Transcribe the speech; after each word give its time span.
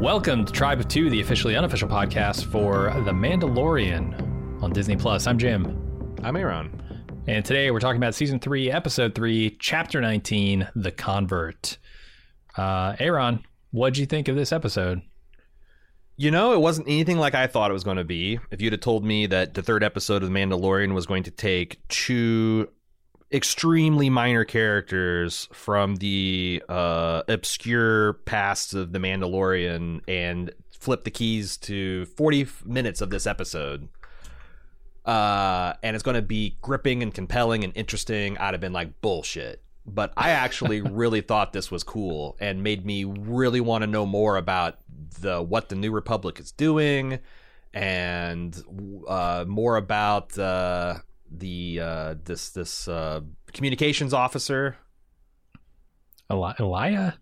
Welcome 0.00 0.46
to 0.46 0.52
Tribe 0.52 0.80
of 0.80 0.88
Two, 0.88 1.10
the 1.10 1.20
officially 1.20 1.56
unofficial 1.56 1.86
podcast 1.88 2.46
for 2.50 2.84
The 3.04 3.12
Mandalorian 3.12 4.62
on 4.62 4.72
Disney 4.72 4.96
Plus. 4.96 5.26
I'm 5.26 5.36
Jim, 5.36 6.16
I'm 6.22 6.36
Aaron. 6.36 6.82
and 7.26 7.44
today 7.44 7.70
we're 7.70 7.80
talking 7.80 7.98
about 7.98 8.14
season 8.14 8.38
three, 8.40 8.70
episode 8.70 9.14
three, 9.14 9.56
chapter 9.60 10.00
19, 10.00 10.68
The 10.74 10.90
Convert. 10.90 11.76
Uh, 12.56 12.96
Aaron, 12.98 13.44
what'd 13.72 13.98
you 13.98 14.06
think 14.06 14.28
of 14.28 14.36
this 14.36 14.52
episode? 14.52 15.02
You 16.16 16.30
know, 16.30 16.54
it 16.54 16.60
wasn't 16.60 16.88
anything 16.88 17.18
like 17.18 17.34
I 17.34 17.46
thought 17.46 17.70
it 17.70 17.74
was 17.74 17.84
going 17.84 17.98
to 17.98 18.04
be. 18.04 18.38
If 18.50 18.62
you'd 18.62 18.72
have 18.72 18.80
told 18.80 19.04
me 19.04 19.26
that 19.26 19.52
the 19.52 19.62
third 19.62 19.84
episode 19.84 20.22
of 20.22 20.30
The 20.30 20.34
Mandalorian 20.34 20.94
was 20.94 21.04
going 21.04 21.24
to 21.24 21.30
take 21.30 21.86
two 21.88 22.68
extremely 23.32 24.10
minor 24.10 24.44
characters 24.44 25.48
from 25.52 25.96
the 25.96 26.62
uh, 26.68 27.22
obscure 27.28 28.14
past 28.24 28.74
of 28.74 28.92
The 28.92 28.98
Mandalorian 28.98 30.00
and 30.08 30.50
flip 30.70 31.04
the 31.04 31.10
keys 31.10 31.56
to 31.58 32.06
40 32.06 32.48
minutes 32.64 33.00
of 33.00 33.10
this 33.10 33.26
episode, 33.26 33.88
uh, 35.04 35.74
and 35.82 35.94
it's 35.94 36.02
going 36.02 36.16
to 36.16 36.22
be 36.22 36.56
gripping 36.62 37.02
and 37.02 37.14
compelling 37.14 37.64
and 37.64 37.72
interesting, 37.76 38.36
I'd 38.38 38.54
have 38.54 38.60
been 38.60 38.72
like, 38.72 39.00
bullshit. 39.00 39.62
But 39.86 40.12
I 40.16 40.30
actually 40.30 40.80
really 40.82 41.20
thought 41.20 41.52
this 41.52 41.70
was 41.70 41.84
cool 41.84 42.36
and 42.40 42.62
made 42.62 42.84
me 42.84 43.04
really 43.04 43.60
want 43.60 43.82
to 43.82 43.86
know 43.86 44.06
more 44.06 44.36
about 44.36 44.78
the 45.20 45.42
what 45.42 45.68
the 45.68 45.74
New 45.74 45.90
Republic 45.90 46.38
is 46.38 46.52
doing 46.52 47.18
and 47.72 48.62
uh, 49.06 49.44
more 49.46 49.76
about 49.76 50.36
uh, 50.38 50.98
the 51.30 51.80
uh, 51.82 52.14
this 52.24 52.50
this 52.50 52.88
uh, 52.88 53.20
communications 53.52 54.12
officer 54.12 54.76
Eli- 56.30 56.54
Elia? 56.58 57.18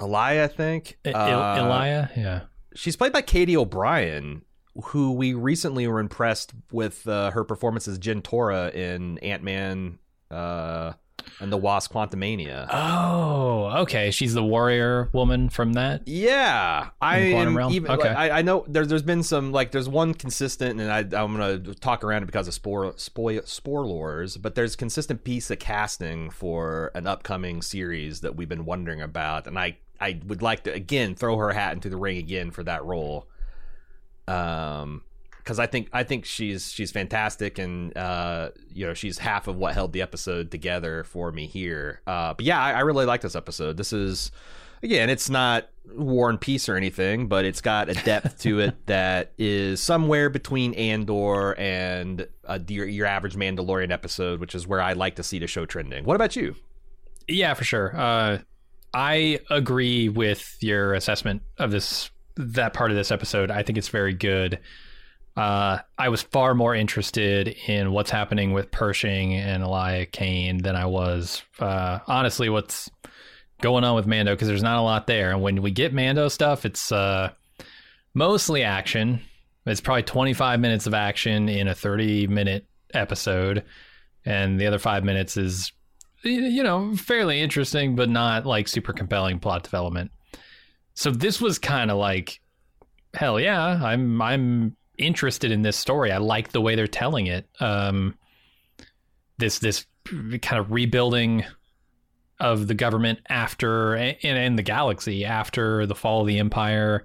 Elia, 0.00 0.44
I 0.44 0.48
think. 0.48 0.98
E- 1.06 1.12
Uh, 1.12 1.56
Elia? 1.56 2.10
Yeah. 2.16 2.40
She's 2.74 2.96
played 2.96 3.12
by 3.12 3.22
Katy 3.22 3.56
O'Brian, 3.56 4.42
who 4.84 5.12
we 5.12 5.34
recently 5.34 5.86
were 5.88 6.00
impressed 6.00 6.52
with 6.72 7.06
uh, 7.08 7.30
her 7.32 7.44
performance 7.44 7.88
as 7.88 7.98
Jentorra 7.98 8.72
in 8.74 9.18
Ant 9.18 9.42
Man 9.42 9.98
uh, 10.30 10.92
and 11.40 11.52
the 11.52 11.56
Wasp: 11.56 11.92
Quantumania. 11.92 12.66
Oh, 12.70 13.80
okay. 13.82 14.10
She's 14.10 14.34
the 14.34 14.42
warrior 14.42 15.08
woman 15.12 15.48
from 15.48 15.74
that. 15.74 16.06
Yeah, 16.06 16.90
I 17.00 17.18
am 17.18 17.56
realm? 17.56 17.72
even. 17.72 17.90
Okay. 17.90 18.08
like, 18.08 18.16
I, 18.16 18.38
I 18.38 18.42
know 18.42 18.64
there's 18.68 18.88
there's 18.88 19.02
been 19.02 19.22
some 19.22 19.52
like 19.52 19.70
there's 19.70 19.88
one 19.88 20.14
consistent, 20.14 20.80
and 20.80 20.90
I 20.90 20.98
I'm 21.00 21.36
gonna 21.36 21.58
talk 21.74 22.04
around 22.04 22.22
it 22.22 22.26
because 22.26 22.48
of 22.48 22.54
spore 22.54 22.94
spoil 22.96 23.42
spoilers, 23.44 24.36
but 24.36 24.54
there's 24.54 24.76
consistent 24.76 25.24
piece 25.24 25.50
of 25.50 25.58
casting 25.58 26.30
for 26.30 26.90
an 26.94 27.06
upcoming 27.06 27.62
series 27.62 28.20
that 28.20 28.36
we've 28.36 28.48
been 28.48 28.64
wondering 28.64 29.02
about, 29.02 29.46
and 29.46 29.58
I 29.58 29.78
I 30.00 30.20
would 30.26 30.42
like 30.42 30.64
to 30.64 30.72
again 30.72 31.14
throw 31.14 31.36
her 31.36 31.52
hat 31.52 31.74
into 31.74 31.88
the 31.88 31.96
ring 31.96 32.18
again 32.18 32.50
for 32.50 32.62
that 32.64 32.84
role. 32.84 33.26
Um, 34.26 35.02
because 35.48 35.58
I 35.58 35.66
think 35.66 35.88
I 35.94 36.02
think 36.02 36.26
she's 36.26 36.70
she's 36.70 36.90
fantastic, 36.90 37.58
and 37.58 37.96
uh, 37.96 38.50
you 38.70 38.86
know 38.86 38.92
she's 38.92 39.16
half 39.16 39.48
of 39.48 39.56
what 39.56 39.72
held 39.72 39.94
the 39.94 40.02
episode 40.02 40.50
together 40.50 41.04
for 41.04 41.32
me 41.32 41.46
here. 41.46 42.02
Uh, 42.06 42.34
but 42.34 42.44
yeah, 42.44 42.62
I, 42.62 42.72
I 42.72 42.80
really 42.80 43.06
like 43.06 43.22
this 43.22 43.34
episode. 43.34 43.78
This 43.78 43.94
is 43.94 44.30
again, 44.82 45.08
it's 45.08 45.30
not 45.30 45.70
War 45.96 46.28
and 46.28 46.38
Peace 46.38 46.68
or 46.68 46.76
anything, 46.76 47.28
but 47.28 47.46
it's 47.46 47.62
got 47.62 47.88
a 47.88 47.94
depth 47.94 48.40
to 48.40 48.60
it 48.60 48.74
that 48.86 49.32
is 49.38 49.80
somewhere 49.82 50.28
between 50.28 50.74
Andor 50.74 51.58
and 51.58 52.28
uh, 52.44 52.58
your, 52.68 52.86
your 52.86 53.06
average 53.06 53.34
Mandalorian 53.34 53.90
episode, 53.90 54.40
which 54.40 54.54
is 54.54 54.66
where 54.66 54.82
I 54.82 54.92
like 54.92 55.16
to 55.16 55.22
see 55.22 55.38
the 55.38 55.46
show 55.46 55.64
trending. 55.64 56.04
What 56.04 56.14
about 56.14 56.36
you? 56.36 56.56
Yeah, 57.26 57.54
for 57.54 57.64
sure. 57.64 57.96
Uh, 57.96 58.38
I 58.92 59.40
agree 59.48 60.10
with 60.10 60.58
your 60.60 60.92
assessment 60.92 61.40
of 61.56 61.70
this 61.70 62.10
that 62.36 62.74
part 62.74 62.90
of 62.90 62.98
this 62.98 63.10
episode. 63.10 63.50
I 63.50 63.62
think 63.62 63.78
it's 63.78 63.88
very 63.88 64.12
good. 64.12 64.60
Uh, 65.38 65.78
I 65.96 66.08
was 66.08 66.20
far 66.20 66.52
more 66.52 66.74
interested 66.74 67.46
in 67.68 67.92
what's 67.92 68.10
happening 68.10 68.52
with 68.52 68.72
Pershing 68.72 69.34
and 69.34 69.62
Elia 69.62 70.04
Kane 70.04 70.58
than 70.58 70.74
I 70.74 70.86
was, 70.86 71.44
uh, 71.60 72.00
honestly, 72.08 72.48
what's 72.48 72.90
going 73.62 73.84
on 73.84 73.94
with 73.94 74.04
Mando 74.04 74.34
because 74.34 74.48
there's 74.48 74.64
not 74.64 74.78
a 74.78 74.82
lot 74.82 75.06
there. 75.06 75.30
And 75.30 75.40
when 75.40 75.62
we 75.62 75.70
get 75.70 75.94
Mando 75.94 76.26
stuff, 76.26 76.64
it's 76.66 76.90
uh, 76.90 77.30
mostly 78.14 78.64
action. 78.64 79.20
It's 79.64 79.80
probably 79.80 80.02
25 80.02 80.58
minutes 80.58 80.88
of 80.88 80.94
action 80.94 81.48
in 81.48 81.68
a 81.68 81.74
30 81.74 82.26
minute 82.26 82.66
episode, 82.92 83.62
and 84.24 84.60
the 84.60 84.66
other 84.66 84.80
five 84.80 85.04
minutes 85.04 85.36
is 85.36 85.70
you 86.24 86.64
know, 86.64 86.96
fairly 86.96 87.40
interesting, 87.40 87.94
but 87.94 88.10
not 88.10 88.44
like 88.44 88.66
super 88.66 88.92
compelling 88.92 89.38
plot 89.38 89.62
development. 89.62 90.10
So 90.94 91.12
this 91.12 91.40
was 91.40 91.60
kind 91.60 91.92
of 91.92 91.96
like, 91.96 92.40
hell 93.14 93.38
yeah, 93.38 93.78
I'm 93.80 94.20
I'm 94.20 94.76
interested 94.98 95.50
in 95.50 95.62
this 95.62 95.76
story. 95.76 96.12
I 96.12 96.18
like 96.18 96.52
the 96.52 96.60
way 96.60 96.74
they're 96.74 96.86
telling 96.86 97.26
it. 97.26 97.48
Um, 97.60 98.16
this 99.38 99.58
this 99.60 99.86
kind 100.04 100.60
of 100.60 100.72
rebuilding 100.72 101.44
of 102.40 102.66
the 102.66 102.74
government 102.74 103.20
after 103.28 103.96
and, 103.96 104.58
the 104.58 104.62
galaxy 104.62 105.24
after 105.24 105.86
the 105.86 105.94
fall 105.94 106.20
of 106.20 106.26
the 106.26 106.38
empire. 106.38 107.04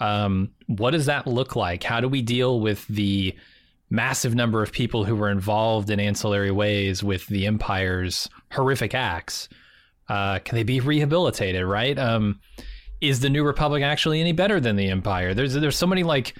Um, 0.00 0.50
what 0.66 0.90
does 0.90 1.06
that 1.06 1.26
look 1.26 1.56
like? 1.56 1.82
How 1.82 2.00
do 2.00 2.08
we 2.08 2.20
deal 2.20 2.60
with 2.60 2.86
the 2.88 3.34
massive 3.90 4.34
number 4.34 4.62
of 4.62 4.72
people 4.72 5.04
who 5.04 5.14
were 5.14 5.30
involved 5.30 5.90
in 5.90 6.00
ancillary 6.00 6.50
ways 6.50 7.02
with 7.02 7.26
the 7.28 7.46
empire's 7.46 8.28
horrific 8.50 8.94
acts. 8.94 9.48
Uh, 10.08 10.38
can 10.40 10.56
they 10.56 10.62
be 10.64 10.80
rehabilitated? 10.80 11.64
Right? 11.64 11.98
Um, 11.98 12.40
is 13.00 13.20
the 13.20 13.30
New 13.30 13.44
Republic 13.44 13.82
actually 13.82 14.20
any 14.20 14.32
better 14.32 14.60
than 14.60 14.76
the 14.76 14.88
Empire? 14.88 15.34
There's 15.34 15.54
there's 15.54 15.76
so 15.76 15.86
many 15.86 16.02
like 16.02 16.34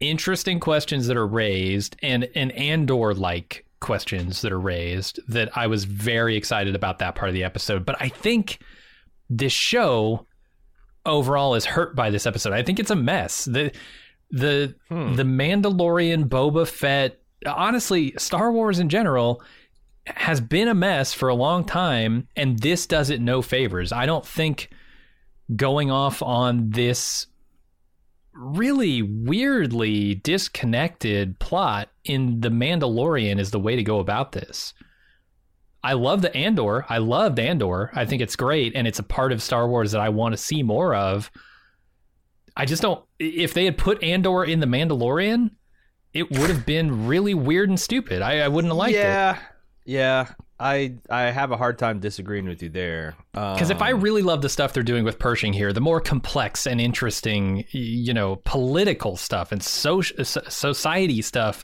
interesting 0.00 0.60
questions 0.60 1.06
that 1.06 1.16
are 1.16 1.26
raised, 1.26 1.96
and 2.02 2.28
and 2.34 2.52
Andor 2.52 3.14
like 3.14 3.64
questions 3.80 4.42
that 4.42 4.52
are 4.52 4.60
raised 4.60 5.20
that 5.28 5.56
I 5.56 5.66
was 5.66 5.84
very 5.84 6.36
excited 6.36 6.74
about 6.74 6.98
that 7.00 7.14
part 7.14 7.28
of 7.28 7.34
the 7.34 7.44
episode. 7.44 7.84
But 7.84 7.96
I 8.00 8.08
think 8.08 8.58
this 9.28 9.52
show 9.52 10.26
overall 11.04 11.54
is 11.54 11.64
hurt 11.64 11.94
by 11.94 12.10
this 12.10 12.26
episode. 12.26 12.52
I 12.52 12.62
think 12.62 12.78
it's 12.78 12.90
a 12.90 12.96
mess. 12.96 13.44
The 13.44 13.72
the 14.30 14.74
Hmm. 14.88 15.14
the 15.14 15.22
Mandalorian, 15.22 16.28
Boba 16.28 16.66
Fett, 16.66 17.20
honestly, 17.46 18.12
Star 18.18 18.50
Wars 18.50 18.78
in 18.78 18.88
general 18.88 19.42
has 20.06 20.40
been 20.40 20.68
a 20.68 20.74
mess 20.74 21.12
for 21.12 21.28
a 21.28 21.34
long 21.34 21.64
time, 21.64 22.28
and 22.36 22.58
this 22.58 22.86
does 22.86 23.10
it 23.10 23.20
no 23.20 23.42
favors. 23.42 23.92
I 23.92 24.06
don't 24.06 24.26
think 24.26 24.70
going 25.54 25.90
off 25.90 26.22
on 26.22 26.70
this 26.70 27.26
really 28.36 29.02
weirdly 29.02 30.14
disconnected 30.16 31.38
plot 31.38 31.88
in 32.04 32.40
The 32.40 32.50
Mandalorian 32.50 33.38
is 33.38 33.50
the 33.50 33.60
way 33.60 33.76
to 33.76 33.82
go 33.82 33.98
about 33.98 34.32
this. 34.32 34.74
I 35.82 35.92
love 35.92 36.20
the 36.22 36.34
Andor. 36.36 36.84
I 36.88 36.98
loved 36.98 37.38
Andor. 37.38 37.90
I 37.94 38.06
think 38.06 38.20
it's 38.20 38.36
great, 38.36 38.74
and 38.74 38.88
it's 38.88 38.98
a 38.98 39.04
part 39.04 39.32
of 39.32 39.42
Star 39.42 39.68
Wars 39.68 39.92
that 39.92 40.00
I 40.00 40.08
want 40.08 40.32
to 40.32 40.36
see 40.36 40.62
more 40.62 40.94
of. 40.94 41.30
I 42.56 42.64
just 42.64 42.82
don't. 42.82 43.04
If 43.18 43.54
they 43.54 43.66
had 43.66 43.78
put 43.78 44.02
Andor 44.02 44.44
in 44.44 44.60
the 44.60 44.66
Mandalorian, 44.66 45.50
it 46.12 46.30
would 46.30 46.50
have 46.50 46.66
been 46.66 47.06
really 47.06 47.34
weird 47.34 47.68
and 47.68 47.78
stupid. 47.78 48.22
I, 48.22 48.40
I 48.40 48.48
wouldn't 48.48 48.70
have 48.72 48.78
liked 48.78 48.96
it. 48.96 49.00
yeah, 49.00 49.38
yeah. 49.84 50.32
I 50.58 50.94
I 51.10 51.22
have 51.24 51.50
a 51.50 51.56
hard 51.56 51.78
time 51.78 52.00
disagreeing 52.00 52.46
with 52.46 52.62
you 52.62 52.68
there. 52.70 53.14
Because 53.32 53.70
if 53.70 53.82
I 53.82 53.92
Um, 53.92 54.00
really 54.00 54.22
love 54.22 54.40
the 54.42 54.48
stuff 54.48 54.72
they're 54.72 54.82
doing 54.82 55.04
with 55.04 55.18
Pershing 55.18 55.52
here, 55.52 55.72
the 55.72 55.80
more 55.80 56.00
complex 56.00 56.66
and 56.66 56.80
interesting, 56.80 57.64
you 57.72 58.14
know, 58.14 58.36
political 58.44 59.16
stuff 59.16 59.52
and 59.52 59.62
so- 59.62 60.00
so- 60.00 60.42
society 60.48 61.20
stuff, 61.22 61.62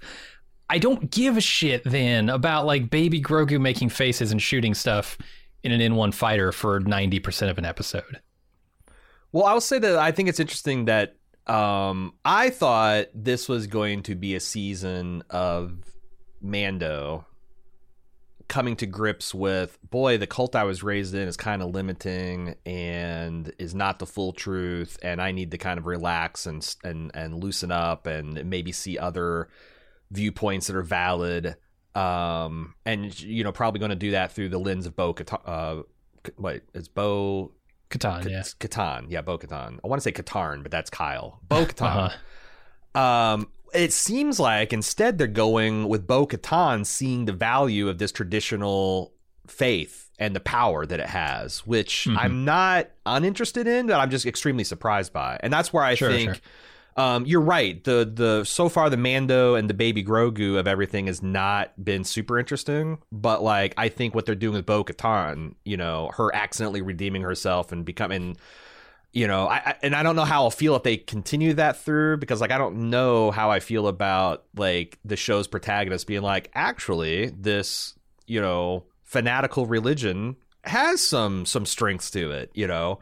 I 0.68 0.78
don't 0.78 1.10
give 1.10 1.36
a 1.36 1.40
shit 1.40 1.82
then 1.84 2.28
about 2.28 2.66
like 2.66 2.90
baby 2.90 3.20
Grogu 3.20 3.60
making 3.60 3.88
faces 3.90 4.30
and 4.32 4.40
shooting 4.42 4.74
stuff 4.74 5.16
in 5.62 5.72
an 5.72 5.80
N1 5.80 6.12
fighter 6.12 6.50
for 6.52 6.80
90% 6.80 7.50
of 7.50 7.56
an 7.58 7.64
episode. 7.64 8.20
Well, 9.32 9.44
I 9.44 9.54
will 9.54 9.60
say 9.62 9.78
that 9.78 9.96
I 9.96 10.12
think 10.12 10.28
it's 10.28 10.40
interesting 10.40 10.84
that 10.86 11.14
um, 11.46 12.12
I 12.24 12.50
thought 12.50 13.06
this 13.14 13.48
was 13.48 13.66
going 13.66 14.02
to 14.04 14.14
be 14.14 14.34
a 14.34 14.40
season 14.40 15.22
of 15.30 15.78
Mando 16.40 17.26
coming 18.48 18.76
to 18.76 18.86
grips 18.86 19.34
with 19.34 19.78
boy 19.90 20.18
the 20.18 20.26
cult 20.26 20.54
i 20.54 20.64
was 20.64 20.82
raised 20.82 21.14
in 21.14 21.28
is 21.28 21.36
kind 21.36 21.62
of 21.62 21.70
limiting 21.70 22.54
and 22.66 23.52
is 23.58 23.74
not 23.74 23.98
the 23.98 24.06
full 24.06 24.32
truth 24.32 24.98
and 25.02 25.20
i 25.20 25.32
need 25.32 25.50
to 25.50 25.58
kind 25.58 25.78
of 25.78 25.86
relax 25.86 26.46
and 26.46 26.76
and 26.84 27.10
and 27.14 27.42
loosen 27.42 27.70
up 27.70 28.06
and 28.06 28.44
maybe 28.48 28.72
see 28.72 28.98
other 28.98 29.48
viewpoints 30.10 30.66
that 30.66 30.76
are 30.76 30.82
valid 30.82 31.56
um 31.94 32.74
and 32.84 33.18
you 33.20 33.44
know 33.44 33.52
probably 33.52 33.78
going 33.78 33.90
to 33.90 33.96
do 33.96 34.12
that 34.12 34.32
through 34.32 34.48
the 34.48 34.58
lens 34.58 34.86
of 34.86 34.96
bo 34.96 35.12
Kata- 35.12 35.40
uh 35.46 35.82
what 36.36 36.62
is 36.74 36.88
bo 36.88 37.52
Katan, 37.90 38.22
K- 38.22 38.30
yeah. 38.30 38.40
Katan, 38.40 39.04
yeah, 39.10 39.20
Bo 39.20 39.36
Katan. 39.36 39.78
I 39.84 39.86
want 39.86 40.00
to 40.00 40.02
say 40.02 40.12
Katarn, 40.12 40.62
but 40.62 40.72
that's 40.72 40.88
Kyle. 40.88 41.40
Bo 41.46 41.66
Katan. 41.66 42.10
Uh-huh. 42.94 42.98
Um, 42.98 43.48
it 43.74 43.92
seems 43.92 44.38
like 44.40 44.72
instead 44.72 45.18
they're 45.18 45.26
going 45.26 45.88
with 45.88 46.06
Bo 46.06 46.26
Katan 46.26 46.84
seeing 46.86 47.24
the 47.24 47.32
value 47.32 47.88
of 47.88 47.98
this 47.98 48.12
traditional 48.12 49.12
faith 49.46 50.10
and 50.18 50.36
the 50.36 50.40
power 50.40 50.86
that 50.86 51.00
it 51.00 51.06
has, 51.08 51.66
which 51.66 52.06
Mhm. 52.08 52.16
I'm 52.16 52.44
not 52.44 52.88
uninterested 53.06 53.66
in, 53.66 53.86
but 53.88 53.98
I'm 53.98 54.10
just 54.10 54.24
extremely 54.26 54.64
surprised 54.64 55.12
by. 55.12 55.38
And 55.42 55.52
that's 55.52 55.72
where 55.72 55.82
I 55.82 55.94
Sure, 55.94 56.10
think 56.10 56.34
sure. 56.34 56.42
um, 57.04 57.26
you're 57.26 57.40
right. 57.40 57.82
The 57.82 58.08
the 58.14 58.44
so 58.44 58.68
far 58.68 58.88
the 58.88 58.96
Mando 58.96 59.54
and 59.56 59.68
the 59.68 59.74
baby 59.74 60.04
Grogu 60.04 60.58
of 60.58 60.68
everything 60.68 61.06
has 61.06 61.22
not 61.22 61.72
been 61.82 62.04
super 62.04 62.38
interesting. 62.38 62.98
But 63.10 63.42
like 63.42 63.74
I 63.76 63.88
think 63.88 64.14
what 64.14 64.26
they're 64.26 64.34
doing 64.36 64.54
with 64.54 64.66
Bo 64.66 64.84
Katan, 64.84 65.54
you 65.64 65.76
know, 65.76 66.10
her 66.16 66.32
accidentally 66.34 66.82
redeeming 66.82 67.22
herself 67.22 67.72
and 67.72 67.84
becoming 67.84 68.36
you 69.12 69.26
know, 69.26 69.46
I, 69.46 69.56
I 69.56 69.74
and 69.82 69.94
I 69.94 70.02
don't 70.02 70.16
know 70.16 70.24
how 70.24 70.44
I'll 70.44 70.50
feel 70.50 70.74
if 70.74 70.82
they 70.82 70.96
continue 70.96 71.52
that 71.54 71.76
through 71.76 72.16
because 72.16 72.40
like 72.40 72.50
I 72.50 72.58
don't 72.58 72.90
know 72.90 73.30
how 73.30 73.50
I 73.50 73.60
feel 73.60 73.86
about 73.86 74.44
like 74.56 74.98
the 75.04 75.16
show's 75.16 75.46
protagonist 75.46 76.06
being 76.06 76.22
like, 76.22 76.50
actually, 76.54 77.26
this, 77.28 77.94
you 78.26 78.40
know, 78.40 78.84
fanatical 79.04 79.66
religion 79.66 80.36
has 80.64 81.02
some 81.02 81.44
some 81.44 81.66
strengths 81.66 82.10
to 82.12 82.30
it, 82.30 82.50
you 82.54 82.66
know. 82.66 83.00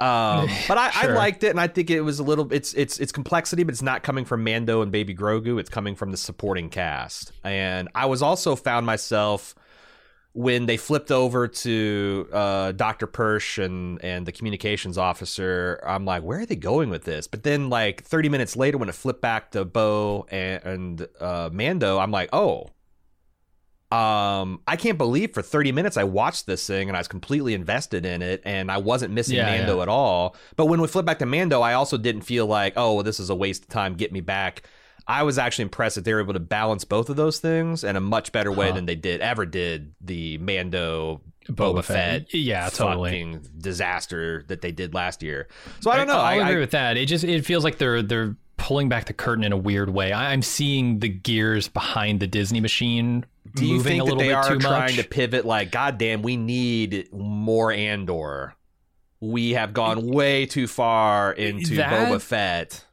Um, 0.00 0.48
but 0.68 0.78
I, 0.78 0.90
I 0.94 1.06
liked 1.06 1.44
it, 1.44 1.50
and 1.50 1.60
I 1.60 1.68
think 1.68 1.90
it 1.90 2.00
was 2.00 2.18
a 2.18 2.24
little. 2.24 2.52
It's 2.52 2.74
it's 2.74 2.98
it's 2.98 3.12
complexity, 3.12 3.62
but 3.62 3.72
it's 3.72 3.82
not 3.82 4.02
coming 4.02 4.24
from 4.24 4.42
Mando 4.42 4.82
and 4.82 4.90
Baby 4.90 5.14
Grogu. 5.14 5.60
It's 5.60 5.70
coming 5.70 5.94
from 5.94 6.10
the 6.10 6.16
supporting 6.16 6.70
cast, 6.70 7.30
and 7.44 7.88
I 7.94 8.06
was 8.06 8.20
also 8.20 8.56
found 8.56 8.84
myself 8.84 9.54
when 10.36 10.66
they 10.66 10.76
flipped 10.76 11.10
over 11.10 11.48
to 11.48 12.28
uh, 12.30 12.70
Dr. 12.72 13.06
Persh 13.06 13.64
and 13.64 14.04
and 14.04 14.26
the 14.26 14.32
communications 14.32 14.98
officer. 14.98 15.80
I'm 15.84 16.04
like, 16.04 16.22
where 16.22 16.40
are 16.40 16.46
they 16.46 16.56
going 16.56 16.90
with 16.90 17.04
this? 17.04 17.26
But 17.26 17.42
then, 17.42 17.70
like 17.70 18.04
30 18.04 18.28
minutes 18.28 18.54
later, 18.54 18.76
when 18.76 18.90
it 18.90 18.94
flipped 18.94 19.22
back 19.22 19.52
to 19.52 19.64
Bo 19.64 20.26
and, 20.30 20.62
and 20.64 21.08
uh, 21.20 21.48
Mando, 21.52 21.98
I'm 21.98 22.10
like, 22.10 22.28
oh. 22.34 22.68
Um, 23.92 24.60
I 24.66 24.74
can't 24.74 24.98
believe 24.98 25.32
for 25.32 25.42
30 25.42 25.70
minutes 25.70 25.96
I 25.96 26.02
watched 26.02 26.46
this 26.46 26.66
thing 26.66 26.88
and 26.88 26.96
I 26.96 27.00
was 27.00 27.06
completely 27.06 27.54
invested 27.54 28.04
in 28.04 28.20
it 28.20 28.42
and 28.44 28.68
I 28.68 28.78
wasn't 28.78 29.14
missing 29.14 29.36
Yeah, 29.36 29.46
Mando 29.46 29.76
yeah. 29.76 29.82
at 29.82 29.88
all. 29.88 30.34
But 30.56 30.66
when 30.66 30.80
we 30.80 30.88
flip 30.88 31.06
back 31.06 31.20
to 31.20 31.26
Mando, 31.26 31.60
I 31.60 31.74
also 31.74 31.96
didn't 31.96 32.22
feel 32.22 32.46
like, 32.46 32.72
oh, 32.76 32.94
well, 32.94 33.04
this 33.04 33.20
is 33.20 33.30
a 33.30 33.34
waste 33.34 33.62
of 33.62 33.68
time. 33.68 33.94
Get 33.94 34.12
me 34.12 34.20
back. 34.20 34.64
I 35.08 35.22
was 35.22 35.38
actually 35.38 35.62
impressed 35.64 35.94
that 35.96 36.04
they 36.04 36.12
were 36.14 36.20
able 36.20 36.32
to 36.34 36.40
balance 36.40 36.84
both 36.84 37.08
of 37.10 37.16
those 37.16 37.38
things 37.38 37.84
in 37.84 37.94
a 37.96 38.00
much 38.00 38.32
better 38.32 38.50
way 38.50 38.68
Huh. 38.70 38.74
than 38.76 38.86
they 38.86 38.96
did 38.96 39.20
ever 39.20 39.46
did 39.46 39.94
the 40.00 40.38
Mando 40.38 41.20
Boba 41.48 41.74
Boba 41.76 41.84
Fett. 41.84 42.22
Fett. 42.22 42.34
Yeah, 42.34 42.68
totally. 42.70 43.10
fucking 43.10 43.46
disaster 43.58 44.44
that 44.48 44.62
they 44.62 44.72
did 44.72 44.94
last 44.94 45.22
year. 45.22 45.46
So 45.80 45.90
I 45.92 45.96
don't 45.96 46.08
know. 46.08 46.14
I'll 46.14 46.24
I, 46.24 46.34
agree 46.34 46.56
I, 46.56 46.60
with 46.60 46.72
that. 46.72 46.96
It 46.96 47.06
just 47.06 47.22
it 47.24 47.44
feels 47.46 47.62
like 47.62 47.78
they're 47.78 48.02
they're 48.02 48.34
pulling 48.56 48.88
back 48.88 49.04
the 49.04 49.12
curtain 49.12 49.44
in 49.44 49.52
a 49.52 49.56
weird 49.56 49.90
way. 49.90 50.10
I, 50.12 50.32
I'm 50.32 50.42
seeing 50.42 50.98
the 50.98 51.08
gears 51.08 51.68
behind 51.68 52.18
the 52.18 52.26
Disney 52.26 52.60
machine 52.60 53.26
do 53.54 53.64
you 53.64 53.74
moving 53.76 53.84
think 53.92 54.02
a 54.02 54.04
that 54.04 54.04
little 54.04 54.18
they 54.18 54.28
bit 54.28 54.34
are 54.34 54.48
too 54.54 54.58
trying 54.58 54.96
much. 54.96 54.96
to 54.96 55.04
pivot? 55.08 55.44
Like, 55.46 55.70
goddamn, 55.70 56.22
we 56.22 56.36
need 56.36 57.12
more 57.12 57.70
Andor. 57.70 58.54
We 59.20 59.52
have 59.52 59.72
gone 59.72 60.06
way 60.08 60.46
too 60.46 60.66
far 60.66 61.32
into 61.32 61.76
That- 61.76 62.10
Boba 62.10 62.20
Fett. 62.20 62.84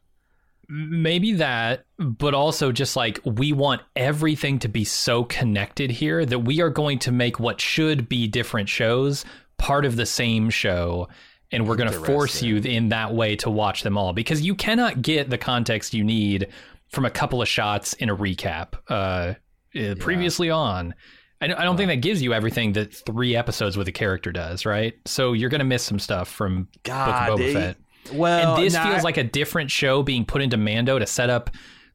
Maybe 0.68 1.32
that, 1.34 1.86
but 1.98 2.34
also 2.34 2.72
just 2.72 2.96
like 2.96 3.20
we 3.24 3.52
want 3.52 3.82
everything 3.96 4.58
to 4.60 4.68
be 4.68 4.84
so 4.84 5.24
connected 5.24 5.90
here 5.90 6.24
that 6.24 6.40
we 6.40 6.60
are 6.60 6.70
going 6.70 6.98
to 7.00 7.12
make 7.12 7.38
what 7.40 7.60
should 7.60 8.08
be 8.08 8.26
different 8.26 8.68
shows 8.68 9.24
part 9.58 9.84
of 9.84 9.96
the 9.96 10.06
same 10.06 10.50
show. 10.50 11.08
And 11.52 11.68
we're 11.68 11.76
going 11.76 11.92
to 11.92 12.00
force 12.00 12.42
you 12.42 12.56
in 12.56 12.88
that 12.88 13.14
way 13.14 13.36
to 13.36 13.50
watch 13.50 13.82
them 13.82 13.96
all 13.96 14.12
because 14.12 14.42
you 14.42 14.56
cannot 14.56 15.02
get 15.02 15.30
the 15.30 15.38
context 15.38 15.94
you 15.94 16.02
need 16.02 16.48
from 16.88 17.04
a 17.04 17.10
couple 17.10 17.40
of 17.42 17.48
shots 17.48 17.92
in 17.94 18.08
a 18.08 18.16
recap 18.16 18.74
uh, 18.88 19.34
uh, 19.78 19.94
previously 20.00 20.50
on. 20.50 20.94
I 21.40 21.46
don't, 21.48 21.58
I 21.58 21.64
don't 21.64 21.76
think 21.76 21.88
that 21.88 21.96
gives 21.96 22.22
you 22.22 22.32
everything 22.32 22.72
that 22.72 22.94
three 22.94 23.36
episodes 23.36 23.76
with 23.76 23.86
a 23.86 23.92
character 23.92 24.32
does, 24.32 24.64
right? 24.64 24.94
So 25.04 25.32
you're 25.32 25.50
going 25.50 25.60
to 25.60 25.64
miss 25.64 25.82
some 25.82 25.98
stuff 25.98 26.28
from 26.28 26.68
God, 26.84 27.28
Book 27.28 27.34
of 27.34 27.40
Boba 27.40 27.48
it- 27.48 27.52
Fett. 27.52 27.76
Well, 28.12 28.56
and 28.56 28.64
this 28.64 28.76
feels 28.76 29.02
like 29.04 29.16
a 29.16 29.24
different 29.24 29.70
show 29.70 30.02
being 30.02 30.24
put 30.24 30.42
into 30.42 30.56
Mando 30.56 30.98
to 30.98 31.06
set 31.06 31.30
up 31.30 31.50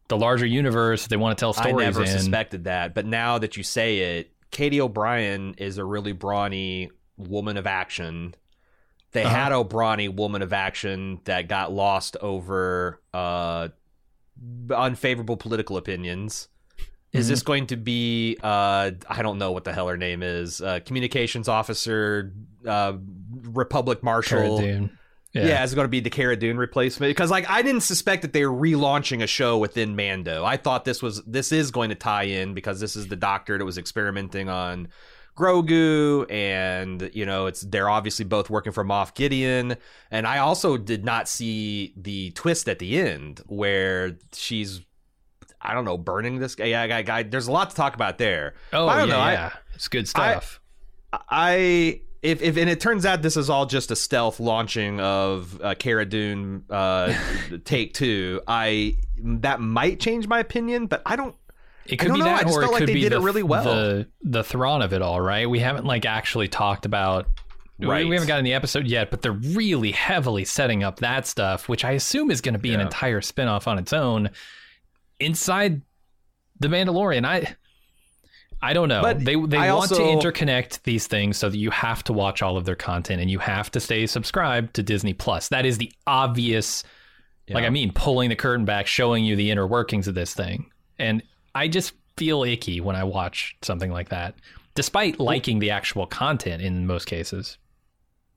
the 0.07 0.17
larger 0.17 0.45
universe 0.45 1.05
they 1.07 1.17
want 1.17 1.37
to 1.37 1.41
tell 1.41 1.53
stories. 1.53 1.75
I 1.75 1.79
never 1.85 2.01
in. 2.01 2.07
suspected 2.07 2.63
that, 2.63 2.93
but 2.95 3.05
now 3.05 3.37
that 3.37 3.57
you 3.57 3.63
say 3.63 4.17
it, 4.17 4.31
Katy 4.51 4.81
O'Brian 4.81 5.53
is 5.59 5.77
a 5.77 5.85
really 5.85 6.11
brawny 6.13 6.89
woman 7.17 7.57
of 7.57 7.67
action. 7.67 8.33
They 9.11 9.23
Uh-huh. 9.23 9.35
had 9.35 9.51
a 9.51 9.63
brawny 9.63 10.07
woman 10.09 10.41
of 10.41 10.51
action 10.53 11.19
that 11.25 11.47
got 11.47 11.71
lost 11.71 12.17
over 12.21 13.01
uh, 13.13 13.69
unfavorable 14.75 15.37
political 15.37 15.77
opinions. 15.77 16.47
Is 17.11 17.25
Mhm. 17.25 17.29
this 17.29 17.41
going 17.43 17.67
to 17.67 17.75
be? 17.77 18.37
Uh, 18.41 18.91
I 19.09 19.21
don't 19.23 19.39
know 19.39 19.51
what 19.51 19.63
the 19.63 19.73
hell 19.73 19.87
her 19.87 19.97
name 19.97 20.21
is. 20.21 20.61
Uh, 20.61 20.79
communications 20.85 21.47
officer, 21.47 22.31
uh, 22.67 22.93
Republic 23.43 23.99
Cara 24.01 24.05
Marshal. 24.13 24.59
Dune. 24.59 24.97
Yeah. 25.33 25.63
it's 25.63 25.73
going 25.75 25.85
to 25.85 25.89
be 25.89 25.99
the 25.99 26.09
Cara 26.09 26.35
Dune 26.35 26.57
replacement 26.57 27.09
because, 27.11 27.29
like, 27.29 27.49
I 27.49 27.61
didn't 27.61 27.81
suspect 27.81 28.23
that 28.23 28.33
they 28.33 28.45
were 28.45 28.55
relaunching 28.67 29.21
a 29.21 29.27
show 29.27 29.57
within 29.57 29.95
Mando. 29.95 30.43
I 30.43 30.57
thought 30.57 30.85
this 30.85 31.01
was 31.03 31.21
this 31.25 31.51
is 31.51 31.69
going 31.71 31.89
to 31.89 31.95
tie 31.95 32.23
in 32.23 32.53
because 32.53 32.79
this 32.79 32.95
is 32.95 33.07
the 33.07 33.15
Doctor 33.15 33.57
that 33.57 33.65
was 33.65 33.77
experimenting 33.77 34.49
on 34.49 34.87
Grogu, 35.37 36.29
and 36.31 37.09
you 37.13 37.25
know, 37.25 37.45
it's 37.45 37.61
they're 37.61 37.89
obviously 37.89 38.25
both 38.25 38.49
working 38.49 38.73
for 38.73 38.83
Moff 38.83 39.13
Gideon. 39.13 39.77
And 40.11 40.25
I 40.27 40.39
also 40.39 40.77
did 40.77 41.05
not 41.05 41.29
see 41.29 41.93
the 41.95 42.31
twist 42.31 42.67
at 42.67 42.79
the 42.79 42.99
end 42.99 43.41
where 43.47 44.17
she's. 44.33 44.81
I 45.61 45.73
don't 45.73 45.83
know, 45.83 45.97
burning 45.97 46.39
this 46.39 46.55
guy. 46.55 46.65
Yeah, 46.65 46.87
guy, 46.87 47.01
guy. 47.01 47.23
There's 47.23 47.47
a 47.47 47.51
lot 47.51 47.69
to 47.71 47.75
talk 47.75 47.93
about 47.93 48.17
there. 48.17 48.53
Oh, 48.71 48.87
I 48.87 48.99
don't 48.99 49.09
yeah, 49.09 49.13
know, 49.13 49.19
I- 49.19 49.33
yeah. 49.33 49.51
it's 49.75 49.89
good 49.89 50.07
stuff. 50.07 50.61
I 51.11 51.99
if 52.21 52.41
if 52.41 52.57
and 52.57 52.69
it 52.69 52.79
turns 52.79 53.05
out 53.05 53.21
this 53.21 53.37
is 53.37 53.49
all 53.49 53.65
just 53.65 53.91
a 53.91 53.95
stealth 53.95 54.39
launching 54.39 54.99
of 54.99 55.59
uh, 55.61 55.75
Cara 55.75 56.05
Dune 56.05 56.65
uh, 56.69 57.13
take 57.65 57.93
two. 57.93 58.41
I 58.47 58.97
that 59.23 59.61
might 59.61 59.99
change 59.99 60.27
my 60.27 60.39
opinion, 60.39 60.87
but 60.87 61.01
I 61.05 61.15
don't. 61.15 61.35
it 61.85 61.93
I 61.93 61.95
could 61.97 62.07
don't 62.09 62.17
be 62.17 62.23
know, 62.23 62.29
I 62.29 62.37
that, 62.37 62.47
just 62.47 62.57
or 62.57 62.63
it 62.63 62.67
like 62.71 62.79
could 62.79 62.89
they 62.89 62.93
be 62.93 63.01
did 63.01 63.13
it 63.13 63.15
the, 63.15 63.21
really 63.21 63.43
well. 63.43 63.63
the 63.63 64.07
the 64.21 64.43
Thrawn 64.43 64.81
of 64.81 64.93
it 64.93 65.01
all, 65.01 65.21
right? 65.21 65.49
We 65.49 65.59
haven't 65.59 65.85
like 65.85 66.05
actually 66.05 66.47
talked 66.47 66.85
about. 66.85 67.27
Right. 67.81 68.05
We 68.05 68.13
haven't 68.13 68.27
gotten 68.27 68.43
the 68.43 68.55
episode 68.55 68.87
yet, 68.87 69.09
but 69.09 69.21
they're 69.21 69.31
really 69.31 69.93
heavily 69.93 70.43
setting 70.43 70.83
up 70.83 70.99
that 70.99 71.25
stuff, 71.25 71.69
which 71.69 71.85
I 71.85 71.91
assume 71.91 72.29
is 72.29 72.41
going 72.41 72.51
to 72.51 72.59
be 72.59 72.73
an 72.73 72.81
entire 72.81 73.21
spin-off 73.21 73.69
on 73.69 73.79
its 73.79 73.93
own 73.93 74.31
inside 75.21 75.81
the 76.59 76.67
Mandalorian. 76.67 77.25
I 77.25 77.55
I 78.61 78.73
don't 78.73 78.89
know. 78.89 79.01
But 79.01 79.23
they 79.23 79.35
they 79.35 79.57
I 79.57 79.73
want 79.73 79.89
to 79.91 80.01
interconnect 80.01 80.83
these 80.83 81.07
things 81.07 81.37
so 81.37 81.49
that 81.49 81.57
you 81.57 81.71
have 81.71 82.03
to 82.05 82.13
watch 82.13 82.41
all 82.41 82.57
of 82.57 82.65
their 82.65 82.75
content 82.75 83.21
and 83.21 83.31
you 83.31 83.39
have 83.39 83.71
to 83.71 83.79
stay 83.79 84.05
subscribed 84.05 84.73
to 84.75 84.83
Disney 84.83 85.13
Plus. 85.13 85.47
That 85.47 85.65
is 85.65 85.77
the 85.77 85.91
obvious 86.05 86.83
like 87.55 87.65
I 87.65 87.69
mean, 87.69 87.91
pulling 87.91 88.29
the 88.29 88.35
curtain 88.35 88.65
back, 88.65 88.87
showing 88.87 89.25
you 89.25 89.35
the 89.35 89.51
inner 89.51 89.65
workings 89.65 90.07
of 90.07 90.15
this 90.15 90.33
thing. 90.33 90.71
And 90.97 91.23
I 91.55 91.67
just 91.67 91.93
feel 92.17 92.43
icky 92.43 92.81
when 92.81 92.95
I 92.95 93.03
watch 93.03 93.55
something 93.61 93.91
like 93.91 94.09
that, 94.09 94.35
despite 94.75 95.19
liking 95.19 95.59
the 95.59 95.71
actual 95.71 96.05
content 96.05 96.61
in 96.61 96.85
most 96.85 97.05
cases. 97.05 97.57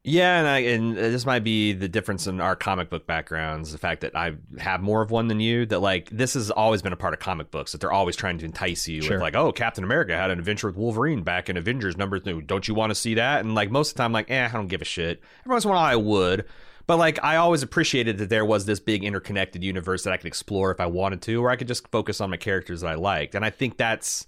Yeah, 0.05 0.39
and 0.41 0.49
I 0.49 0.59
and 0.59 0.97
this 0.97 1.25
might 1.25 1.45
be 1.45 1.73
the 1.73 1.89
difference 1.89 2.27
in 2.27 2.41
our 2.41 2.57
comic 2.57 2.91
book 2.91 3.07
backgrounds. 3.07 3.71
The 3.71 3.79
fact 3.79 4.01
that 4.01 4.17
I 4.17 4.35
have 4.59 4.81
more 4.83 5.01
of 5.01 5.13
one 5.13 5.29
than 5.29 5.39
you. 5.39 5.65
That 5.67 5.79
like 5.79 6.11
this 6.11 6.35
has 6.35 6.51
always 6.51 6.83
been 6.83 6.93
a 6.93 6.97
part 6.97 7.15
of 7.15 7.21
comic 7.21 7.53
books. 7.53 7.71
That 7.71 7.81
they're 7.81 7.93
always 7.93 8.17
trying 8.17 8.39
to 8.39 8.45
entice 8.45 8.89
you 8.89 9.01
Sure. 9.03 9.13
with 9.19 9.23
like, 9.23 9.37
oh, 9.37 9.53
Captain 9.53 9.85
America 9.85 10.17
had 10.17 10.33
an 10.33 10.41
adventure 10.41 10.67
with 10.67 10.77
Wolverine 10.77 11.23
back 11.23 11.49
in 11.49 11.57
Avengers 11.57 11.97
number 11.97 12.19
two. 12.19 12.41
Don't 12.43 12.67
you 12.67 12.75
want 12.75 12.91
to 12.91 12.97
see 12.97 13.15
that? 13.15 13.45
And 13.45 13.55
like 13.55 13.71
most 13.71 13.91
of 13.91 13.95
the 13.95 13.99
time, 13.99 14.07
I'm 14.07 14.13
like, 14.13 14.31
eh, 14.31 14.45
I 14.45 14.53
don't 14.53 14.67
give 14.67 14.83
a 14.83 14.85
shit. 14.85 15.23
Every 15.45 15.53
once 15.55 15.65
in 15.65 15.71
a 15.71 15.75
while, 15.75 15.85
I 15.85 15.95
would. 15.95 16.47
But 16.89 16.97
like, 16.97 17.23
I 17.23 17.37
always 17.37 17.63
appreciated 17.63 18.19
that 18.19 18.29
there 18.29 18.45
was 18.45 18.65
this 18.67 18.81
big 18.81 19.05
interconnected 19.05 19.63
universe 19.63 20.03
that 20.03 20.13
I 20.13 20.17
could 20.17 20.27
explore 20.27 20.73
if 20.73 20.81
I 20.81 20.87
wanted 20.87 21.23
to, 21.23 21.37
or 21.45 21.49
I 21.49 21.55
could 21.55 21.69
just 21.69 21.87
focus 21.93 22.21
on 22.21 22.29
my 22.31 22.37
characters 22.37 22.81
that 22.81 22.89
I 22.89 22.97
liked. 22.97 23.37
And 23.37 23.45
I 23.45 23.51
think 23.51 23.77
that's 23.77 24.27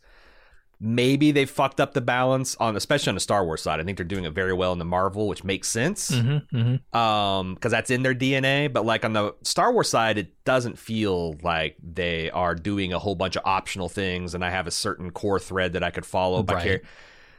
maybe 0.87 1.33
they 1.33 1.47
fucked 1.47 1.81
up 1.81 1.95
the 1.95 2.01
balance 2.03 2.55
on, 2.57 2.77
especially 2.77 3.09
on 3.09 3.15
the 3.15 3.21
Star 3.21 3.45
Wars 3.45 3.63
side. 3.63 3.81
I 3.81 3.85
think 3.85 3.97
they're 3.97 4.05
doing 4.05 4.25
it 4.25 4.35
very 4.35 4.53
well 4.53 4.73
in 4.75 4.79
the 4.79 4.85
Marvel, 4.85 5.27
which 5.29 5.43
makes 5.43 5.69
sense 5.69 6.11
Mm-hmm, 6.11 6.57
mm-hmm. 6.57 6.97
um 6.97 7.55
because 7.55 7.73
that's 7.73 7.91
in 7.91 8.03
their 8.03 8.15
dna 8.15 8.73
but 8.73 8.85
like 8.85 9.05
on 9.05 9.13
the 9.15 9.35
star 9.43 9.73
wars 9.73 9.89
side 9.89 10.19
it 10.19 10.45
doesn't 10.45 10.79
feel 10.79 11.37
like 11.43 11.77
they 11.83 12.31
are 12.31 12.55
doing 12.55 12.93
a 12.93 12.99
whole 12.99 13.15
bunch 13.15 13.37
of 13.37 13.43
optional 13.45 13.89
things 13.89 14.35
and 14.35 14.45
i 14.45 14.51
have 14.51 14.67
a 14.67 14.71
certain 14.71 15.11
core 15.11 15.41
thread 15.41 15.73
that 15.73 15.83
i 15.83 15.91
could 15.91 16.05
follow 16.07 16.43
by 16.43 16.55
Right. 16.55 16.83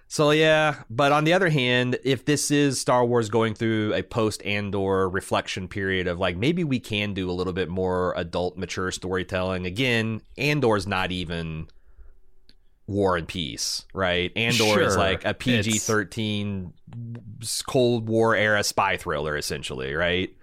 so 0.08 0.32
yeah 0.32 0.84
but 0.90 1.12
on 1.12 1.24
the 1.24 1.34
other 1.34 1.50
hand 1.50 1.98
if 2.04 2.26
this 2.26 2.50
is 2.52 2.80
star 2.80 3.06
wars 3.06 3.30
going 3.30 3.54
through 3.54 3.94
a 3.94 4.02
post 4.04 4.44
andor 4.46 5.08
reflection 5.10 5.68
period 5.68 6.08
of 6.08 6.20
like 6.20 6.36
maybe 6.38 6.64
we 6.64 6.80
can 6.80 7.14
do 7.14 7.30
a 7.30 7.34
little 7.34 7.54
bit 7.54 7.70
more 7.70 8.14
adult 8.18 8.58
mature 8.58 8.92
storytelling 8.92 9.66
again 9.66 10.22
andor's 10.38 10.88
not 10.88 11.12
even 11.12 11.68
war 12.88 13.18
and 13.18 13.28
peace 13.28 13.86
right 13.94 14.32
andor 14.36 14.82
is 14.82 14.94
Sure. 14.94 14.98
like 14.98 15.26
a 15.26 15.34
pg-13 15.34 16.72
cold 17.66 18.08
war 18.08 18.36
era 18.36 18.64
spy 18.64 18.98
thriller 18.98 19.36
essentially 19.38 19.94
right 19.94 20.36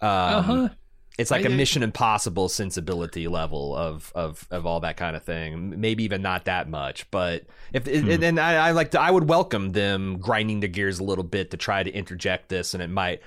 um 0.00 0.08
uh-huh. 0.08 0.68
It's 1.16 1.30
like 1.30 1.44
a 1.44 1.48
I- 1.48 1.54
Mission 1.54 1.84
Impossible 1.84 2.48
sensibility 2.48 3.28
level 3.28 3.76
of 3.76 4.10
of 4.16 4.48
of 4.50 4.66
all 4.66 4.80
that 4.80 4.96
kind 4.96 5.14
of 5.14 5.22
thing. 5.22 5.80
Maybe 5.80 6.02
even 6.02 6.22
not 6.22 6.46
that 6.46 6.68
much, 6.68 7.08
but 7.12 7.44
if 7.72 7.86
and, 7.86 8.24
and 8.24 8.40
I, 8.40 8.54
I 8.68 8.70
like 8.72 8.90
to, 8.90 9.00
I 9.00 9.12
would 9.12 9.28
welcome 9.28 9.70
them 9.70 10.18
grinding 10.18 10.58
their 10.58 10.68
gears 10.68 10.98
a 10.98 11.04
little 11.04 11.22
bit 11.22 11.52
to 11.52 11.56
try 11.56 11.84
to 11.84 11.90
interject 11.92 12.48
this, 12.48 12.74
and 12.74 12.82
it 12.82 12.90
might 12.90 13.22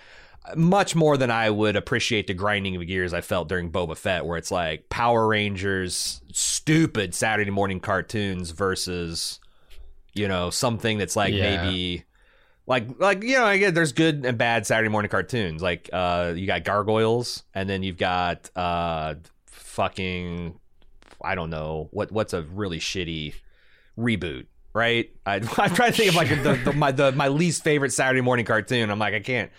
much 0.56 0.96
more 0.96 1.18
than 1.18 1.30
I 1.32 1.50
would 1.50 1.76
appreciate 1.76 2.28
the 2.28 2.34
grinding 2.34 2.76
of 2.76 2.86
gears 2.88 3.14
I 3.14 3.22
felt 3.22 3.50
during 3.50 3.72
Boba 3.72 3.98
Fett, 3.98 4.26
where 4.26 4.38
it's 4.38 4.52
like 4.52 4.90
Power 4.90 5.28
Rangers, 5.28 6.22
stupid 6.32 7.14
Saturday 7.16 7.52
morning 7.52 7.80
cartoons 7.80 8.52
versus 8.52 9.40
you 10.14 10.28
know 10.28 10.50
something 10.50 10.98
that's 10.98 11.16
like 11.16 11.34
Yeah. 11.34 11.64
maybe 11.64 12.04
like 12.66 13.00
like 13.00 13.24
you 13.24 13.34
know 13.38 13.46
I 13.46 13.58
get 13.58 13.76
there's 13.76 13.92
good 13.92 14.26
and 14.26 14.38
bad 14.38 14.66
Saturday 14.66 14.90
morning 14.90 15.10
cartoons. 15.10 15.62
Like 15.62 15.90
uh 15.94 16.34
you 16.36 16.48
got 16.48 16.64
Gargoyles 16.64 17.44
and 17.54 17.70
then 17.70 17.84
you've 17.84 17.98
got 17.98 18.50
uh 18.56 19.16
fucking 19.46 20.60
I 21.22 21.36
don't 21.36 21.50
know 21.50 21.90
what 21.92 22.12
what's 22.12 22.34
a 22.34 22.42
really 22.44 22.80
shitty 22.80 23.34
reboot 23.98 24.46
right? 24.74 25.10
I, 25.26 25.36
I'm 25.58 25.74
trying 25.74 25.92
to 25.92 25.98
think 25.98 26.10
of 26.10 26.16
like 26.16 26.30
the, 26.30 26.60
the 26.66 26.74
my 26.74 26.92
the 26.92 27.12
my 27.12 27.30
least 27.30 27.64
favorite 27.64 27.92
Saturday 27.94 28.22
morning 28.22 28.46
cartoon. 28.46 28.92
I'm 28.92 29.00
like 29.00 29.14
I 29.16 29.20
can't 29.22 29.52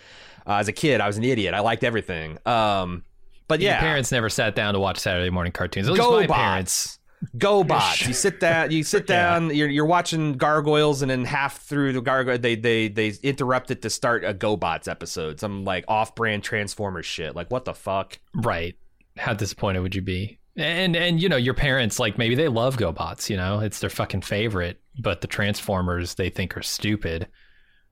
uh, 0.49 0.55
as 0.55 0.67
a 0.67 0.73
kid 0.73 0.99
I 0.99 1.07
was 1.07 1.17
an 1.17 1.23
idiot 1.23 1.53
I 1.53 1.59
liked 1.61 1.83
everything 1.85 2.37
um 2.45 3.03
but 3.47 3.61
Your 3.61 3.71
yeah 3.71 3.79
parents 3.79 4.11
never 4.11 4.29
sat 4.29 4.55
down 4.55 4.73
to 4.73 4.79
watch 4.79 4.97
Saturday 4.99 5.29
morning 5.29 5.51
cartoons. 5.51 5.87
At 5.87 5.93
least 5.93 6.09
my 6.09 6.25
Go 6.27 6.33
parents. 6.33 6.87
bots. 6.87 6.95
GoBots. 7.37 8.07
You 8.07 8.13
sit 8.13 8.39
down. 8.39 8.71
You 8.71 8.83
sit 8.83 9.05
Yeah. 9.09 9.31
down. 9.39 9.53
You're, 9.53 9.67
you're 9.67 9.85
watching 9.85 10.33
gargoyles, 10.33 11.01
and 11.01 11.11
then 11.11 11.25
half 11.25 11.57
through 11.63 11.91
the 11.93 12.01
gargoyle, 12.01 12.37
they 12.37 12.55
they 12.55 12.87
they 12.87 13.11
interrupt 13.23 13.71
it 13.71 13.81
to 13.81 13.89
start 13.89 14.23
a 14.23 14.33
GoBots 14.33 14.87
episode. 14.87 15.39
Some 15.39 15.65
like 15.65 15.83
off-brand 15.89 16.43
Transformers 16.43 17.05
shit. 17.05 17.35
Like 17.35 17.51
what 17.51 17.65
the 17.65 17.73
fuck? 17.73 18.19
Right. 18.33 18.75
How 19.17 19.33
disappointed 19.33 19.79
would 19.81 19.95
you 19.95 20.01
be? 20.01 20.39
And 20.55 20.95
and 20.95 21.21
you 21.21 21.27
know 21.27 21.35
your 21.35 21.53
parents 21.55 21.99
like 21.99 22.17
maybe 22.17 22.35
they 22.35 22.47
love 22.47 22.77
GoBots. 22.77 23.29
You 23.29 23.35
know 23.35 23.59
it's 23.59 23.79
their 23.79 23.89
fucking 23.89 24.21
favorite, 24.21 24.79
but 25.01 25.19
the 25.21 25.27
Transformers 25.27 26.15
they 26.15 26.29
think 26.29 26.55
are 26.55 26.61
stupid. 26.61 27.27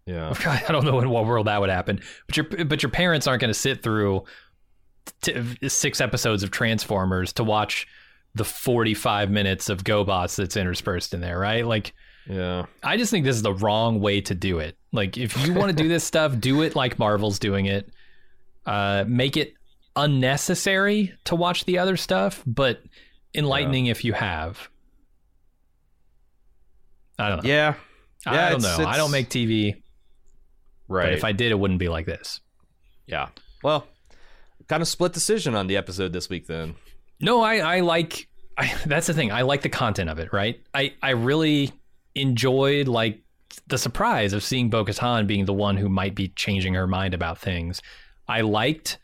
Yeah. 0.08 0.34
I 0.46 0.72
don't 0.72 0.86
know 0.86 1.00
in 1.00 1.10
what 1.10 1.26
world 1.26 1.48
that 1.48 1.60
would 1.60 1.70
happen. 1.70 2.00
But 2.28 2.38
your 2.38 2.66
but 2.66 2.82
your 2.82 2.90
parents 2.90 3.28
aren't 3.28 3.42
going 3.42 3.54
to 3.54 3.60
sit 3.60 3.84
through 3.84 4.24
t- 5.22 5.68
six 5.68 6.00
episodes 6.00 6.44
of 6.44 6.52
Transformers 6.52 7.34
to 7.34 7.44
watch 7.44 7.86
the 8.34 8.46
45 8.46 9.30
minutes 9.30 9.70
of 9.70 9.84
GoBots 9.84 10.38
that's 10.38 10.56
interspersed 10.56 11.14
in 11.14 11.22
there, 11.22 11.38
right? 11.38 11.66
Like 11.66 11.94
Yeah. 12.28 12.68
I 12.82 12.96
just 12.98 13.12
think 13.12 13.26
this 13.26 13.36
is 13.36 13.42
the 13.42 13.54
wrong 13.54 14.00
way 14.00 14.22
to 14.22 14.34
do 14.34 14.60
it. 14.60 14.78
Like 14.94 15.18
if 15.18 15.46
you 15.46 15.54
want 15.54 15.76
to 15.76 15.84
do 15.84 15.90
this 15.90 16.04
stuff, 16.14 16.40
do 16.40 16.62
it 16.62 16.76
like 16.76 16.98
Marvel's 16.98 17.40
doing 17.40 17.66
it. 17.66 17.92
Uh 18.66 19.04
make 19.08 19.36
it 19.36 19.54
unnecessary 19.96 21.14
to 21.26 21.36
watch 21.36 21.66
the 21.66 21.80
other 21.80 21.98
stuff, 21.98 22.44
but 22.46 22.82
enlightening 23.36 23.88
if 23.88 24.06
you 24.06 24.14
have. 24.14 24.70
I 27.20 27.30
don't 27.30 27.44
know. 27.44 27.50
Yeah. 27.50 27.74
I 28.26 28.34
yeah, 28.36 28.50
don't 28.52 28.62
know. 28.62 28.86
I 28.86 28.98
don't 28.98 29.12
make 29.12 29.30
TV, 29.30 29.82
Right. 30.88 31.06
but 31.06 31.14
if 31.14 31.24
I 31.24 31.32
did 31.32 31.52
it 31.52 31.60
wouldn't 31.60 31.80
be 31.80 31.90
like 31.90 32.06
this. 32.06 32.40
yeah. 33.06 33.30
Well, 33.64 33.88
kind 34.68 34.82
of 34.82 34.88
split 34.88 35.14
decision 35.14 35.56
on 35.56 35.68
the 35.68 35.78
episode 35.78 36.14
this 36.14 36.30
week 36.30 36.48
then. 36.48 36.76
No, 37.20 37.42
I, 37.42 37.58
I 37.58 37.80
like 37.80 38.28
I, 38.58 38.74
that's 38.86 39.08
the 39.08 39.14
thing. 39.14 39.32
I 39.32 39.42
like 39.44 39.62
the 39.62 39.70
content 39.70 40.10
of 40.10 40.20
it, 40.20 40.32
right? 40.34 40.60
I, 40.74 40.94
I 41.02 41.12
really 41.12 41.72
enjoyed 42.16 42.88
like 42.88 43.22
the 43.68 43.78
surprise 43.78 44.34
of 44.34 44.44
seeing 44.44 44.70
Bo 44.70 44.86
Katan 44.86 45.28
being 45.28 45.46
the 45.46 45.54
one 45.54 45.78
who 45.78 45.90
might 45.90 46.16
be 46.16 46.30
changing 46.30 46.74
her 46.74 46.88
mind 46.88 47.14
about 47.14 47.38
things. 47.38 47.82
I 48.28 48.42
liked 48.42 48.98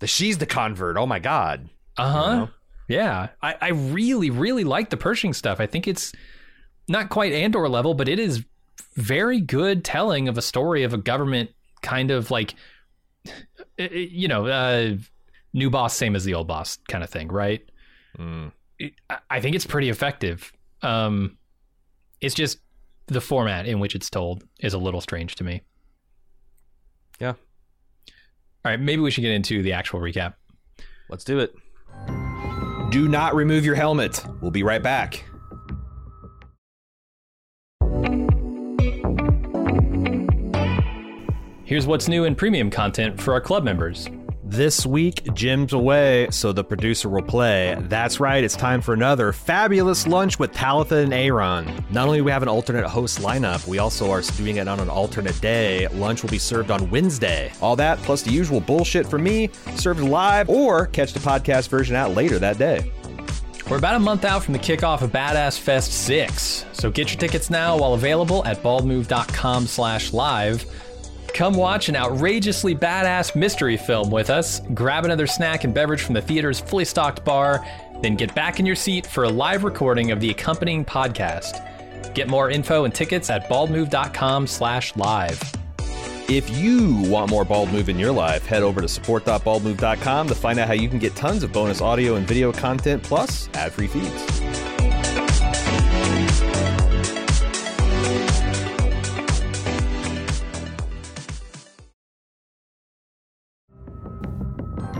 The 0.00 0.06
she's 0.06 0.38
the 0.38 0.46
convert. 0.46 0.96
Oh 0.96 1.06
my 1.06 1.18
god. 1.18 1.68
uh 1.96 2.10
huh. 2.10 2.30
You 2.30 2.36
know? 2.36 2.48
Yeah. 2.88 3.28
I, 3.42 3.56
I 3.60 3.68
really, 3.68 4.30
really 4.30 4.64
like 4.64 4.90
the 4.90 4.96
Pershing 4.96 5.32
stuff. 5.32 5.58
I 5.60 5.66
think 5.66 5.88
it's 5.88 6.12
not 6.88 7.08
quite 7.08 7.32
Andor 7.32 7.68
level, 7.68 7.94
but 7.94 8.08
it 8.08 8.18
is 8.18 8.44
very 8.96 9.40
good 9.40 9.84
telling 9.84 10.28
of 10.28 10.38
a 10.38 10.42
story 10.42 10.82
of 10.84 10.92
a 10.94 10.98
government 10.98 11.50
kind 11.82 12.10
of 12.10 12.30
like 12.30 12.54
eh, 13.26 13.30
eh, 13.78 13.88
you 14.10 14.28
know, 14.28 14.46
uh 14.46 14.96
new 15.52 15.70
boss 15.70 15.94
same 15.94 16.16
as 16.16 16.24
the 16.24 16.34
old 16.34 16.46
boss 16.48 16.78
kind 16.88 17.02
of 17.04 17.10
thing, 17.10 17.28
right? 17.28 17.62
Mm. 18.18 18.52
I- 19.10 19.18
I 19.30 19.40
think 19.40 19.54
it's 19.56 19.66
pretty 19.66 19.88
effective. 19.88 20.52
Um, 20.82 21.36
it's 22.20 22.34
just 22.34 22.58
the 23.06 23.20
format 23.20 23.66
in 23.66 23.78
which 23.80 23.94
it's 23.94 24.10
told 24.10 24.44
is 24.60 24.74
a 24.74 24.78
little 24.78 25.00
strange 25.00 25.34
to 25.36 25.44
me. 25.44 25.62
Yeah. 27.20 27.34
All 28.64 28.70
right, 28.70 28.80
maybe 28.80 29.02
we 29.02 29.10
should 29.10 29.20
get 29.22 29.32
into 29.32 29.62
the 29.62 29.72
actual 29.74 30.00
recap. 30.00 30.34
Let's 31.08 31.22
do 31.24 31.38
it. 31.38 31.54
Do 32.90 33.08
not 33.08 33.34
remove 33.34 33.64
your 33.64 33.74
helmet. 33.74 34.24
We'll 34.40 34.50
be 34.50 34.62
right 34.62 34.82
back. 34.82 35.24
Here's 41.66 41.86
what's 41.86 42.08
new 42.08 42.24
in 42.24 42.34
premium 42.34 42.70
content 42.70 43.18
for 43.18 43.32
our 43.32 43.40
club 43.40 43.64
members. 43.64 44.06
This 44.42 44.84
week, 44.84 45.32
Jim's 45.32 45.72
away, 45.72 46.28
so 46.30 46.52
the 46.52 46.62
producer 46.62 47.08
will 47.08 47.22
play. 47.22 47.74
That's 47.88 48.20
right, 48.20 48.44
it's 48.44 48.54
time 48.54 48.82
for 48.82 48.92
another 48.92 49.32
fabulous 49.32 50.06
lunch 50.06 50.38
with 50.38 50.52
Talitha 50.52 50.96
and 50.96 51.14
Aaron. 51.14 51.82
Not 51.90 52.06
only 52.06 52.18
do 52.18 52.24
we 52.24 52.30
have 52.32 52.42
an 52.42 52.50
alternate 52.50 52.86
host 52.86 53.20
lineup, 53.20 53.66
we 53.66 53.78
also 53.78 54.10
are 54.10 54.20
doing 54.36 54.56
it 54.56 54.68
on 54.68 54.78
an 54.78 54.90
alternate 54.90 55.40
day. 55.40 55.88
Lunch 55.88 56.22
will 56.22 56.28
be 56.28 56.38
served 56.38 56.70
on 56.70 56.90
Wednesday. 56.90 57.50
All 57.62 57.76
that, 57.76 57.96
plus 58.00 58.20
the 58.20 58.30
usual 58.30 58.60
bullshit 58.60 59.06
from 59.06 59.22
me, 59.22 59.48
served 59.76 60.00
live, 60.00 60.50
or 60.50 60.88
catch 60.88 61.14
the 61.14 61.20
podcast 61.20 61.68
version 61.68 61.96
out 61.96 62.10
later 62.14 62.38
that 62.38 62.58
day. 62.58 62.92
We're 63.70 63.78
about 63.78 63.96
a 63.96 64.00
month 64.00 64.26
out 64.26 64.44
from 64.44 64.52
the 64.52 64.58
kickoff 64.58 65.00
of 65.00 65.12
Badass 65.12 65.58
Fest 65.58 65.90
6, 66.04 66.66
so 66.74 66.90
get 66.90 67.10
your 67.10 67.18
tickets 67.18 67.48
now 67.48 67.78
while 67.78 67.94
available 67.94 68.44
at 68.44 68.62
baldmove.com 68.62 69.66
slash 69.66 70.12
live. 70.12 70.66
Come 71.34 71.54
watch 71.54 71.88
an 71.88 71.96
outrageously 71.96 72.76
badass 72.76 73.34
mystery 73.34 73.76
film 73.76 74.08
with 74.08 74.30
us, 74.30 74.60
grab 74.72 75.04
another 75.04 75.26
snack 75.26 75.64
and 75.64 75.74
beverage 75.74 76.00
from 76.00 76.14
the 76.14 76.22
theater's 76.22 76.60
fully 76.60 76.84
stocked 76.84 77.24
bar, 77.24 77.66
then 78.02 78.14
get 78.14 78.32
back 78.36 78.60
in 78.60 78.66
your 78.66 78.76
seat 78.76 79.04
for 79.04 79.24
a 79.24 79.28
live 79.28 79.64
recording 79.64 80.12
of 80.12 80.20
the 80.20 80.30
accompanying 80.30 80.84
podcast. 80.84 81.60
Get 82.14 82.28
more 82.28 82.50
info 82.50 82.84
and 82.84 82.94
tickets 82.94 83.30
at 83.30 83.48
baldmove.com 83.48 84.46
slash 84.46 84.94
live. 84.94 85.42
If 86.28 86.56
you 86.56 87.02
want 87.10 87.30
more 87.30 87.44
Bald 87.44 87.72
Move 87.72 87.88
in 87.88 87.98
your 87.98 88.12
life, 88.12 88.46
head 88.46 88.62
over 88.62 88.80
to 88.80 88.88
support.baldmove.com 88.88 90.28
to 90.28 90.34
find 90.36 90.60
out 90.60 90.68
how 90.68 90.74
you 90.74 90.88
can 90.88 91.00
get 91.00 91.16
tons 91.16 91.42
of 91.42 91.52
bonus 91.52 91.80
audio 91.80 92.14
and 92.14 92.28
video 92.28 92.52
content 92.52 93.02
plus 93.02 93.48
ad-free 93.54 93.88
feeds. 93.88 94.73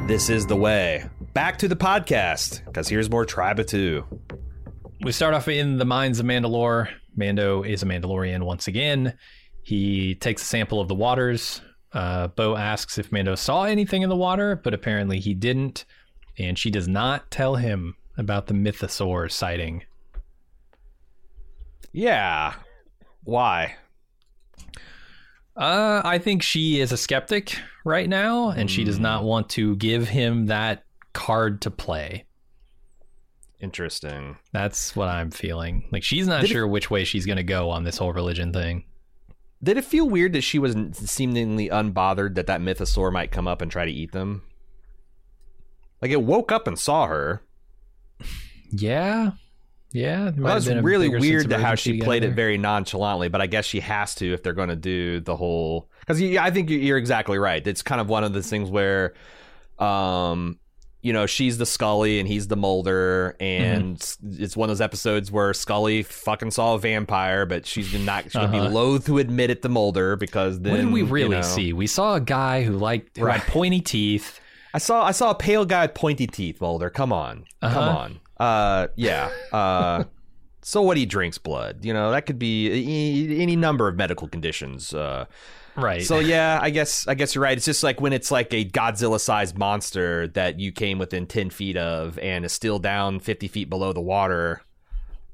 This 0.07 0.29
is 0.29 0.47
the 0.47 0.55
way. 0.55 1.03
Back 1.33 1.57
to 1.59 1.67
the 1.67 1.77
podcast, 1.77 2.63
because 2.67 2.89
here's 2.89 3.09
more 3.09 3.25
Tribe 3.25 3.59
of 3.59 3.65
Two. 3.65 4.05
We 5.01 5.13
start 5.13 5.33
off 5.33 5.49
in 5.49 5.79
the 5.79 5.87
mines 5.87 6.21
of 6.21 6.27
Mandalore. 6.27 6.89
Mando 7.17 7.63
is 7.63 7.83
a 7.83 7.87
Mandalorian 7.87 8.43
once 8.43 8.69
again. 8.69 9.17
He 9.63 10.15
takes 10.15 10.43
a 10.43 10.45
sample 10.45 10.79
of 10.79 10.89
the 10.89 10.95
waters. 10.95 11.63
Uh, 11.95 12.29
Bo 12.29 12.55
asks 12.55 12.99
if 12.99 13.13
Mando 13.13 13.35
saw 13.35 13.65
anything 13.65 14.03
in 14.03 14.11
the 14.11 14.17
water, 14.17 14.61
but 14.63 14.75
apparently 14.75 15.21
he 15.21 15.33
didn't. 15.33 15.87
And 16.39 16.59
she 16.59 16.71
does 16.71 16.87
not 16.87 17.31
tell 17.31 17.57
him 17.57 17.97
about 18.19 18.47
the 18.47 18.55
mythosaur 18.55 19.33
sighting. 19.33 19.85
Yeah. 21.93 22.55
Why? 23.23 23.77
Uh, 25.57 26.03
I 26.05 26.19
think 26.19 26.43
she 26.43 26.79
is 26.79 26.93
a 26.93 26.99
skeptic 26.99 27.59
right 27.85 28.09
now, 28.09 28.51
and 28.51 28.71
she 28.71 28.85
does 28.85 28.99
not 28.99 29.21
hmm. 29.21 29.27
want 29.27 29.51
to 29.51 29.77
give 29.77 30.09
him 30.09 30.47
that 30.47 30.85
card 31.13 31.63
to 31.63 31.71
play. 31.71 32.25
Interesting. 33.61 34.37
That's 34.53 34.97
what 34.97 35.09
I'm 35.09 35.31
feeling. 35.31 35.89
Like 35.93 36.03
she's 36.03 36.27
not 36.27 36.43
Did 36.43 36.51
it- 36.51 36.53
sure 36.53 36.67
which 36.67 36.91
way 36.91 37.05
she's 37.05 37.27
going 37.27 37.37
to 37.37 37.45
go 37.45 37.71
on 37.71 37.85
this 37.85 37.99
whole 37.99 38.13
religion 38.13 38.53
thing. 38.53 38.85
Did 39.63 39.79
it 39.79 39.85
feel 39.85 40.09
weird 40.09 40.35
that 40.35 40.43
she 40.43 40.59
was 40.59 40.77
seemingly 40.93 41.71
unbothered 41.71 42.35
that 42.35 42.49
that 42.49 42.61
mythosaur 42.61 43.11
might 43.11 43.31
come 43.31 43.49
up 43.49 43.63
and 43.63 43.71
try 43.71 43.87
to 43.87 43.91
eat 43.91 44.13
them? 44.13 44.43
Like 46.03 46.11
it 46.11 46.23
woke 46.23 46.53
up 46.53 46.67
and 46.67 46.79
saw 46.79 47.07
her. 47.07 47.43
Yeah, 48.77 49.33
yeah. 49.95 50.31
Well, 50.37 50.61
been 50.61 50.79
a 50.79 50.83
really 50.83 51.09
weird 51.09 51.49
to 51.49 51.59
how 51.59 51.75
she 51.77 52.01
played 52.01 52.25
it 52.25 52.33
very 52.35 52.59
nonchalantly, 52.59 53.29
but 53.31 53.41
I 53.41 53.47
guess 53.47 53.65
she 53.65 53.81
has 53.81 54.15
to 54.17 54.33
if 54.35 54.43
they're 54.43 54.53
going 54.53 54.69
to 54.69 54.77
do 54.77 55.21
the 55.21 55.37
whole. 55.37 55.89
Because 56.01 56.21
I 56.37 56.51
think 56.51 56.69
you're 56.69 56.99
exactly 56.99 57.39
right. 57.39 57.67
It's 57.67 57.81
kind 57.81 58.01
of 58.01 58.09
one 58.11 58.25
of 58.25 58.35
those 58.35 58.51
things 58.51 58.69
where, 58.69 59.15
um, 59.79 60.59
you 61.03 61.13
know, 61.13 61.27
she's 61.27 61.59
the 61.59 61.67
Scully 61.67 62.19
and 62.19 62.27
he's 62.27 62.49
the 62.49 62.57
Mulder, 62.57 63.37
and 63.39 63.99
Mm-hmm. 63.99 64.43
it's 64.43 64.57
one 64.57 64.71
of 64.71 64.77
those 64.77 64.81
episodes 64.81 65.31
where 65.31 65.53
Scully 65.53 66.03
fucking 66.03 66.51
saw 66.51 66.75
a 66.75 66.79
vampire, 66.79 67.45
but 67.47 67.67
she's 67.67 67.93
not. 67.99 68.25
She's 68.25 68.33
gonna 68.33 68.47
Uh-huh. 68.57 68.69
be 68.69 68.75
loath 68.75 69.07
to 69.07 69.19
admit 69.19 69.51
it 69.51 69.63
to 69.63 69.69
Mulder 69.69 70.17
because 70.17 70.61
then 70.61 70.73
What 70.73 70.79
did 70.81 70.93
we 70.93 71.01
you 71.01 71.07
really 71.07 71.37
know- 71.37 71.43
see? 71.43 71.73
We 71.75 71.87
saw 71.87 72.15
a 72.15 72.21
guy 72.21 72.63
who 72.63 72.73
liked 72.79 73.19
who 73.19 73.25
Right. 73.25 73.41
had 73.41 73.53
pointy 73.53 73.81
teeth, 73.81 74.41
I 74.73 74.79
saw 74.79 75.05
I 75.05 75.13
saw 75.13 75.31
a 75.31 75.35
pale 75.35 75.65
guy 75.65 75.83
with 75.83 75.95
pointy 75.95 76.27
teeth, 76.27 76.61
Mulder. 76.61 76.91
Come 76.91 77.13
on. 77.13 77.45
Uh-huh. 77.63 77.75
Come 77.75 77.97
on. 77.97 78.21
Uh 78.39 78.89
yeah. 78.97 79.31
Uh 79.53 80.05
so 80.63 80.83
what 80.83 80.97
he 80.97 81.07
drinks 81.07 81.39
blood. 81.39 81.85
You 81.85 81.93
know, 81.93 82.11
that 82.11 82.27
could 82.27 82.39
be 82.39 83.39
any 83.41 83.57
number 83.57 83.89
of 83.89 83.97
medical 83.97 84.29
conditions. 84.29 84.93
Uh 84.95 85.27
Right. 85.77 86.03
so 86.05 86.21
yeah, 86.21 86.61
I 86.63 86.71
guess 86.71 87.09
I 87.09 87.15
guess 87.15 87.35
you're 87.35 87.43
right. 87.43 87.57
It's 87.57 87.67
just 87.67 87.83
like 87.83 88.01
when 88.01 88.13
it's 88.13 88.31
like 88.31 88.55
a 88.55 88.65
Godzilla 88.65 89.19
sized 89.19 89.59
monster 89.59 90.29
that 90.29 90.61
you 90.61 90.71
came 90.71 90.99
within 90.99 91.27
ten 91.27 91.51
feet 91.51 91.77
of 91.77 92.17
and 92.21 92.45
is 92.45 92.53
still 92.53 92.79
down 92.79 93.19
fifty 93.19 93.49
feet 93.49 93.69
below 93.69 93.93
the 93.93 94.01
water. 94.01 94.63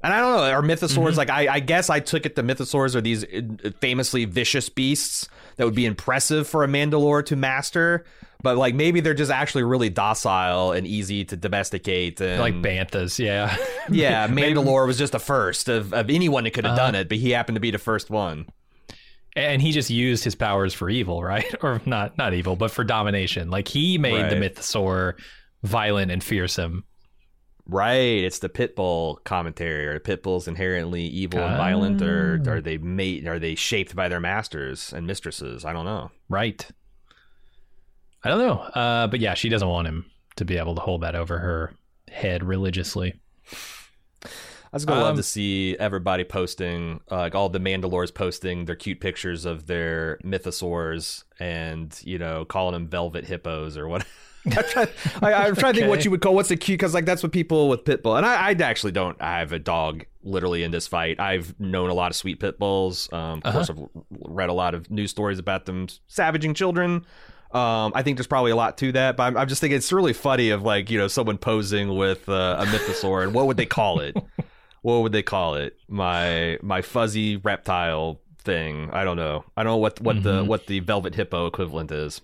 And 0.03 0.11
I 0.11 0.19
don't 0.19 0.35
know, 0.35 0.43
are 0.51 0.63
mythosaurs 0.63 1.15
like 1.15 1.29
I, 1.29 1.47
I 1.47 1.59
guess 1.59 1.91
I 1.91 1.99
took 1.99 2.25
it 2.25 2.35
the 2.35 2.41
mythosaurs 2.41 2.95
are 2.95 3.01
these 3.01 3.23
uh, 3.23 3.69
famously 3.81 4.25
vicious 4.25 4.67
beasts 4.67 5.29
that 5.57 5.65
would 5.65 5.75
be 5.75 5.85
impressive 5.85 6.47
for 6.47 6.63
a 6.63 6.67
Mandalore 6.67 7.23
to 7.27 7.35
master, 7.35 8.03
but 8.41 8.57
like 8.57 8.73
maybe 8.75 8.99
they're 9.01 9.13
just 9.13 9.31
actually 9.31 9.63
really 9.63 9.89
docile 9.89 10.71
and 10.71 10.85
easy 10.87 11.23
to 11.25 11.35
domesticate 11.35 12.19
and 12.21 12.39
like 12.39 12.55
banthas, 12.55 13.19
yeah. 13.19 13.55
yeah, 13.89 14.27
Mandalore 14.29 14.87
was 14.87 14.97
just 14.97 15.11
the 15.13 15.19
first 15.19 15.69
of, 15.69 15.93
of 15.93 16.09
anyone 16.09 16.43
that 16.45 16.51
could 16.51 16.65
have 16.65 16.77
done 16.77 16.95
it, 16.95 17.07
but 17.09 17.17
he 17.17 17.31
happened 17.31 17.55
to 17.55 17.59
be 17.61 17.71
the 17.71 17.77
first 17.77 18.09
one. 18.09 18.47
and 19.35 19.61
he 19.61 19.71
just 19.71 19.89
used 19.89 20.23
his 20.23 20.35
powers 20.35 20.73
for 20.73 20.89
evil, 20.89 21.23
right? 21.23 21.45
Or 21.63 21.81
not 21.85 22.17
not 22.17 22.33
evil, 22.33 22.55
but 22.55 22.71
for 22.71 22.83
domination. 22.83 23.49
Like 23.49 23.67
he 23.67 23.97
made 23.97 24.29
the 24.29 24.39
Right. 24.39 24.53
mythosaur 24.55 25.13
violent 25.63 26.11
and 26.11 26.23
fearsome. 26.23 26.83
Right, 27.67 28.23
it's 28.25 28.39
the 28.39 28.49
Pitbull 28.49 29.23
commentary. 29.23 29.87
Are 29.87 29.99
the 29.99 30.17
Pitbulls 30.17 30.47
inherently 30.47 31.03
evil 31.03 31.39
and 31.39 31.53
Ah. 31.53 31.57
violent, 31.57 32.01
or 32.01 32.41
are 32.47 32.59
they 32.59 32.77
mate? 32.79 33.25
Are 33.27 33.39
they 33.39 33.55
shaped 33.55 33.95
by 33.95 34.09
their 34.09 34.19
masters 34.19 34.91
and 34.91 35.05
mistresses? 35.07 35.63
I 35.63 35.71
don't 35.71 35.85
know. 35.85 36.11
Right. 36.27 36.67
I 38.23 38.29
don't 38.29 38.39
know. 38.39 38.59
Uh, 38.59 39.07
but 39.07 39.19
yeah, 39.19 39.33
she 39.33 39.49
doesn't 39.49 39.67
want 39.67 39.87
him 39.87 40.05
to 40.35 40.45
be 40.45 40.57
able 40.57 40.75
to 40.75 40.81
hold 40.81 41.01
that 41.01 41.15
over 41.15 41.39
her 41.39 41.73
head 42.09 42.43
religiously. 42.43 43.19
I 44.73 44.77
was 44.77 44.85
gonna 44.85 45.01
love 45.01 45.11
Um, 45.11 45.17
to 45.17 45.23
see 45.23 45.75
everybody 45.77 46.23
posting, 46.23 47.01
uh, 47.11 47.17
like 47.17 47.35
all 47.35 47.49
the 47.49 47.59
Mandalores 47.59 48.13
posting 48.13 48.65
their 48.65 48.75
cute 48.75 49.01
pictures 49.01 49.43
of 49.43 49.67
their 49.67 50.17
mythosaurs, 50.23 51.23
and 51.39 51.97
you 52.03 52.17
know, 52.17 52.45
calling 52.45 52.73
them 52.73 52.87
velvet 52.87 53.25
hippos 53.25 53.75
or 53.77 53.87
what. 53.89 54.05
I'm 54.45 54.63
trying, 54.63 54.87
I, 55.21 55.33
I'm 55.33 55.55
trying 55.55 55.73
to 55.73 55.79
think 55.81 55.89
what 55.89 56.03
you 56.03 56.09
would 56.09 56.21
call 56.21 56.33
what's 56.33 56.49
the 56.49 56.57
cute 56.57 56.79
because 56.79 56.95
like 56.95 57.05
that's 57.05 57.21
what 57.21 57.31
people 57.31 57.69
with 57.69 57.85
pit 57.85 58.01
bull 58.01 58.15
and 58.15 58.25
I, 58.25 58.49
I 58.49 58.51
actually 58.53 58.91
don't 58.91 59.21
I 59.21 59.37
have 59.37 59.51
a 59.51 59.59
dog 59.59 60.05
literally 60.23 60.63
in 60.63 60.71
this 60.71 60.87
fight. 60.87 61.19
I've 61.19 61.59
known 61.59 61.91
a 61.91 61.93
lot 61.93 62.09
of 62.09 62.15
sweet 62.15 62.39
pit 62.39 62.57
bulls. 62.57 63.07
Um, 63.13 63.41
of 63.45 63.53
course, 63.53 63.69
I've 63.69 63.77
read 64.09 64.49
a 64.49 64.53
lot 64.53 64.73
of 64.73 64.89
news 64.89 65.11
stories 65.11 65.37
about 65.37 65.65
them 65.65 65.87
savaging 66.07 66.55
children. 66.55 67.05
Um, 67.53 67.91
I 67.95 68.01
think 68.03 68.17
there's 68.17 68.27
probably 68.27 68.51
a 68.51 68.55
lot 68.55 68.77
to 68.77 68.91
that, 68.93 69.17
but 69.17 69.23
I'm, 69.23 69.37
I'm 69.37 69.47
just 69.47 69.59
thinking 69.59 69.77
it's 69.77 69.91
really 69.91 70.13
funny 70.13 70.51
of 70.51 70.63
like 70.63 70.89
you 70.89 70.97
know 70.97 71.07
someone 71.07 71.37
posing 71.37 71.95
with 71.97 72.27
uh, 72.29 72.57
a 72.59 72.65
mythosaur 72.65 73.23
and 73.23 73.33
what 73.33 73.47
would 73.47 73.57
they 73.57 73.65
call 73.65 73.99
it? 73.99 74.15
what 74.83 75.01
would 75.01 75.11
they 75.11 75.23
call 75.23 75.55
it? 75.55 75.75
My 75.89 76.57
my 76.61 76.81
fuzzy 76.81 77.35
reptile 77.37 78.21
thing. 78.39 78.89
I 78.91 79.03
don't 79.03 79.17
know. 79.17 79.43
I 79.57 79.63
don't 79.63 79.71
know 79.73 79.77
what 79.77 79.99
what 80.01 80.23
the 80.23 80.43
Mhm. 80.43 80.47
what 80.47 80.67
the 80.67 80.79
velvet 80.79 81.13
hippo 81.15 81.45
equivalent 81.45 81.91
is. 81.91 82.21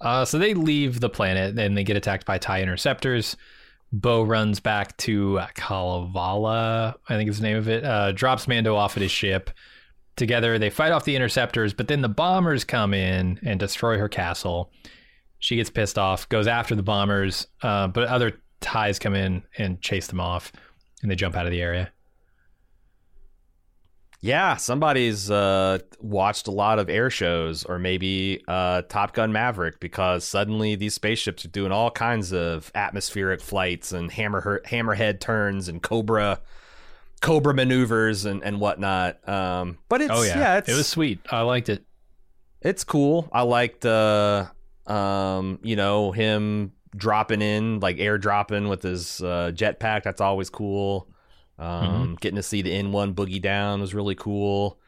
Uh, 0.00 0.24
so 0.24 0.38
they 0.38 0.52
leave 0.54 1.00
the 1.00 1.08
planet 1.08 1.58
and 1.58 1.76
they 1.76 1.84
get 1.84 1.96
attacked 1.96 2.26
by 2.26 2.36
TIE 2.38 2.60
interceptors. 2.62 3.36
Bo 3.92 4.22
runs 4.24 4.58
back 4.60 4.96
to 4.98 5.38
uh, 5.38 5.46
Kalevala, 5.54 6.96
I 7.08 7.16
think 7.16 7.30
is 7.30 7.38
the 7.38 7.44
name 7.44 7.56
of 7.56 7.68
it, 7.68 7.84
uh, 7.84 8.12
drops 8.12 8.48
Mando 8.48 8.74
off 8.76 8.96
at 8.96 9.02
his 9.02 9.12
ship. 9.12 9.50
Together, 10.16 10.58
they 10.58 10.70
fight 10.70 10.92
off 10.92 11.04
the 11.04 11.16
interceptors, 11.16 11.74
but 11.74 11.88
then 11.88 12.00
the 12.00 12.08
bombers 12.08 12.64
come 12.64 12.94
in 12.94 13.40
and 13.42 13.58
destroy 13.58 13.98
her 13.98 14.08
castle. 14.08 14.70
She 15.38 15.56
gets 15.56 15.70
pissed 15.70 15.98
off, 15.98 16.28
goes 16.28 16.46
after 16.46 16.74
the 16.74 16.82
bombers, 16.82 17.48
uh, 17.62 17.88
but 17.88 18.08
other 18.08 18.40
TIEs 18.60 18.98
come 18.98 19.14
in 19.14 19.42
and 19.58 19.80
chase 19.80 20.06
them 20.06 20.20
off, 20.20 20.52
and 21.02 21.10
they 21.10 21.16
jump 21.16 21.36
out 21.36 21.46
of 21.46 21.52
the 21.52 21.60
area. 21.60 21.90
Yeah, 24.24 24.56
somebody's 24.56 25.30
uh, 25.30 25.80
watched 26.00 26.46
a 26.48 26.50
lot 26.50 26.78
of 26.78 26.88
air 26.88 27.10
shows 27.10 27.62
or 27.62 27.78
maybe 27.78 28.42
uh, 28.48 28.80
Top 28.88 29.12
Gun 29.12 29.32
Maverick 29.32 29.80
because 29.80 30.24
suddenly 30.24 30.76
these 30.76 30.94
spaceships 30.94 31.44
are 31.44 31.48
doing 31.48 31.72
all 31.72 31.90
kinds 31.90 32.32
of 32.32 32.72
atmospheric 32.74 33.42
flights 33.42 33.92
and 33.92 34.10
hammer 34.10 34.62
hammerhead 34.64 35.20
turns 35.20 35.68
and 35.68 35.82
cobra 35.82 36.40
cobra 37.24 37.54
maneuvers 37.54 38.26
and, 38.26 38.44
and 38.44 38.60
whatnot. 38.60 39.26
Um, 39.28 39.78
but 39.88 40.02
it's 40.02 40.12
Oh 40.12 40.22
yeah, 40.22 40.38
yeah, 40.38 40.58
it's, 40.58 40.68
it 40.68 40.76
was 40.76 40.86
sweet. 40.86 41.20
I 41.30 41.40
liked 41.40 41.68
it. 41.68 41.84
it's 42.60 42.84
cool. 42.84 43.28
I 43.32 43.42
liked 43.42 43.84
uh 43.86 44.46
um 44.86 45.58
you 45.62 45.76
know 45.76 46.12
him 46.12 46.72
dropping 46.94 47.42
in 47.42 47.80
like 47.80 47.98
air 47.98 48.18
dropping 48.18 48.68
with 48.68 48.82
his 48.82 49.20
uh, 49.22 49.50
jetpack. 49.54 50.02
That's 50.02 50.20
always 50.20 50.50
cool. 50.50 51.08
Um, 51.58 52.16
Getting 52.20 52.36
to 52.36 52.42
see 52.42 52.62
the 52.62 52.70
N1 52.70 53.14
boogie 53.14 53.40
down 53.40 53.80
was 53.80 53.94
really 53.94 54.14
cool. 54.14 54.78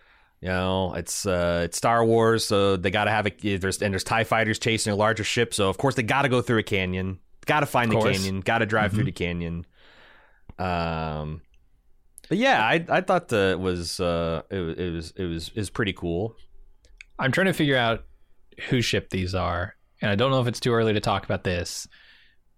You 0.40 0.48
know, 0.48 0.94
it's 0.94 1.24
uh, 1.24 1.62
it's 1.64 1.78
Star 1.78 2.04
Wars, 2.04 2.44
so 2.44 2.76
they 2.76 2.90
got 2.90 3.04
to 3.04 3.10
have 3.10 3.26
a 3.26 3.56
there's 3.56 3.80
and 3.80 3.92
there's 3.92 4.04
Tie 4.04 4.24
fighters 4.24 4.58
chasing 4.58 4.92
a 4.92 4.96
larger 4.96 5.24
ship, 5.24 5.54
so 5.54 5.68
of 5.70 5.78
course 5.78 5.94
they 5.94 6.02
got 6.02 6.22
to 6.22 6.28
go 6.28 6.42
through 6.42 6.58
a 6.58 6.62
canyon, 6.62 7.18
got 7.46 7.60
to 7.60 7.66
find 7.66 7.90
the 7.90 7.96
canyon, 8.00 8.40
got 8.40 8.58
to 8.58 8.66
drive 8.66 8.92
through 8.92 9.04
the 9.04 9.12
canyon. 9.12 9.64
Um, 10.58 11.40
but 12.28 12.38
yeah, 12.38 12.62
I 12.62 12.84
I 12.88 13.00
thought 13.00 13.28
that 13.28 13.52
it 13.52 13.60
was 13.60 14.00
uh 14.00 14.42
it, 14.50 14.60
it 14.78 14.92
was 14.92 15.12
it 15.16 15.24
was 15.24 15.54
was 15.54 15.70
pretty 15.70 15.92
cool. 15.92 16.36
I'm 17.18 17.32
trying 17.32 17.46
to 17.46 17.52
figure 17.52 17.76
out 17.76 18.04
whose 18.68 18.84
ship 18.84 19.10
these 19.10 19.34
are, 19.34 19.74
and 20.00 20.10
I 20.10 20.14
don't 20.14 20.30
know 20.30 20.40
if 20.40 20.46
it's 20.46 20.60
too 20.60 20.72
early 20.72 20.92
to 20.92 21.00
talk 21.00 21.24
about 21.24 21.44
this, 21.44 21.86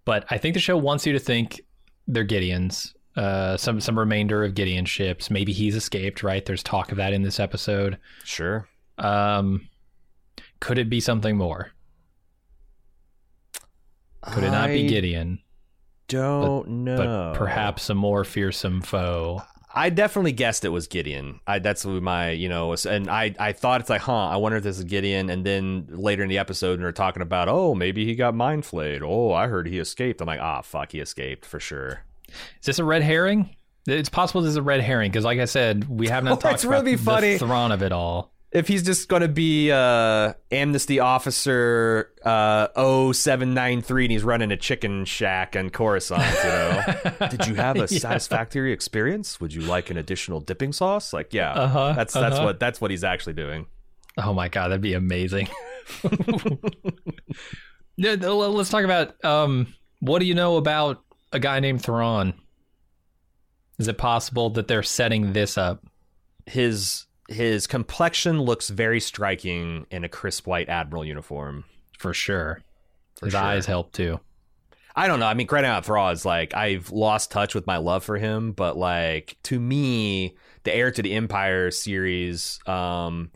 but 0.05 0.25
I 0.29 0.37
think 0.37 0.53
the 0.53 0.59
show 0.59 0.77
wants 0.77 1.05
you 1.05 1.13
to 1.13 1.19
think 1.19 1.61
they're 2.07 2.23
Gideon's. 2.23 2.93
Uh, 3.15 3.57
some 3.57 3.81
some 3.81 3.97
remainder 3.99 4.45
of 4.45 4.55
Gideon 4.55 4.85
ships. 4.85 5.29
Maybe 5.29 5.51
he's 5.51 5.75
escaped. 5.75 6.23
Right? 6.23 6.45
There's 6.45 6.63
talk 6.63 6.91
of 6.91 6.97
that 6.97 7.11
in 7.11 7.21
this 7.23 7.39
episode. 7.39 7.97
Sure. 8.23 8.67
Um, 8.97 9.67
could 10.59 10.77
it 10.77 10.89
be 10.89 10.99
something 10.99 11.35
more? 11.35 11.71
Could 14.21 14.43
it 14.43 14.51
not 14.51 14.67
be 14.67 14.87
Gideon, 14.87 15.39
Don't 16.07 16.67
know. 16.83 16.97
but 16.97 17.33
perhaps 17.35 17.89
a 17.89 17.95
more 17.95 18.23
fearsome 18.25 18.81
foe? 18.81 19.41
I 19.73 19.89
definitely 19.91 20.31
guessed 20.31 20.65
it 20.65 20.69
was 20.69 20.87
Gideon. 20.87 21.39
I 21.45 21.59
that's 21.59 21.85
my 21.85 22.31
you 22.31 22.49
know, 22.49 22.75
and 22.87 23.09
I 23.09 23.35
I 23.39 23.53
thought 23.53 23.81
it's 23.81 23.89
like, 23.89 24.01
huh, 24.01 24.27
I 24.27 24.37
wonder 24.37 24.57
if 24.57 24.63
this 24.63 24.77
is 24.79 24.83
Gideon. 24.83 25.29
And 25.29 25.45
then 25.45 25.85
later 25.89 26.23
in 26.23 26.29
the 26.29 26.39
episode, 26.39 26.71
when 26.71 26.81
they're 26.81 26.91
talking 26.91 27.21
about, 27.21 27.47
oh, 27.49 27.75
maybe 27.75 28.05
he 28.05 28.15
got 28.15 28.33
mind 28.33 28.65
flayed. 28.65 29.01
Oh, 29.03 29.31
I 29.31 29.47
heard 29.47 29.67
he 29.67 29.77
escaped. 29.79 30.21
I'm 30.21 30.27
like, 30.27 30.39
ah, 30.41 30.61
fuck, 30.61 30.91
he 30.91 30.99
escaped 30.99 31.45
for 31.45 31.59
sure. 31.59 32.03
Is 32.27 32.65
this 32.65 32.79
a 32.79 32.83
red 32.83 33.03
herring? 33.03 33.55
It's 33.87 34.09
possible 34.09 34.41
this 34.41 34.49
is 34.51 34.55
a 34.57 34.61
red 34.61 34.81
herring 34.81 35.11
because, 35.11 35.23
like 35.25 35.39
I 35.39 35.45
said, 35.45 35.87
we 35.87 36.07
have 36.09 36.23
not 36.23 36.33
Oh, 36.37 36.41
talked 36.41 36.55
it's 36.55 36.65
really 36.65 36.95
funny. 36.97 37.33
the 37.33 37.39
Thrawn 37.39 37.71
of 37.71 37.81
it 37.81 37.91
all. 37.91 38.31
If 38.51 38.67
he's 38.67 38.81
just 38.81 39.07
going 39.09 39.21
to 39.21 39.27
be 39.27 39.71
uh, 39.71 40.33
amnesty 40.51 40.99
officer 40.99 42.11
uh, 42.25 42.67
0793 43.13 44.05
and 44.05 44.11
he's 44.11 44.23
running 44.23 44.51
a 44.51 44.57
chicken 44.57 45.05
shack 45.05 45.55
and 45.55 45.71
Coruscant, 45.71 46.23
you 46.43 46.49
know, 46.49 47.27
did 47.29 47.45
you 47.47 47.53
have 47.55 47.75
a 47.75 47.79
Yeah. 47.91 47.99
satisfactory 47.99 48.73
experience? 48.73 49.39
Would 49.39 49.53
you 49.53 49.61
like 49.61 49.91
an 49.91 49.97
additional 49.97 50.39
dipping 50.39 50.73
sauce? 50.73 51.13
Like, 51.13 51.31
yeah, 51.33 51.51
Uh-huh, 51.53 51.93
that's 51.95 52.13
that's 52.15 52.37
uh-huh. 52.37 52.45
what 52.45 52.59
that's 52.59 52.81
what 52.81 52.89
he's 52.89 53.03
actually 53.03 53.33
doing. 53.33 53.67
Oh 54.17 54.33
my 54.33 54.47
god, 54.49 54.69
that'd 54.69 54.81
be 54.81 54.95
amazing. 54.95 55.47
Yeah, 58.01 58.15
no, 58.15 58.37
well, 58.37 58.53
Let's 58.53 58.69
talk 58.69 58.85
about 58.85 59.23
um, 59.25 59.73
what 59.99 60.19
do 60.19 60.25
you 60.25 60.33
know 60.33 60.55
about 60.55 61.03
a 61.33 61.39
guy 61.39 61.59
named 61.59 61.81
Thrawn? 61.83 62.33
Is 63.77 63.89
it 63.89 63.97
possible 63.97 64.49
that 64.51 64.67
they're 64.69 64.83
setting 64.83 65.33
this 65.33 65.57
up? 65.57 65.83
his 66.45 67.05
his 67.29 67.67
complexion 67.67 68.41
looks 68.41 68.69
very 68.69 68.99
striking 68.99 69.85
in 69.91 70.03
a 70.03 70.09
crisp 70.09 70.47
white 70.47 70.69
admiral 70.69 71.05
uniform. 71.05 71.63
For 71.97 72.13
sure. 72.13 72.61
For 73.17 73.27
His 73.27 73.33
sure. 73.33 73.41
eyes 73.41 73.65
help 73.65 73.91
too. 73.91 74.19
I 74.95 75.07
don't 75.07 75.19
know. 75.19 75.27
I 75.27 75.33
mean, 75.33 75.47
credit 75.47 75.67
out 75.67 75.85
for 75.85 75.97
odds. 75.97 76.25
Like 76.25 76.53
I've 76.53 76.91
lost 76.91 77.31
touch 77.31 77.55
with 77.55 77.67
my 77.67 77.77
love 77.77 78.03
for 78.03 78.17
him, 78.17 78.51
but 78.51 78.77
like 78.77 79.37
to 79.43 79.59
me, 79.59 80.35
the 80.63 80.73
Heir 80.73 80.91
to 80.91 81.01
the 81.01 81.13
Empire 81.13 81.71
series, 81.71 82.59
um, 82.65 83.31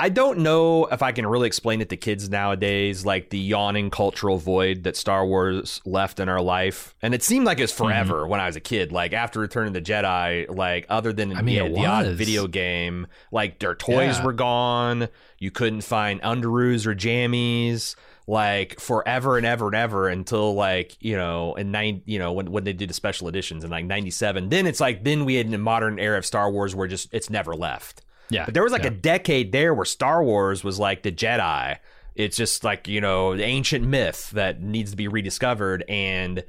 I 0.00 0.10
don't 0.10 0.38
know 0.38 0.86
if 0.86 1.02
I 1.02 1.10
can 1.10 1.26
really 1.26 1.48
explain 1.48 1.80
it 1.80 1.88
to 1.88 1.96
kids 1.96 2.30
nowadays, 2.30 3.04
like 3.04 3.30
the 3.30 3.38
yawning 3.38 3.90
cultural 3.90 4.38
void 4.38 4.84
that 4.84 4.96
Star 4.96 5.26
Wars 5.26 5.80
left 5.84 6.20
in 6.20 6.28
our 6.28 6.40
life. 6.40 6.94
And 7.02 7.14
it 7.14 7.24
seemed 7.24 7.46
like 7.46 7.58
it 7.58 7.62
was 7.62 7.72
mm-hmm. 7.72 7.84
forever 7.84 8.26
when 8.26 8.38
I 8.38 8.46
was 8.46 8.54
a 8.54 8.60
kid. 8.60 8.92
Like 8.92 9.12
after 9.12 9.40
Return 9.40 9.66
of 9.66 9.72
the 9.72 9.80
Jedi, 9.80 10.48
like 10.54 10.86
other 10.88 11.12
than 11.12 11.36
I 11.36 11.42
mean, 11.42 11.56
yeah, 11.56 11.68
the 11.68 11.86
odd 11.86 12.06
video 12.14 12.46
game, 12.46 13.08
like 13.32 13.58
their 13.58 13.74
toys 13.74 14.18
Yeah. 14.18 14.24
were 14.24 14.32
gone. 14.32 15.08
You 15.38 15.50
couldn't 15.50 15.80
find 15.82 16.22
underoos 16.22 16.86
or 16.86 16.94
jammies 16.94 17.96
like 18.28 18.78
forever 18.78 19.38
and 19.38 19.46
ever 19.46 19.66
and 19.66 19.74
ever 19.74 20.06
until 20.08 20.54
like 20.54 20.96
you 21.00 21.16
know 21.16 21.54
in 21.54 21.70
nine 21.70 22.02
you 22.04 22.18
know 22.18 22.32
when 22.34 22.52
when 22.52 22.62
they 22.62 22.74
did 22.74 22.90
the 22.90 22.94
special 22.94 23.26
editions 23.26 23.64
in 23.64 23.70
like 23.70 23.86
97 23.86 24.50
then 24.50 24.66
it's 24.66 24.80
like 24.80 25.02
then 25.02 25.24
we 25.24 25.36
had 25.36 25.52
a 25.52 25.56
modern 25.56 25.98
era 25.98 26.18
of 26.18 26.26
star 26.26 26.50
wars 26.52 26.74
where 26.74 26.86
just 26.86 27.08
it's 27.10 27.30
never 27.30 27.54
left 27.54 28.02
Yeah. 28.30 28.44
but 28.44 28.54
there 28.54 28.62
was 28.62 28.72
like 28.72 28.82
yeah. 28.82 28.88
a 28.88 28.94
decade 28.94 29.52
there 29.52 29.72
where 29.74 29.84
Star 29.84 30.22
Wars 30.22 30.62
was 30.64 30.78
like 30.78 31.02
the 31.02 31.12
Jedi. 31.12 31.78
It's 32.14 32.36
just 32.36 32.64
like 32.64 32.88
you 32.88 33.00
know 33.00 33.36
the 33.36 33.44
ancient 33.44 33.84
myth 33.86 34.30
that 34.30 34.60
needs 34.62 34.90
to 34.92 34.96
be 34.96 35.08
rediscovered 35.08 35.84
and. 35.88 36.44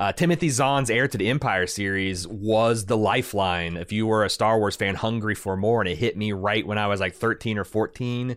Uh, 0.00 0.12
Timothy 0.12 0.48
Zahn's 0.48 0.90
Heir 0.90 1.08
to 1.08 1.18
the 1.18 1.28
Empire 1.28 1.66
series 1.66 2.24
was 2.28 2.84
the 2.86 2.96
lifeline. 2.96 3.76
If 3.76 3.90
you 3.90 4.06
were 4.06 4.24
a 4.24 4.30
Star 4.30 4.56
Wars 4.56 4.76
fan 4.76 4.94
hungry 4.94 5.34
for 5.34 5.56
more, 5.56 5.80
and 5.80 5.88
it 5.88 5.98
hit 5.98 6.16
me 6.16 6.30
right 6.30 6.64
when 6.64 6.78
I 6.78 6.86
was 6.86 7.00
like 7.00 7.16
13 7.16 7.58
or 7.58 7.64
14, 7.64 8.36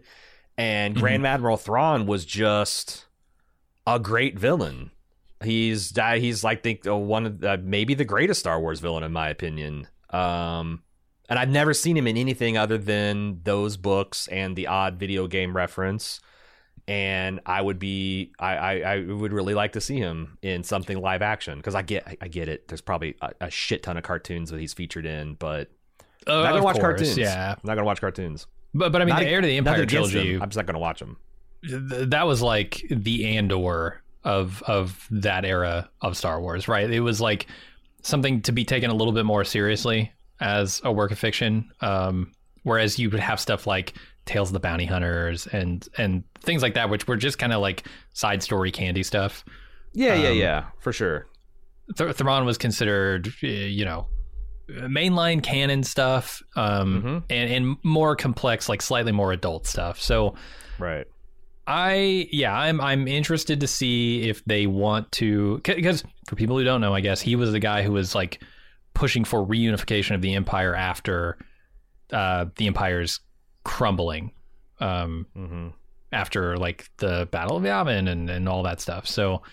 and 0.58 0.96
Mhm. 0.96 1.00
Grand 1.00 1.28
Admiral 1.28 1.58
Thrawn 1.58 2.08
was 2.08 2.26
just 2.26 3.06
a 3.86 4.00
great 4.00 4.40
villain. 4.40 4.90
He's 5.44 5.94
he's 5.96 6.44
like 6.44 6.64
think 6.64 6.88
uh, 6.88 6.96
one 6.96 7.28
of 7.28 7.40
the, 7.42 7.60
maybe 7.60 7.94
the 7.94 8.06
greatest 8.06 8.40
Star 8.40 8.60
Wars 8.60 8.80
villain 8.80 9.04
in 9.04 9.12
my 9.12 9.30
opinion. 9.30 9.88
Um, 10.10 10.82
and 11.32 11.40
I've 11.40 11.50
never 11.50 11.74
seen 11.74 11.96
him 11.96 12.08
in 12.08 12.18
anything 12.18 12.58
other 12.58 12.78
than 12.78 13.40
those 13.46 13.78
books 13.78 14.28
and 14.28 14.54
the 14.54 14.68
odd 14.68 15.00
video 15.00 15.28
game 15.28 15.56
reference. 15.56 16.20
And 16.90 17.40
I 17.46 17.62
would 17.62 17.80
be 17.80 18.34
I, 18.38 18.56
I, 18.58 18.80
I 18.96 19.00
would 19.06 19.32
really 19.32 19.54
like 19.54 19.72
to 19.74 19.82
see 19.82 19.98
him 19.98 20.38
in 20.42 20.66
something 20.66 21.00
live 21.00 21.22
action 21.22 21.58
because 21.58 21.74
I 21.74 21.84
get 21.84 22.18
I 22.22 22.28
get 22.28 22.50
it. 22.50 22.68
There's 22.68 22.82
probably 22.82 23.16
a, 23.22 23.32
a 23.40 23.50
shit 23.50 23.82
ton 23.82 23.96
of 23.96 24.04
cartoons 24.04 24.50
that 24.52 24.60
he's 24.60 24.74
featured 24.74 25.06
in, 25.06 25.36
but 25.36 25.70
Oh, 26.28 26.40
I'm 26.40 26.44
not 26.44 26.50
gonna 26.52 26.64
watch 26.64 26.76
course, 26.76 26.84
cartoons. 26.84 27.18
Yeah, 27.18 27.52
I'm 27.54 27.60
not 27.64 27.76
gonna 27.76 27.86
watch 27.86 28.02
cartoons. 28.02 28.48
but 28.74 28.92
but 28.92 29.02
I 29.02 29.06
mean, 29.06 29.14
Not 29.14 29.22
the 29.22 29.28
Heir 29.30 29.40
to 29.40 29.48
the 29.48 29.56
Empire 29.58 29.86
trilogy. 29.86 30.34
I'm 30.36 30.50
just 30.50 30.58
not 30.58 30.66
gonna 30.66 30.80
watch 30.80 31.00
them. 31.00 31.16
th- 31.66 32.10
that 32.10 32.28
was 32.28 32.42
like 32.42 32.84
the 32.90 33.38
Andor 33.38 34.02
of 34.26 34.62
of 34.64 35.08
that 35.12 35.46
era 35.46 35.90
of 36.02 36.18
Star 36.18 36.42
Wars, 36.42 36.68
right? 36.68 36.92
It 36.92 37.00
was 37.00 37.22
like 37.22 37.48
something 38.02 38.42
to 38.42 38.52
be 38.52 38.66
taken 38.66 38.90
a 38.90 38.94
little 38.94 39.14
bit 39.14 39.26
more 39.26 39.46
seriously 39.46 40.12
as 40.42 40.82
a 40.84 40.92
work 40.92 41.12
of 41.12 41.20
fiction. 41.20 41.72
Um, 41.80 42.34
whereas 42.64 43.00
you 43.00 43.10
would 43.10 43.20
have 43.22 43.40
stuff 43.40 43.66
like 43.66 43.94
Tales 44.26 44.50
of 44.50 44.54
the 44.54 44.60
Bounty 44.60 44.86
Hunters 44.86 45.48
and 45.48 45.88
and 45.98 46.24
things 46.42 46.62
like 46.62 46.74
that, 46.74 46.90
which 46.90 47.08
were 47.08 47.16
just 47.18 47.40
kind 47.40 47.54
of 47.54 47.62
like 47.62 47.86
side 48.14 48.44
story 48.44 48.72
candy 48.72 49.04
stuff. 49.04 49.46
Yeah, 49.94 50.16
yeah, 50.16 50.30
Um, 50.30 50.38
yeah, 50.38 50.66
for 50.80 50.92
sure. 50.94 51.28
Th- 51.98 52.14
Thrawn 52.16 52.46
was 52.46 52.58
considered, 52.58 53.32
you 53.42 53.84
know, 53.86 54.08
mainline 54.70 55.44
canon 55.44 55.84
stuff, 55.84 56.42
um, 56.56 57.02
Mhm. 57.04 57.24
and 57.30 57.52
and 57.52 57.78
more 57.84 58.16
complex, 58.16 58.70
like 58.70 58.82
slightly 58.82 59.12
more 59.12 59.32
adult 59.32 59.68
stuff. 59.68 60.00
So. 60.02 60.36
Right. 60.80 61.06
I 61.68 62.28
yeah, 62.32 62.56
I'm 62.58 62.82
I'm 62.82 63.08
interested 63.08 63.60
to 63.62 63.68
see 63.68 64.24
if 64.30 64.44
they 64.46 64.66
want 64.68 65.12
to 65.14 65.62
because 65.64 66.04
for 66.28 66.36
people 66.36 66.58
who 66.58 66.64
don't 66.64 66.82
know, 66.82 66.94
I 66.94 67.02
guess 67.02 67.22
he 67.22 67.36
was 67.36 67.52
the 67.52 67.60
guy 67.60 67.84
who 67.84 67.92
was 67.92 68.16
like 68.16 68.42
pushing 68.94 69.24
for 69.24 69.46
reunification 69.46 70.16
of 70.16 70.22
the 70.22 70.36
empire 70.36 70.76
after 70.76 71.38
uh, 72.12 72.46
the 72.58 72.68
empire's 72.68 73.20
crumbling 73.64 74.32
um, 74.80 75.26
hmm 75.36 75.68
after 76.14 76.58
like 76.58 76.90
the 76.98 77.26
Battle 77.32 77.56
of 77.56 77.64
Yavin 77.64 78.10
and 78.10 78.30
and 78.30 78.50
all 78.50 78.64
that 78.64 78.82
stuff. 78.82 79.08
So 79.08 79.44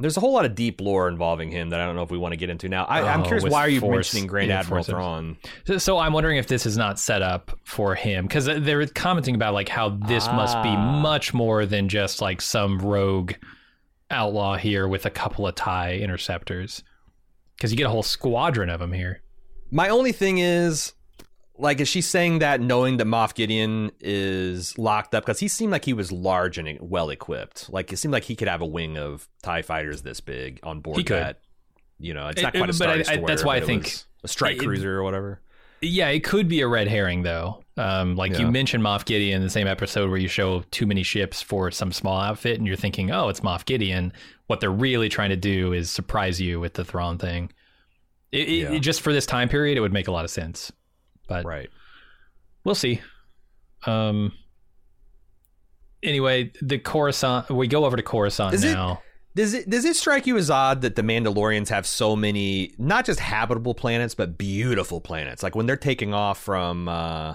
There's 0.00 0.16
a 0.16 0.20
whole 0.20 0.32
lot 0.32 0.44
of 0.44 0.56
deep 0.56 0.80
lore 0.80 1.06
involving 1.08 1.50
him 1.52 1.70
that 1.70 1.80
I 1.80 1.86
don't 1.86 1.94
know 1.94 2.02
if 2.02 2.10
we 2.10 2.18
want 2.18 2.32
to 2.32 2.36
get 2.36 2.50
into 2.50 2.68
now. 2.68 2.84
I, 2.86 3.02
I'm 3.02 3.20
Oh, 3.20 3.24
curious 3.26 3.44
why 3.44 3.60
are 3.60 3.68
you 3.68 3.78
Force- 3.80 4.12
mentioning 4.12 4.26
Grand 4.26 4.48
yeah, 4.48 4.58
Admiral 4.60 4.82
Thrawn? 4.82 5.36
So, 5.66 5.78
so 5.78 5.98
I'm 5.98 6.12
wondering 6.12 6.38
if 6.38 6.48
this 6.48 6.66
is 6.66 6.76
not 6.76 6.98
set 6.98 7.22
up 7.22 7.56
for 7.64 7.94
him 7.94 8.26
because 8.26 8.46
they're 8.46 8.86
commenting 8.88 9.36
about 9.36 9.54
like 9.54 9.68
how 9.68 9.90
this 9.90 10.26
must 10.26 10.60
be 10.64 10.70
Ah. 10.70 11.00
much 11.00 11.32
more 11.32 11.64
than 11.64 11.88
just 11.88 12.20
like 12.20 12.40
some 12.40 12.78
rogue 12.80 13.34
outlaw 14.10 14.56
here 14.56 14.88
with 14.88 15.06
a 15.06 15.10
couple 15.10 15.46
of 15.46 15.54
tie 15.54 15.94
interceptors 15.94 16.82
because 17.60 17.70
you 17.70 17.76
get 17.76 17.86
a 17.86 17.90
whole 17.90 18.02
squadron 18.02 18.70
of 18.70 18.80
them 18.80 18.92
here. 18.94 19.20
My 19.70 19.90
only 19.90 20.12
thing 20.12 20.38
is, 20.38 20.94
like, 21.58 21.78
is 21.78 21.88
she 21.88 22.00
saying 22.00 22.38
that 22.38 22.58
knowing 22.62 22.96
that 22.96 23.06
Moff 23.06 23.34
Gideon 23.34 23.92
is 24.00 24.78
locked 24.78 25.14
up 25.14 25.24
because 25.24 25.40
he 25.40 25.46
seemed 25.46 25.70
like 25.70 25.84
he 25.84 25.92
was 25.92 26.10
large 26.10 26.56
and 26.56 26.78
well 26.80 27.10
equipped. 27.10 27.68
Like 27.70 27.92
it 27.92 27.98
seemed 27.98 28.12
like 28.12 28.24
he 28.24 28.34
could 28.34 28.48
have 28.48 28.62
a 28.62 28.66
wing 28.66 28.96
of 28.96 29.28
Tie 29.42 29.60
fighters 29.60 30.00
this 30.00 30.20
big 30.22 30.58
on 30.62 30.80
board 30.80 30.96
He 30.96 31.04
could. 31.04 31.18
that. 31.18 31.40
You 31.98 32.14
know, 32.14 32.28
it's 32.28 32.40
It- 32.40 32.44
not 32.44 32.52
quite 32.54 32.64
a 32.66 32.70
it- 32.70 32.72
star 32.72 32.96
but 32.96 33.08
I- 33.10 33.12
I- 33.12 33.24
that's 33.26 33.44
why 33.44 33.56
I 33.56 33.60
think 33.60 33.94
a 34.24 34.28
strike 34.28 34.56
it- 34.56 34.64
cruiser 34.64 34.98
or 34.98 35.02
whatever. 35.04 35.42
Yeah, 35.82 36.08
it 36.08 36.22
could 36.24 36.46
be 36.48 36.60
a 36.60 36.68
red 36.68 36.88
herring 36.88 37.22
though. 37.22 37.62
Um, 37.76 38.14
like 38.14 38.38
you 38.38 38.46
mentioned 38.50 38.84
Moff 38.84 39.06
Gideon 39.06 39.36
in 39.38 39.42
the 39.42 39.48
same 39.50 39.66
episode 39.66 40.10
where 40.10 40.18
you 40.18 40.28
show 40.28 40.60
too 40.70 40.84
many 40.86 41.02
ships 41.02 41.40
for 41.40 41.70
some 41.70 41.90
small 41.92 42.20
outfit, 42.20 42.58
and 42.58 42.66
you're 42.66 42.76
thinking, 42.76 43.10
"Oh, 43.10 43.28
it's 43.30 43.40
Moff 43.40 43.64
Gideon." 43.64 44.12
What 44.48 44.60
they're 44.60 44.70
really 44.70 45.08
trying 45.08 45.30
to 45.30 45.36
do 45.36 45.72
is 45.72 45.90
surprise 45.90 46.38
you 46.40 46.60
with 46.60 46.74
the 46.74 46.84
Thrawn 46.84 47.16
thing. 47.16 47.50
It, 48.32 48.48
it- 48.48 48.52
Yeah. 48.52 48.72
it- 48.72 48.80
just 48.80 49.00
for 49.00 49.12
this 49.14 49.24
time 49.24 49.48
period, 49.48 49.78
it 49.78 49.80
would 49.80 49.92
make 49.92 50.08
a 50.08 50.12
lot 50.12 50.24
of 50.26 50.30
sense. 50.30 50.70
But 51.26 51.44
Right. 51.46 51.70
we'll 52.64 52.74
see. 52.74 53.00
Um. 53.86 54.32
Anyway, 56.02 56.52
the 56.62 56.78
Coruscant. 56.78 57.50
We 57.50 57.68
go 57.68 57.84
over 57.84 57.96
to 57.96 58.02
Coruscant 58.02 58.54
Is 58.54 58.64
it- 58.64 58.72
now. 58.74 59.02
Does 59.34 59.54
it 59.54 59.70
does 59.70 59.84
it 59.84 59.94
strike 59.96 60.26
you 60.26 60.36
as 60.36 60.50
odd 60.50 60.80
that 60.82 60.96
the 60.96 61.02
Mandalorians 61.02 61.68
have 61.68 61.86
so 61.86 62.16
many 62.16 62.74
not 62.78 63.04
just 63.04 63.20
habitable 63.20 63.74
planets 63.74 64.14
but 64.14 64.36
beautiful 64.36 65.00
planets? 65.00 65.42
Like 65.42 65.54
when 65.54 65.66
they're 65.66 65.76
taking 65.76 66.12
off 66.12 66.40
from 66.42 66.88
uh 66.88 67.34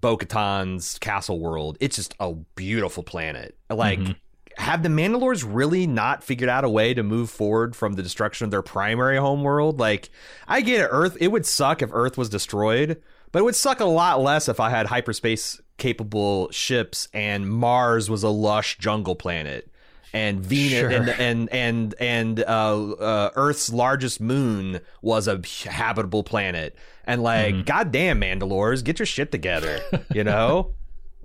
Bo-Katan's 0.00 0.98
castle 0.98 1.38
world, 1.38 1.78
it's 1.80 1.94
just 1.94 2.14
a 2.18 2.32
beautiful 2.56 3.04
planet. 3.04 3.56
Like 3.70 4.00
Mhm. 4.00 4.16
have 4.56 4.82
the 4.82 4.88
Mandalores 4.88 5.44
really 5.48 5.86
not 5.86 6.24
figured 6.24 6.50
out 6.50 6.64
a 6.64 6.68
way 6.68 6.92
to 6.92 7.04
move 7.04 7.30
forward 7.30 7.76
from 7.76 7.92
the 7.92 8.02
destruction 8.02 8.44
of 8.44 8.50
their 8.50 8.62
primary 8.62 9.16
home 9.16 9.44
world? 9.44 9.78
Like 9.78 10.10
I 10.48 10.60
get 10.60 10.80
it 10.80 10.88
Earth 10.90 11.16
it 11.20 11.28
would 11.28 11.46
suck 11.46 11.82
if 11.82 11.90
Earth 11.92 12.18
was 12.18 12.28
destroyed, 12.28 13.00
but 13.30 13.38
it 13.38 13.44
would 13.44 13.54
suck 13.56 13.78
a 13.78 13.84
lot 13.84 14.20
less 14.20 14.48
if 14.48 14.58
I 14.58 14.70
had 14.70 14.86
hyperspace 14.86 15.60
capable 15.78 16.50
ships 16.50 17.06
and 17.14 17.48
Mars 17.48 18.10
was 18.10 18.24
a 18.24 18.28
lush 18.28 18.76
jungle 18.78 19.14
planet 19.14 19.68
and 20.12 20.40
Venus 20.44 20.80
Sure. 20.80 20.90
and 20.90 21.08
and 21.08 21.48
and 21.52 21.94
and 22.00 22.40
uh, 22.40 22.90
uh, 22.92 23.30
Earth's 23.34 23.72
largest 23.72 24.20
moon 24.20 24.80
was 25.00 25.26
a 25.28 25.40
habitable 25.68 26.22
planet. 26.22 26.76
And 27.04 27.22
like, 27.22 27.54
Mhm. 27.54 27.66
goddamn, 27.66 28.20
Mandalores, 28.20 28.84
get 28.84 28.98
your 28.98 29.06
shit 29.06 29.32
together. 29.32 29.80
You 30.14 30.22
know, 30.24 30.72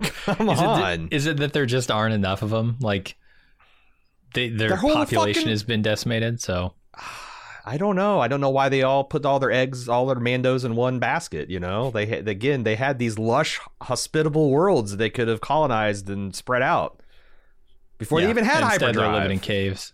come 0.24 0.48
Is 0.50 0.58
on. 0.60 0.80
that, 1.08 1.12
is 1.14 1.26
it 1.26 1.36
that 1.38 1.52
there 1.52 1.66
just 1.66 1.90
aren't 1.90 2.14
enough 2.14 2.42
of 2.42 2.50
them? 2.50 2.76
Like, 2.80 3.16
they, 4.34 4.48
their 4.48 4.70
Their 4.70 4.78
population 4.78 5.42
fucking- 5.42 5.50
has 5.50 5.62
been 5.62 5.82
decimated. 5.82 6.40
So 6.40 6.74
I 7.66 7.76
don't 7.76 7.96
know. 7.96 8.18
I 8.20 8.28
don't 8.28 8.40
know 8.40 8.48
why 8.50 8.70
they 8.70 8.82
all 8.82 9.04
put 9.04 9.26
all 9.26 9.38
their 9.38 9.52
eggs, 9.52 9.88
all 9.90 10.06
their 10.06 10.16
Mandos 10.16 10.64
in 10.64 10.74
one 10.74 10.98
basket. 10.98 11.50
You 11.50 11.60
know, 11.60 11.90
they 11.90 12.04
again 12.10 12.62
they 12.64 12.76
had 12.76 12.98
these 12.98 13.18
lush, 13.18 13.60
hospitable 13.82 14.50
worlds 14.50 14.96
they 14.96 15.10
could 15.10 15.28
have 15.28 15.40
colonized 15.42 16.08
and 16.08 16.34
spread 16.34 16.62
out 16.62 17.00
before 17.98 18.20
they 18.20 18.30
even 18.30 18.44
had 18.44 18.62
instead 18.62 18.80
they're 18.80 18.88
hyperdrive. 18.88 19.14
living 19.14 19.32
in 19.32 19.40
caves. 19.40 19.92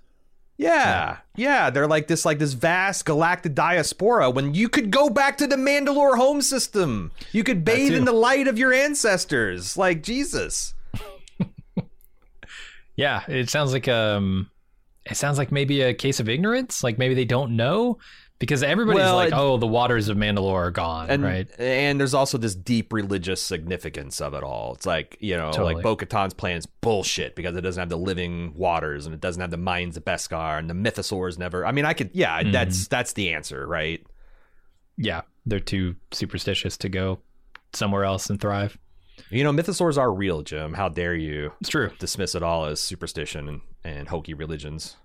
Yeah, 0.56 1.16
yeah, 1.34 1.70
they're 1.70 1.88
like 1.88 2.06
this, 2.06 2.24
like 2.24 2.38
this 2.38 2.52
vast 2.52 3.04
galactic 3.06 3.54
diaspora. 3.54 4.30
When 4.30 4.54
you 4.54 4.68
could 4.68 4.92
go 4.92 5.10
back 5.10 5.36
to 5.38 5.48
the 5.48 5.56
Mandalore 5.56 6.16
home 6.16 6.40
system, 6.42 7.10
you 7.32 7.42
could 7.42 7.64
bathe 7.64 7.92
in 7.92 8.04
the 8.04 8.12
light 8.12 8.46
of 8.46 8.56
your 8.56 8.72
ancestors. 8.72 9.76
Like 9.76 10.02
Jesus. 10.02 10.74
Yeah, 12.96 13.22
it 13.26 13.50
sounds 13.50 13.72
like 13.72 13.88
um, 13.88 14.50
it 15.04 15.16
sounds 15.16 15.36
like 15.36 15.50
maybe 15.50 15.82
a 15.82 15.92
case 15.92 16.20
of 16.20 16.28
ignorance. 16.28 16.84
Like 16.84 16.98
maybe 16.98 17.14
they 17.14 17.24
don't 17.24 17.56
know 17.56 17.98
because 18.38 18.62
everybody's 18.62 19.00
Well, 19.00 19.16
like, 19.16 19.32
"Oh, 19.32 19.56
the 19.56 19.66
waters 19.66 20.08
of 20.08 20.16
Mandalore 20.16 20.54
are 20.66 20.70
gone," 20.70 21.08
And 21.10 21.22
right? 21.22 21.48
and 21.58 21.98
there's 22.00 22.14
also 22.14 22.36
this 22.36 22.54
deep 22.54 22.92
religious 22.92 23.40
significance 23.40 24.20
of 24.20 24.34
it 24.34 24.42
all. 24.42 24.74
It's 24.74 24.86
like 24.86 25.16
you 25.20 25.36
know, 25.36 25.50
Totally. 25.52 25.74
like 25.76 25.82
Bo-Katan's 25.84 26.34
plan 26.34 26.56
is 26.56 26.66
bullshit 26.66 27.36
because 27.36 27.56
it 27.56 27.60
doesn't 27.62 27.80
have 27.80 27.88
the 27.88 27.96
living 27.98 28.52
waters 28.54 29.06
and 29.06 29.14
it 29.14 29.20
doesn't 29.20 29.40
have 29.40 29.50
the 29.50 29.56
mines 29.56 29.96
of 29.96 30.04
Beskar 30.04 30.58
and 30.58 30.68
the 30.68 30.74
mythosaurs 30.74 31.38
never. 31.38 31.64
I 31.64 31.72
mean, 31.72 31.84
I 31.84 31.92
could, 31.94 32.10
yeah, 32.12 32.40
Mm-hmm. 32.42 32.52
that's 32.52 32.88
that's 32.88 33.12
the 33.14 33.32
answer, 33.32 33.66
right? 33.66 34.04
Yeah, 34.96 35.22
they're 35.46 35.60
too 35.60 35.96
superstitious 36.12 36.76
to 36.78 36.88
go 36.88 37.20
somewhere 37.72 38.04
else 38.04 38.30
and 38.30 38.40
thrive. 38.40 38.78
You 39.30 39.44
know, 39.44 39.52
mythosaurs 39.52 39.96
are 39.96 40.12
real, 40.12 40.42
Jim. 40.42 40.74
How 40.74 40.88
dare 40.88 41.14
you 41.14 41.52
It's 41.60 41.70
true. 41.70 41.90
dismiss 41.98 42.34
it 42.34 42.42
all 42.42 42.64
as 42.66 42.80
superstition 42.80 43.48
and, 43.48 43.60
and 43.84 44.08
hokey 44.08 44.34
religions? 44.34 44.96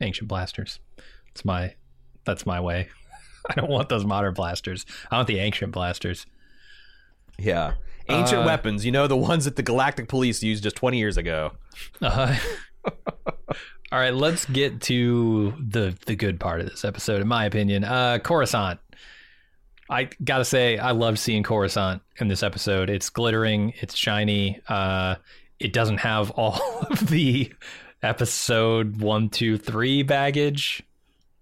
Ancient 0.00 0.28
blasters. 0.28 0.80
It's 1.28 1.44
my 1.44 1.74
that's 2.30 2.46
my 2.46 2.60
way. 2.60 2.88
I 3.50 3.54
don't 3.54 3.70
want 3.70 3.88
those 3.88 4.04
modern 4.04 4.34
blasters. 4.34 4.86
I 5.10 5.16
want 5.16 5.28
the 5.28 5.38
ancient 5.38 5.72
blasters. 5.72 6.26
Yeah. 7.38 7.74
Ancient 8.08 8.42
Uh, 8.42 8.46
weapons, 8.46 8.84
you 8.84 8.92
know, 8.92 9.06
the 9.06 9.16
ones 9.16 9.44
that 9.44 9.56
the 9.56 9.62
Galactic 9.62 10.08
Police 10.08 10.42
used 10.42 10.62
just 10.62 10.76
20 10.76 10.98
years 10.98 11.16
ago. 11.16 11.52
Uh, 12.02 12.36
all 12.84 13.98
right, 13.98 14.14
let's 14.14 14.44
get 14.46 14.80
to 14.82 15.54
the 15.58 15.96
the 16.06 16.14
good 16.16 16.38
part 16.40 16.60
of 16.60 16.68
this 16.68 16.84
episode, 16.84 17.20
in 17.20 17.28
my 17.28 17.44
opinion. 17.44 17.84
Uh, 17.84 18.18
Coruscant. 18.18 18.78
I 19.88 20.08
gotta 20.22 20.44
say, 20.44 20.78
I 20.78 20.92
love 20.92 21.18
seeing 21.18 21.42
Coruscant 21.42 22.02
in 22.18 22.28
this 22.28 22.42
episode. 22.42 22.90
It's 22.90 23.10
glittering, 23.10 23.74
it's 23.80 23.96
shiny. 23.96 24.60
Uh, 24.68 25.16
it 25.58 25.72
doesn't 25.72 25.98
have 25.98 26.30
all 26.32 26.60
of 26.90 27.08
the 27.08 27.52
episode 28.02 29.00
one, 29.00 29.28
two, 29.30 29.56
three 29.58 30.02
baggage. 30.02 30.82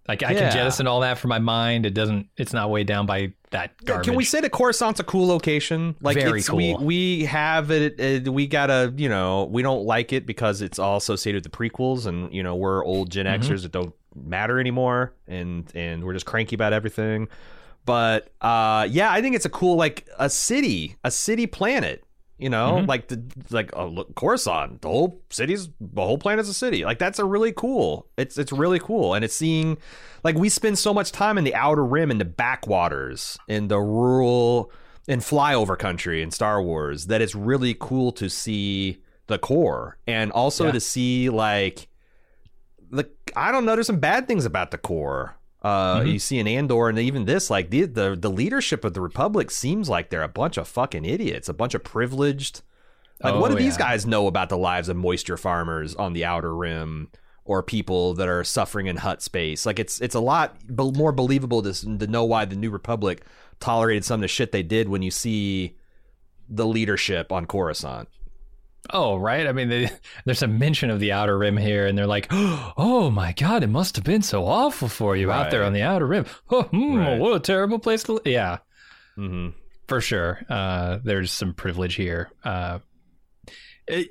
Like 0.09 0.23
I 0.23 0.33
Yeah. 0.33 0.39
can 0.41 0.53
jettison 0.53 0.87
all 0.87 1.01
that 1.01 1.19
from 1.19 1.29
my 1.29 1.39
mind. 1.39 1.85
It 1.85 1.93
doesn't. 1.95 2.29
It's 2.39 2.53
not 2.55 2.71
weighed 2.71 2.87
down 2.87 3.05
by 3.07 3.35
that 3.51 3.73
garbage. 3.85 4.07
Can 4.07 4.15
we 4.17 4.25
say 4.25 4.41
that 4.41 4.51
Coruscant's 4.53 5.01
a 5.01 5.05
cool 5.05 5.27
location? 5.29 5.95
Like 6.01 6.17
Very 6.17 6.39
it's, 6.41 6.51
We 6.51 6.73
cool. 6.75 6.85
we 6.85 7.25
have 7.27 7.71
it. 7.71 8.27
Uh, 8.27 8.33
we 8.33 8.47
gotta 8.47 8.93
you 8.97 9.09
know 9.09 9.45
we 9.45 9.63
don't 9.63 9.85
like 9.85 10.13
it 10.15 10.25
because 10.27 10.63
it's 10.63 10.79
all 10.79 10.97
associated 10.97 11.45
with 11.45 11.53
the 11.53 11.57
prequels, 11.57 12.07
and 12.07 12.33
you 12.33 12.43
know 12.43 12.57
we're 12.57 12.85
old 12.85 13.11
Gen 13.11 13.27
Mm-hmm. 13.27 13.53
Xers 13.53 13.63
that 13.63 13.73
don't 13.73 13.95
matter 14.15 14.59
anymore, 14.59 15.13
and 15.29 15.71
and 15.75 16.03
we're 16.05 16.15
just 16.15 16.27
cranky 16.27 16.55
about 16.55 16.73
everything. 16.73 17.29
But 17.85 18.31
uh, 18.41 18.87
yeah, 18.91 19.11
I 19.13 19.21
think 19.23 19.35
it's 19.37 19.47
a 19.47 19.51
cool 19.51 19.77
like 19.77 20.07
a 20.19 20.29
city, 20.31 20.97
a 21.05 21.11
city 21.11 21.47
planet. 21.47 22.03
You 22.39 22.49
know, 22.51 22.77
Mm-hmm. 22.77 22.87
like 22.89 23.09
the 23.09 23.23
like 23.51 23.71
oh, 23.75 23.87
look, 23.89 24.15
Coruscant, 24.15 24.81
the 24.83 24.89
whole 24.89 25.21
city's 25.31 25.69
the 25.81 26.03
whole 26.03 26.19
planet's 26.19 26.49
a 26.49 26.55
city. 26.55 26.85
Like 26.85 26.99
that's 27.01 27.19
a 27.19 27.25
really 27.25 27.53
cool. 27.53 28.07
It's 28.17 28.39
it's 28.39 28.53
really 28.53 28.79
cool, 28.79 29.15
and 29.15 29.25
it's 29.25 29.35
seeing 29.35 29.77
like 30.23 30.37
we 30.37 30.49
spend 30.49 30.79
so 30.79 30.95
much 30.95 31.11
time 31.11 31.37
in 31.37 31.43
the 31.45 31.55
outer 31.55 31.85
rim, 31.85 32.11
in 32.13 32.19
the 32.19 32.25
backwaters, 32.25 33.39
in 33.49 33.67
the 33.69 33.79
rural, 33.81 34.71
in 35.09 35.19
flyover 35.21 35.77
country 35.77 36.23
in 36.23 36.31
Star 36.31 36.63
Wars 36.63 37.07
that 37.07 37.21
it's 37.21 37.35
really 37.35 37.75
cool 37.79 38.13
to 38.13 38.29
see 38.31 38.99
the 39.27 39.39
core, 39.39 39.99
and 40.07 40.31
also 40.31 40.67
Yeah. 40.67 40.73
to 40.73 40.81
see 40.81 41.31
like 41.31 41.89
the 42.91 43.09
I 43.37 43.51
don't 43.51 43.65
know. 43.65 43.75
There's 43.75 43.87
some 43.89 43.99
bad 44.01 44.29
things 44.29 44.45
about 44.45 44.71
the 44.71 44.79
core. 44.79 45.35
Uh, 45.63 46.01
Mhm. 46.01 46.13
You 46.13 46.19
see 46.21 46.39
in 46.39 46.47
Andor 46.47 46.89
and 46.89 46.99
even 46.99 47.25
this, 47.25 47.51
like 47.51 47.71
the, 47.71 47.85
the 47.85 48.17
the 48.19 48.31
leadership 48.31 48.85
of 48.85 48.95
the 48.95 49.01
Republic 49.01 49.51
seems 49.51 49.89
like 49.89 50.09
they're 50.11 50.23
a 50.23 50.29
bunch 50.29 50.57
of 50.57 50.69
fucking 50.69 51.05
idiots, 51.05 51.49
a 51.49 51.55
bunch 51.55 51.75
of 51.75 51.83
privileged. 51.83 52.63
Like, 53.23 53.35
what 53.35 53.51
Oh, 53.51 53.55
do 53.55 53.59
these 53.61 53.77
guys 53.77 54.07
know 54.07 54.29
about 54.29 54.49
the 54.49 54.57
lives 54.59 54.89
of 54.89 54.97
moisture 54.97 55.37
farmers 55.37 55.97
on 55.97 56.13
the 56.13 56.25
outer 56.25 56.55
rim, 56.55 57.09
or 57.45 57.65
people 57.65 58.15
that 58.15 58.29
are 58.29 58.45
suffering 58.45 58.87
in 58.87 58.99
Hutt 58.99 59.21
space? 59.23 59.67
Like, 59.67 59.81
it's 59.81 60.01
it's 60.01 60.15
a 60.15 60.21
lot 60.21 60.55
more 60.71 61.11
believable 61.11 61.61
to, 61.63 61.73
to 61.99 62.07
know 62.07 62.25
why 62.25 62.45
the 62.45 62.55
New 62.55 62.71
Republic 62.71 63.25
tolerated 63.59 64.05
some 64.05 64.21
of 64.21 64.23
the 64.23 64.29
shit 64.29 64.53
they 64.53 64.63
did 64.63 64.89
when 64.89 65.03
you 65.03 65.11
see 65.11 65.77
the 66.49 66.65
leadership 66.67 67.33
on 67.33 67.47
Coruscant. 67.47 68.09
Oh, 68.91 69.17
right. 69.17 69.47
I 69.47 69.53
mean, 69.53 69.69
they, 69.69 69.91
there's 70.25 70.43
a 70.43 70.47
mention 70.49 70.91
of 70.91 71.01
the 71.01 71.13
outer 71.13 71.37
rim 71.37 71.57
here, 71.57 71.87
and 71.87 71.97
they're 71.99 72.07
like, 72.07 72.27
"Oh 72.31 73.11
my 73.13 73.33
god, 73.33 73.63
it 73.63 73.69
must 73.69 73.97
have 73.97 74.05
been 74.05 74.23
so 74.23 74.47
awful 74.47 74.89
for 74.89 75.17
you 75.17 75.31
out 75.31 75.51
there 75.51 75.65
on 75.65 75.73
the 75.73 75.83
outer 75.83 76.07
rim. 76.07 76.27
Oh, 76.51 76.63
hmm, 76.71 76.97
Right. 76.97 77.19
What 77.19 77.35
a 77.37 77.41
terrible 77.41 77.79
place 77.79 78.03
to. 78.05 78.21
Yeah, 78.25 78.59
Mm-hmm. 79.19 79.49
for 79.89 80.01
sure. 80.01 80.41
Uh, 80.49 80.99
there's 81.05 81.33
some 81.33 81.53
privilege 81.55 81.97
here. 81.97 82.31
Uh, 82.45 82.79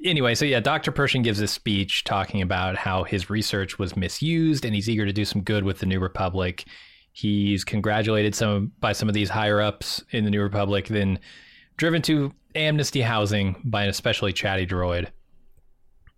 anyway, 0.03 0.35
so 0.35 0.45
yeah, 0.45 0.59
Dr. 0.59 0.91
Pershing 0.91 1.21
gives 1.21 1.39
a 1.39 1.47
speech 1.47 2.03
talking 2.03 2.41
about 2.41 2.75
how 2.75 3.03
his 3.03 3.29
research 3.29 3.79
was 3.79 3.95
misused, 3.95 4.65
and 4.65 4.75
he's 4.75 4.89
eager 4.89 5.05
to 5.05 5.13
do 5.13 5.25
some 5.25 5.41
good 5.41 5.63
with 5.63 5.79
the 5.79 5.85
New 5.85 5.99
Republic. 5.99 6.65
He's 7.11 7.63
congratulated 7.63 8.35
some 8.35 8.71
by 8.79 8.91
some 8.93 9.07
of 9.07 9.15
these 9.15 9.29
higher 9.29 9.61
ups 9.61 10.03
in 10.11 10.23
the 10.23 10.29
New 10.29 10.41
Republic, 10.41 10.87
then 10.87 11.19
driven 11.77 12.01
to 12.03 12.33
amnesty 12.55 13.01
housing 13.01 13.55
by 13.63 13.83
an 13.83 13.89
especially 13.89 14.33
chatty 14.33 14.65
droid. 14.65 15.07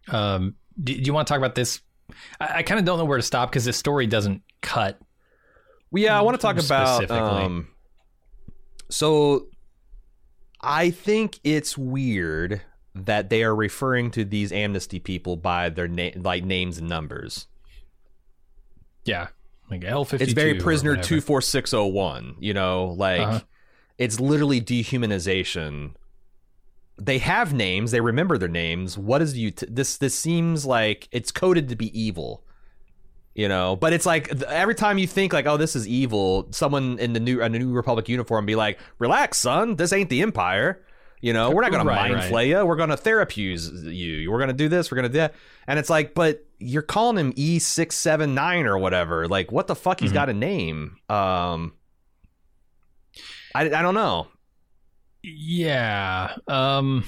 Um, 0.07 0.55
do, 0.81 0.93
do 0.95 1.01
you 1.01 1.13
want 1.13 1.27
to 1.27 1.31
talk 1.31 1.37
about 1.37 1.55
this? 1.55 1.81
I, 2.39 2.57
I 2.57 2.63
kind 2.63 2.79
of 2.79 2.85
don't 2.85 2.97
know 2.97 3.05
where 3.05 3.17
to 3.17 3.23
stop 3.23 3.49
because 3.49 3.65
this 3.65 3.77
story 3.77 4.07
doesn't 4.07 4.41
cut. 4.61 4.99
Well, 5.91 6.03
yeah, 6.03 6.17
I 6.17 6.21
want 6.21 6.35
to 6.35 6.41
talk 6.41 6.57
about. 6.57 6.97
Specifically. 6.97 7.43
Um, 7.43 7.67
so, 8.89 9.47
I 10.61 10.89
think 10.89 11.39
it's 11.43 11.77
weird 11.77 12.61
that 12.95 13.29
they 13.29 13.43
are 13.43 13.55
referring 13.55 14.11
to 14.11 14.25
these 14.25 14.51
amnesty 14.51 14.99
people 14.99 15.35
by 15.35 15.69
their 15.69 15.87
name, 15.87 16.21
like 16.23 16.43
names 16.43 16.77
and 16.77 16.89
numbers. 16.89 17.47
Yeah, 19.05 19.27
like 19.69 19.83
L 19.83 20.05
fifty. 20.05 20.23
It's 20.23 20.33
very 20.33 20.55
prisoner 20.55 20.97
two 20.97 21.21
four 21.21 21.41
six 21.41 21.71
zero 21.71 21.87
one. 21.87 22.35
You 22.39 22.53
know, 22.53 22.95
like 22.97 23.21
Uh-huh. 23.21 23.39
It's 23.99 24.19
literally 24.19 24.59
dehumanization. 24.59 25.93
They 26.97 27.19
have 27.19 27.53
names. 27.53 27.91
They 27.91 28.01
remember 28.01 28.37
their 28.37 28.49
names. 28.49 28.97
What 28.97 29.21
is 29.21 29.37
you? 29.37 29.51
this 29.51 29.97
this 29.97 30.15
seems 30.15 30.65
like 30.65 31.07
it's 31.11 31.31
coded 31.31 31.69
to 31.69 31.75
be 31.75 31.97
evil. 31.99 32.43
You 33.35 33.47
know, 33.47 33.77
but 33.77 33.93
it's 33.93 34.05
like 34.05 34.29
every 34.43 34.75
time 34.75 34.97
you 34.97 35.07
think 35.07 35.31
like, 35.31 35.45
oh, 35.45 35.55
this 35.55 35.73
is 35.75 35.87
evil, 35.87 36.47
someone 36.51 36.99
in 36.99 37.13
the 37.13 37.19
new 37.21 37.41
in 37.41 37.51
the 37.53 37.59
new 37.59 37.71
Republic 37.71 38.09
uniform 38.09 38.45
be 38.45 38.55
like, 38.55 38.79
relax, 38.97 39.37
son, 39.37 39.75
this 39.77 39.93
ain't 39.93 40.09
the 40.09 40.21
Empire. 40.23 40.83
You 41.21 41.31
know, 41.33 41.51
we're 41.51 41.61
not 41.61 41.71
to 41.85 41.89
Right, 41.89 42.01
mind 42.09 42.13
right. 42.15 42.29
flay 42.29 42.49
you. 42.49 42.65
We're 42.65 42.75
going 42.77 42.89
to 42.89 42.97
therapuse 42.97 43.71
you. 43.83 44.31
We're 44.31 44.37
to 44.49 44.53
do 44.53 44.67
this. 44.69 44.89
We're 44.89 44.95
to 45.09 45.13
do 45.13 45.17
that. 45.19 45.35
And 45.67 45.77
it's 45.77 45.89
like, 45.89 46.13
but 46.13 46.45
you're 46.59 46.81
calling 46.81 47.17
him 47.17 47.31
E 47.35 47.59
six 47.59 47.95
seven 47.97 48.33
nine 48.33 48.65
or 48.65 48.77
whatever. 48.77 49.27
Like, 49.27 49.51
what 49.51 49.67
the 49.67 49.75
fuck? 49.75 49.99
He's 50.01 50.11
Mhm. 50.11 50.15
got 50.15 50.29
a 50.29 50.33
name. 50.33 50.97
Um, 51.07 51.73
I, 53.55 53.63
I 53.63 53.81
don't 53.81 53.95
know. 53.95 54.27
Yeah. 55.23 56.35
Um. 56.47 57.03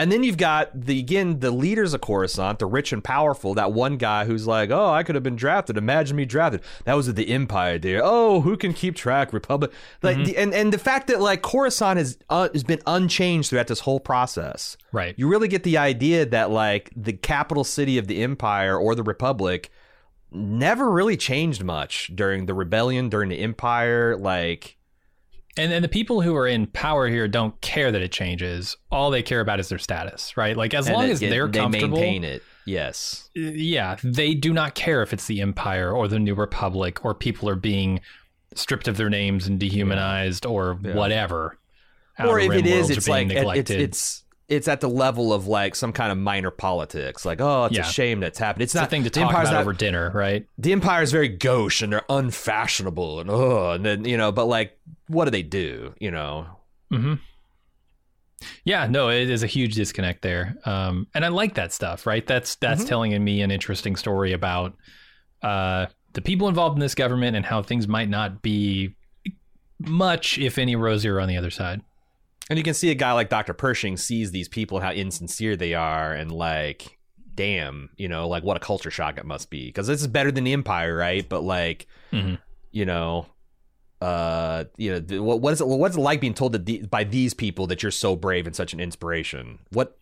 And 0.00 0.12
then 0.12 0.22
you've 0.22 0.36
got 0.36 0.80
the 0.80 1.00
again 1.00 1.40
the 1.40 1.50
leaders 1.50 1.92
of 1.92 2.00
Coruscant, 2.00 2.60
the 2.60 2.66
rich 2.66 2.92
and 2.92 3.02
powerful. 3.02 3.54
That 3.54 3.72
one 3.72 3.96
guy 3.96 4.26
who's 4.26 4.46
like, 4.46 4.70
"Oh, 4.70 4.92
I 4.92 5.02
could 5.02 5.16
have 5.16 5.24
been 5.24 5.34
drafted. 5.34 5.76
Imagine 5.76 6.16
me 6.16 6.24
drafted." 6.24 6.62
That 6.84 6.94
was 6.94 7.08
at 7.08 7.16
the 7.16 7.28
Empire, 7.28 7.80
dear. 7.80 8.00
Oh, 8.04 8.40
who 8.40 8.56
can 8.56 8.72
keep 8.72 8.94
track? 8.94 9.32
Republic, 9.32 9.72
like, 10.00 10.24
the, 10.24 10.36
and 10.36 10.54
and 10.54 10.72
the 10.72 10.78
fact 10.78 11.08
that 11.08 11.20
like 11.20 11.42
Coruscant 11.42 11.98
has 11.98 12.16
uh, 12.30 12.48
has 12.52 12.62
been 12.62 12.80
unchanged 12.86 13.50
throughout 13.50 13.66
this 13.66 13.80
whole 13.80 13.98
process. 13.98 14.76
Right. 14.92 15.16
You 15.18 15.26
really 15.26 15.48
get 15.48 15.64
the 15.64 15.78
idea 15.78 16.24
that 16.26 16.52
like 16.52 16.92
the 16.94 17.12
capital 17.12 17.64
city 17.64 17.98
of 17.98 18.06
the 18.06 18.22
Empire 18.22 18.78
or 18.78 18.94
the 18.94 19.02
Republic 19.02 19.68
never 20.30 20.88
really 20.88 21.16
changed 21.16 21.64
much 21.64 22.12
during 22.14 22.46
the 22.46 22.54
rebellion, 22.54 23.08
during 23.08 23.30
the 23.30 23.40
Empire. 23.40 24.16
Like, 24.16 24.76
And 25.56 25.72
and 25.72 25.84
the 25.84 25.88
people 25.88 26.20
who 26.20 26.36
are 26.36 26.46
in 26.46 26.66
power 26.68 27.08
here 27.08 27.26
don't 27.26 27.60
care 27.60 27.90
that 27.90 28.00
it 28.02 28.12
changes. 28.12 28.76
All 28.92 29.10
they 29.10 29.22
care 29.22 29.40
about 29.40 29.58
is 29.58 29.68
their 29.68 29.78
status, 29.78 30.36
right? 30.36 30.56
Like 30.56 30.72
as 30.74 30.86
and 30.86 30.94
long 30.96 31.04
it- 31.06 31.10
as 31.10 31.20
they're 31.20 31.48
they 31.48 31.58
comfortable, 31.58 31.98
maintain 31.98 32.24
it. 32.24 32.42
Yes. 32.64 33.30
Uh, 33.36 33.40
yeah, 33.40 33.96
they 34.04 34.34
do 34.34 34.52
not 34.52 34.74
care 34.74 35.02
if 35.02 35.12
it's 35.12 35.26
the 35.26 35.40
Empire 35.40 35.90
or 35.92 36.06
the 36.06 36.18
New 36.18 36.34
Republic 36.34 37.04
or 37.04 37.14
people 37.14 37.48
are 37.48 37.56
being 37.56 38.00
stripped 38.54 38.86
of 38.88 38.96
their 38.98 39.08
names 39.10 39.46
and 39.46 39.58
dehumanized 39.58 40.44
or 40.46 40.78
Yeah. 40.82 40.94
whatever. 40.94 41.58
or 42.20 42.40
if 42.40 42.48
Rim 42.50 42.58
it 42.58 42.66
is, 42.66 42.90
it's 42.90 43.06
like 43.08 43.26
it- 43.28 43.30
it's 43.32 43.36
neglected. 43.38 43.80
it's 43.80 44.24
it's 44.48 44.66
at 44.66 44.80
the 44.80 44.88
level 44.88 45.32
of 45.32 45.46
like 45.46 45.74
some 45.74 45.92
kind 45.92 46.10
of 46.10 46.16
minor 46.18 46.50
politics. 46.50 47.24
Like, 47.26 47.40
oh, 47.40 47.66
it's 47.66 47.76
Yeah. 47.76 47.82
a 47.88 47.92
shame 47.92 48.20
that's 48.20 48.38
happened. 48.38 48.62
It's 48.62 48.72
It's 48.74 48.78
a 48.78 48.82
not 48.82 48.90
thing 48.90 49.04
to 49.04 49.10
talk 49.10 49.28
Empire's 49.28 49.48
about 49.50 49.56
not- 49.56 49.60
over 49.62 49.72
dinner, 49.74 50.10
right? 50.14 50.46
The 50.56 50.72
Empire 50.72 51.02
is 51.02 51.12
very 51.12 51.28
gauche 51.28 51.82
and 51.82 51.92
they're 51.92 52.04
unfashionable 52.08 53.20
and 53.20 53.28
oh, 53.30 53.72
and 53.72 53.84
then 53.84 54.04
you 54.06 54.16
know, 54.16 54.32
but 54.32 54.46
like, 54.46 54.78
what 55.08 55.26
do 55.26 55.30
they 55.30 55.42
do? 55.42 55.94
You 56.00 56.10
know, 56.10 56.46
hmm 56.90 57.14
Yeah, 58.64 58.86
no, 58.86 59.10
it 59.10 59.28
is 59.28 59.42
a 59.42 59.46
huge 59.48 59.74
disconnect 59.74 60.22
there, 60.22 60.56
um, 60.64 61.08
and 61.14 61.24
I 61.24 61.28
like 61.28 61.54
that 61.54 61.72
stuff. 61.72 62.06
Right? 62.06 62.26
That's 62.26 62.54
that's 62.56 62.84
Mhm. 62.84 62.88
telling 62.88 63.24
me 63.24 63.42
an 63.42 63.50
interesting 63.50 63.96
story 63.96 64.32
about 64.32 64.74
uh, 65.42 65.86
the 66.14 66.20
people 66.22 66.48
involved 66.48 66.76
in 66.76 66.80
this 66.80 66.94
government 66.94 67.36
and 67.36 67.44
how 67.44 67.62
things 67.62 67.86
might 67.86 68.08
not 68.08 68.40
be 68.42 68.94
much, 69.78 70.38
if 70.38 70.58
any, 70.58 70.74
rosier 70.74 71.20
on 71.20 71.28
the 71.28 71.36
other 71.36 71.50
side. 71.50 71.80
And 72.48 72.58
you 72.58 72.62
can 72.62 72.74
see 72.74 72.90
a 72.90 72.94
guy 72.94 73.12
like 73.12 73.28
Dr. 73.28 73.54
Pershing 73.54 73.96
sees 73.96 74.30
these 74.30 74.48
people 74.48 74.80
how 74.80 74.92
insincere 74.92 75.56
they 75.56 75.74
are 75.74 76.12
and 76.12 76.30
like. 76.32 76.94
Damn, 77.34 77.90
you 77.96 78.08
know, 78.08 78.26
like 78.26 78.42
what 78.42 78.56
a 78.56 78.60
culture 78.60 78.90
shock 78.90 79.16
it 79.16 79.24
must 79.24 79.48
be 79.48 79.66
because 79.66 79.86
this 79.86 80.00
is 80.00 80.08
better 80.08 80.32
than 80.32 80.42
the 80.42 80.52
Empire, 80.52 80.96
right? 80.96 81.28
But 81.28 81.44
like, 81.44 81.86
Mhm. 82.12 82.36
you 82.72 82.84
know, 82.84 83.26
uh, 84.00 84.64
you 84.76 85.00
know, 85.00 85.22
what 85.22 85.40
what 85.40 85.52
is 85.52 85.60
it? 85.60 85.68
What's 85.68 85.96
it 85.96 86.00
like 86.00 86.20
being 86.20 86.34
told 86.34 86.50
that 86.52 86.66
the, 86.66 86.78
by 86.90 87.04
these 87.04 87.34
people 87.34 87.68
that 87.68 87.80
you're 87.80 87.92
so 87.92 88.16
brave 88.16 88.48
and 88.48 88.56
such 88.56 88.72
an 88.72 88.80
inspiration? 88.80 89.60
What 89.70 89.96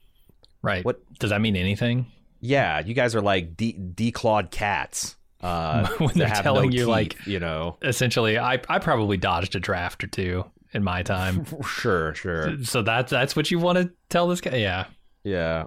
Right? 0.63 0.83
What- 0.83 1.01
does 1.19 1.29
that 1.29 1.43
mean 1.43 1.57
anything? 1.57 2.07
Yeah, 2.41 2.81
you 2.81 2.95
guys 2.95 3.15
are 3.15 3.21
like 3.21 3.55
de- 3.55 3.75
declawed 3.79 4.51
cats. 4.51 5.17
Uh, 5.43 5.87
when 5.99 6.15
they're 6.17 6.29
telling 6.31 6.71
no 6.71 6.73
you, 6.73 6.79
teeth, 6.81 6.89
like- 6.89 7.27
you 7.27 7.39
know, 7.39 7.77
Essentially, 7.83 8.39
I 8.39 8.55
I 8.69 8.79
probably 8.79 9.19
dodged 9.19 9.55
a 9.55 9.61
draft 9.61 10.03
or 10.03 10.07
two 10.07 10.45
in 10.77 10.85
my 10.85 11.03
time. 11.03 11.45
sure, 11.67 12.15
sure, 12.15 12.63
so 12.63 12.83
that's 12.83 13.11
that's 13.11 13.35
what 13.35 13.51
you 13.51 13.59
want 13.59 13.79
to 13.79 13.91
tell 14.09 14.29
this 14.29 14.41
guy? 14.41 14.57
Yeah. 14.57 14.87
yeah, 15.25 15.65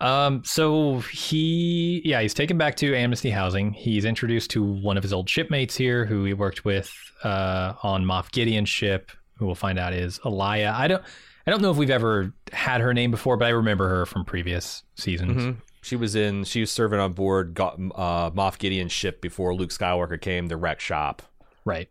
Um, 0.00 0.42
so 0.44 0.98
he, 1.12 2.02
yeah, 2.04 2.20
he's 2.22 2.34
taken 2.34 2.58
back 2.58 2.74
to 2.76 2.94
Amnesty 2.96 3.30
Housing. 3.30 3.72
He's 3.72 4.04
introduced 4.04 4.50
to 4.52 4.62
one 4.62 4.96
of 4.96 5.02
his 5.04 5.12
old 5.12 5.28
shipmates 5.30 5.76
here, 5.76 6.04
who 6.04 6.24
he 6.24 6.34
worked 6.34 6.64
with 6.64 6.92
uh, 7.22 7.74
on 7.84 8.04
Moff 8.04 8.32
Gideon's 8.32 8.68
ship, 8.68 9.12
who 9.36 9.46
we'll 9.46 9.54
find 9.54 9.78
out 9.78 9.92
is 9.92 10.18
Alaya. 10.20 10.72
I 10.72 10.88
don't, 10.88 11.02
I 11.46 11.50
don't 11.52 11.62
know 11.62 11.70
if 11.70 11.76
we've 11.76 11.90
ever 11.90 12.32
had 12.52 12.80
her 12.80 12.92
name 12.92 13.10
before, 13.12 13.36
but 13.36 13.46
I 13.46 13.50
remember 13.50 13.88
her 13.88 14.06
from 14.06 14.24
previous 14.24 14.82
seasons. 14.96 15.40
Mhm. 15.42 15.56
She 15.84 15.96
was 15.96 16.14
in. 16.14 16.44
She 16.44 16.60
was 16.60 16.70
serving 16.70 17.00
on 17.00 17.12
board 17.12 17.54
got, 17.54 17.74
uh, 17.74 18.30
Moff 18.30 18.58
Gideon's 18.58 18.92
ship 18.92 19.20
before 19.20 19.52
Luke 19.54 19.70
Skywalker 19.70 20.20
came 20.20 20.48
to 20.48 20.56
wreck 20.56 20.78
shop. 20.78 21.22
Right. 21.64 21.88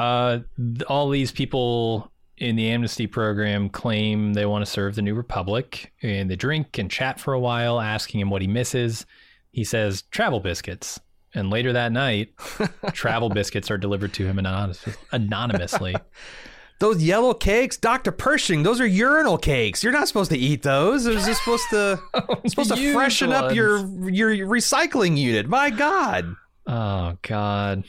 Uh, 0.00 0.40
all 0.88 1.10
these 1.10 1.30
people 1.30 2.10
in 2.38 2.56
the 2.56 2.70
amnesty 2.70 3.06
program 3.06 3.68
claim 3.68 4.32
they 4.32 4.46
want 4.46 4.64
to 4.64 4.70
serve 4.70 4.94
the 4.94 5.02
New 5.02 5.14
Republic, 5.14 5.92
and 6.00 6.30
they 6.30 6.36
drink 6.36 6.78
and 6.78 6.90
chat 6.90 7.20
for 7.20 7.34
a 7.34 7.38
while, 7.38 7.78
asking 7.78 8.20
him 8.20 8.30
what 8.30 8.40
he 8.40 8.48
misses. 8.48 9.04
He 9.52 9.62
says 9.62 10.02
travel 10.10 10.40
biscuits. 10.40 10.98
And 11.34 11.50
later 11.50 11.74
that 11.74 11.92
night, 11.92 12.30
travel 12.92 13.28
biscuits 13.28 13.70
are 13.70 13.76
delivered 13.76 14.14
to 14.14 14.26
him 14.26 14.38
anonymous- 14.38 14.96
anonymously. 15.12 15.94
Those 16.78 17.02
yellow 17.02 17.34
cakes, 17.34 17.76
Dr. 17.76 18.10
Pershing, 18.10 18.62
those 18.62 18.80
are 18.80 18.86
urinal 18.86 19.36
cakes. 19.36 19.84
You're 19.84 19.92
not 19.92 20.08
supposed 20.08 20.30
to 20.30 20.38
eat 20.38 20.62
those. 20.62 21.04
It 21.04 21.14
was 21.14 21.26
just 21.26 21.44
supposed 21.44 21.68
to 21.72 22.00
supposed 22.46 22.74
to 22.74 22.92
freshen 22.94 23.32
up 23.32 23.54
your 23.54 23.80
your 24.08 24.30
recycling 24.46 25.18
unit. 25.18 25.46
My 25.46 25.68
God. 25.68 26.36
Oh 26.66 27.18
God! 27.20 27.84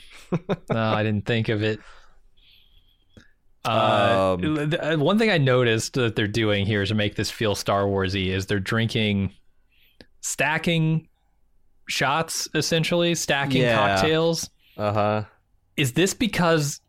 No, 0.70 0.78
I 0.78 1.04
didn't 1.04 1.26
think 1.26 1.48
of 1.48 1.64
it. 1.64 1.80
Uh, 3.64 4.38
Um, 4.42 4.70
th- 4.72 4.98
one 4.98 5.20
thing 5.20 5.30
I 5.30 5.38
noticed 5.38 5.94
that 5.94 6.16
they're 6.16 6.28
doing 6.28 6.66
here 6.66 6.84
to 6.86 6.96
make 6.96 7.16
this 7.16 7.30
feel 7.30 7.54
Star 7.56 7.84
Warsy 7.84 8.28
is 8.28 8.48
they're 8.48 8.60
drinking, 8.60 9.34
stacking 10.22 11.08
shots 11.88 12.48
essentially, 12.56 13.16
stacking 13.16 13.62
Yeah. 13.62 13.76
cocktails. 13.76 14.50
Uh-huh. 14.78 15.24
Is 15.78 15.94
this 15.94 16.14
because 16.14 16.82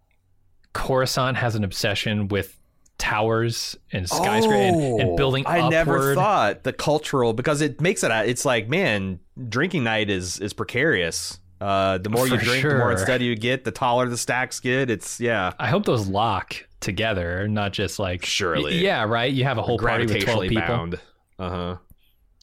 Coruscant 0.72 1.36
has 1.36 1.54
an 1.54 1.64
obsession 1.64 2.28
with 2.28 2.56
towers 2.98 3.76
and 3.92 4.08
skyscraper 4.08 4.54
and, 4.54 5.00
and 5.00 5.16
building 5.16 5.44
Oh, 5.46 5.50
I 5.50 5.68
never 5.68 6.14
thought 6.14 6.62
the 6.62 6.72
cultural 6.72 7.32
because 7.32 7.60
it 7.60 7.80
makes 7.80 8.04
it 8.04 8.10
it's 8.12 8.44
like, 8.44 8.68
man, 8.68 9.18
drinking 9.48 9.84
night 9.84 10.08
is 10.08 10.38
is 10.38 10.52
precarious. 10.52 11.38
Uh, 11.62 11.98
the 11.98 12.10
more 12.10 12.26
you 12.26 12.38
For 12.38 12.44
drink, 12.44 12.62
the 12.64 12.70
more 12.70 12.78
sure. 12.80 12.90
unsteady 12.90 13.26
you 13.26 13.36
get, 13.36 13.62
the 13.64 13.70
taller 13.70 14.08
the 14.08 14.16
stacks 14.16 14.58
get. 14.58 14.90
It's 14.90 15.20
yeah. 15.20 15.52
I 15.60 15.68
hope 15.68 15.84
those 15.84 16.08
lock 16.08 16.56
together, 16.80 17.46
not 17.46 17.72
just 17.72 17.98
like 18.00 18.24
Surely. 18.26 18.78
Yeah, 18.82 19.04
right. 19.04 19.32
You 19.32 19.44
have 19.44 19.58
a 19.58 19.62
whole 19.62 19.78
party 19.78 20.06
with 20.06 20.24
twelve 20.24 20.40
Gravitationally 20.40 20.48
people. 20.48 20.66
bound. 20.66 20.94
Uh-huh. 21.38 21.76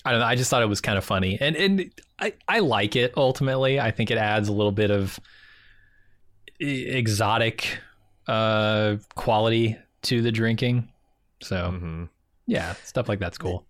I 0.06 0.12
don't 0.12 0.22
know. 0.22 0.26
I 0.26 0.36
just 0.36 0.50
thought 0.50 0.62
it 0.62 0.68
was 0.70 0.80
kind 0.80 0.98
of 0.98 1.04
funny, 1.04 1.38
and 1.42 1.56
and 1.58 1.92
I 2.18 2.34
I 2.48 2.60
like 2.60 2.96
it. 2.96 3.14
Ultimately, 3.18 3.80
I 3.80 3.92
think 3.92 4.10
it 4.12 4.18
adds 4.18 4.48
a 4.48 4.54
little 4.54 4.72
bit 4.72 4.90
of 4.92 5.20
exotic 6.60 7.80
uh, 8.28 8.96
quality 9.16 9.78
to 10.04 10.22
the 10.22 10.32
drinking. 10.32 10.90
So 11.42 11.72
hmm 11.72 12.04
yeah, 12.48 12.74
stuff 12.84 13.08
like 13.08 13.20
that's 13.20 13.38
cool. 13.38 13.66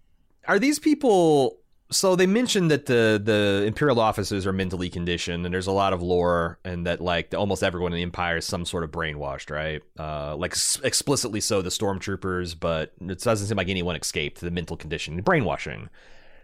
Are 0.48 0.60
these 0.60 0.80
people 0.80 1.60
so 1.92 2.16
they 2.16 2.28
mentioned 2.28 2.70
that 2.72 2.86
the 2.86 3.20
the 3.24 3.64
imperial 3.66 4.00
officers 4.00 4.46
are 4.46 4.54
mentally 4.54 4.90
conditioned 4.90 5.46
and 5.46 5.54
there's 5.54 5.68
a 5.68 5.72
lot 5.72 5.92
of 5.94 6.02
lore 6.02 6.60
and 6.64 6.86
that 6.86 7.02
like 7.02 7.34
almost 7.34 7.64
everyone 7.64 7.92
in 7.94 7.98
the 7.98 8.04
empire 8.04 8.38
is 8.38 8.46
some 8.46 8.64
sort 8.66 8.84
of 8.84 8.92
brainwashed 8.92 9.50
right? 9.50 9.82
Uh 9.98 10.36
like 10.36 10.54
s- 10.54 10.80
explicitly 10.84 11.40
so 11.42 11.62
the 11.62 11.70
stormtroopers 11.70 12.56
but 12.60 12.94
it 13.02 13.20
doesn't 13.20 13.48
seem 13.48 13.58
like 13.58 13.70
anyone 13.70 13.96
escaped 13.96 14.40
the 14.42 14.52
mental 14.52 14.78
condition 14.78 15.20
brainwashing. 15.22 15.90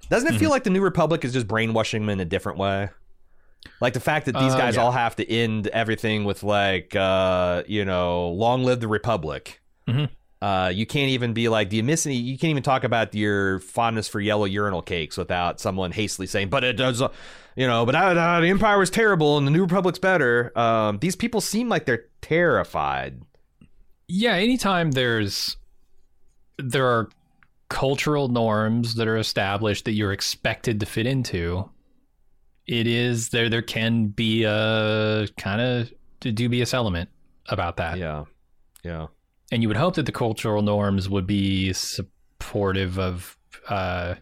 Doesn't 0.09 0.33
it 0.35 0.37
feel 0.39 0.49
like 0.51 0.63
the 0.63 0.69
new 0.69 0.81
republic 0.81 1.23
is 1.25 1.33
just 1.33 1.47
brainwashing 1.47 2.01
them 2.03 2.09
in 2.09 2.19
a 2.19 2.25
different 2.25 2.57
way? 2.59 2.89
Like 3.81 3.93
the 3.93 3.99
fact 3.99 4.27
that 4.27 4.33
these 4.33 4.53
Uh, 4.53 4.57
guys 4.57 4.75
yeah. 4.75 4.83
all 4.83 4.91
have 4.91 5.15
to 5.15 5.27
end 5.29 5.67
everything 5.67 6.23
with 6.25 6.43
like 6.43 6.95
uh 6.95 7.63
you 7.67 7.85
know 7.85 8.29
long 8.29 8.63
live 8.63 8.79
the 8.79 8.87
republic. 8.87 9.61
Mhm. 9.87 10.09
Uh, 10.41 10.71
you 10.73 10.85
can't 10.85 11.09
even 11.09 11.33
be 11.33 11.49
like, 11.49 11.69
do 11.69 11.77
you 11.77 11.83
miss 11.83 12.05
any? 12.05 12.15
You 12.15 12.37
can't 12.37 12.51
even 12.51 12.63
talk 12.63 12.83
about 12.83 13.15
your 13.15 13.59
fondness 13.59 14.07
for 14.07 14.19
yellow 14.19 14.45
urinal 14.45 14.81
cakes 14.81 15.17
without 15.17 15.59
someone 15.59 15.91
hastily 15.91 16.27
saying, 16.27 16.49
but 16.49 16.63
it 16.63 16.73
does, 16.73 17.01
uh, 17.01 17.09
you 17.55 17.65
know, 17.65 17.85
but 17.85 17.95
uh, 17.95 17.99
uh, 17.99 18.41
the 18.41 18.47
Empire 18.47 18.77
was 18.77 18.89
terrible 18.89 19.37
and 19.37 19.47
the 19.47 19.51
New 19.51 19.61
Republic's 19.61 19.99
better. 19.99 20.51
Um, 20.57 20.99
these 20.99 21.15
people 21.15 21.41
seem 21.41 21.69
like 21.69 21.85
they're 21.85 22.05
terrified. 22.21 23.21
Yeah, 24.07 24.33
anytime 24.33 24.91
there's 24.91 25.57
there 26.57 26.85
are 26.85 27.09
cultural 27.69 28.27
norms 28.27 28.95
that 28.95 29.07
are 29.07 29.17
established 29.17 29.85
that 29.85 29.93
you're 29.93 30.13
expected 30.13 30.79
to 30.79 30.85
fit 30.85 31.07
into, 31.07 31.69
it 32.67 32.87
is 32.87 33.29
there. 33.29 33.49
There 33.49 33.61
can 33.61 34.07
be 34.07 34.43
a 34.43 35.27
kind 35.37 35.61
of 35.61 35.93
dubious 36.21 36.73
element 36.73 37.09
about 37.47 37.77
that. 37.77 37.97
Yeah. 37.97 38.25
Yeah. 38.83 39.07
And 39.51 39.61
you 39.61 39.67
would 39.67 39.77
hope 39.77 39.95
that 39.95 40.05
the 40.05 40.11
cultural 40.11 40.61
norms 40.61 41.07
would 41.07 41.27
be 41.27 41.71
supportive 41.73 42.99
of 42.99 43.37
uh, 43.69 44.15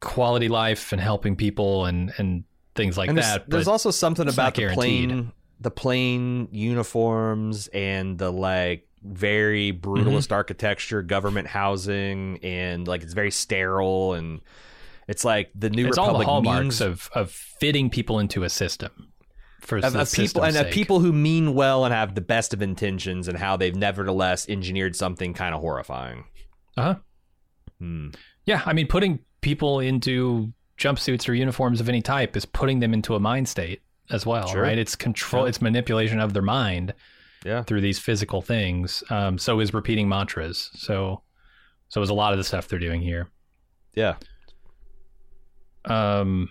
quality 0.00 0.48
life 0.48 0.92
and 0.92 1.00
helping 1.00 1.36
people 1.36 1.84
and 1.84 2.12
and 2.18 2.44
things 2.74 2.96
like 2.96 3.08
and 3.08 3.18
that. 3.18 3.48
there's 3.48 3.64
but 3.64 3.70
also 3.70 3.90
something 3.90 4.28
about 4.28 4.54
the 4.54 4.68
plain, 4.72 5.32
the 5.60 5.70
plain 5.70 6.48
uniforms 6.52 7.68
and 7.68 8.18
the 8.18 8.30
like 8.30 8.86
very 9.02 9.72
brutalist 9.72 10.32
architecture, 10.32 11.02
government 11.02 11.46
housing, 11.46 12.38
and 12.42 12.86
like 12.86 13.02
it's 13.02 13.14
very 13.14 13.30
sterile 13.30 14.14
and 14.14 14.40
it's 15.08 15.24
like 15.24 15.50
the 15.54 15.70
New 15.70 15.86
it's 15.86 15.98
all 15.98 16.06
Republic 16.08 16.26
the 16.26 16.30
hallmarks 16.30 16.62
means 16.62 16.80
of 16.80 17.10
of 17.14 17.30
fitting 17.30 17.90
people 17.90 18.18
into 18.18 18.42
a 18.42 18.50
system 18.50 19.12
for 19.66 19.78
of, 19.78 19.84
of 19.96 20.12
people 20.12 20.42
and 20.44 20.52
system's 20.54 20.56
of 20.68 20.70
people 20.72 21.00
who 21.00 21.12
mean 21.12 21.54
well 21.54 21.84
and 21.84 21.92
have 21.92 22.14
the 22.14 22.20
best 22.20 22.54
of 22.54 22.62
intentions 22.62 23.28
and 23.28 23.36
how 23.38 23.56
they've 23.56 23.74
nevertheless 23.76 24.48
engineered 24.48 24.94
something 24.96 25.34
kind 25.34 25.54
of 25.54 25.60
horrifying. 25.60 26.24
Uh-huh. 26.76 26.94
Hmm. 27.78 28.08
Yeah, 28.44 28.62
I 28.64 28.72
mean, 28.72 28.86
putting 28.86 29.18
people 29.40 29.80
into 29.80 30.52
jumpsuits 30.78 31.28
or 31.28 31.34
uniforms 31.34 31.80
of 31.80 31.88
any 31.88 32.00
type 32.02 32.36
is 32.36 32.44
putting 32.46 32.80
them 32.80 32.94
into 32.94 33.14
a 33.14 33.20
mind 33.20 33.48
state 33.48 33.82
as 34.10 34.24
well, 34.24 34.46
Sure. 34.48 34.62
right? 34.62 34.78
It's 34.78 34.94
control, 34.94 35.44
Yeah. 35.44 35.48
it's 35.48 35.60
manipulation 35.60 36.20
of 36.20 36.32
their 36.32 36.42
mind. 36.42 36.94
Yeah. 37.44 37.62
through 37.62 37.80
these 37.82 38.00
physical 38.00 38.42
things. 38.42 39.04
Um, 39.08 39.38
so 39.38 39.60
is 39.60 39.72
repeating 39.72 40.08
mantras. 40.08 40.68
So, 40.74 41.22
so 41.88 42.02
is 42.02 42.10
a 42.10 42.14
lot 42.14 42.32
of 42.32 42.38
the 42.38 42.44
stuff 42.44 42.66
they're 42.66 42.80
doing 42.80 43.00
here. 43.02 43.28
Yeah. 43.94 44.16
Um, 45.84 46.48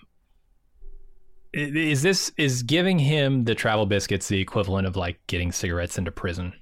is 1.55 2.01
this 2.01 2.31
is 2.37 2.63
giving 2.63 2.99
him 2.99 3.45
the 3.45 3.55
travel 3.55 3.85
biscuits 3.85 4.27
the 4.27 4.39
equivalent 4.41 4.85
of 4.87 4.95
like 4.95 5.19
getting 5.27 5.51
cigarettes 5.51 5.97
into 5.97 6.11
prison? 6.11 6.53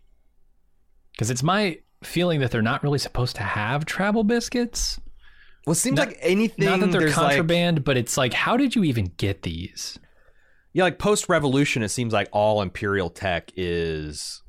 Because 1.12 1.30
it's 1.30 1.44
my 1.44 1.80
feeling 2.04 2.40
that 2.42 2.52
they're 2.52 2.62
not 2.62 2.84
really 2.84 3.00
supposed 3.00 3.36
to 3.38 3.44
have 3.44 3.86
travel 3.86 4.24
biscuits. 4.24 5.00
Well, 5.66 5.72
it 5.72 5.76
seems 5.78 5.98
Not- 5.98 6.08
like 6.08 6.18
anything 6.22 6.66
not 6.66 6.80
that 6.82 6.92
they're 6.92 7.02
there's 7.02 7.16
like 7.18 7.28
contraband, 7.38 7.84
but 7.84 7.98
it's 7.98 8.18
like, 8.18 8.34
how 8.34 8.58
did 8.58 8.76
you 8.76 8.84
even 8.84 9.12
get 9.18 9.44
these? 9.44 9.98
yeah, 10.74 10.84
like 10.84 10.98
post 11.00 11.30
revolution, 11.30 11.84
it 11.84 11.90
seems 11.90 12.12
like 12.14 12.28
all 12.32 12.62
imperial 12.62 13.10
tech 13.10 13.52
is 13.56 14.42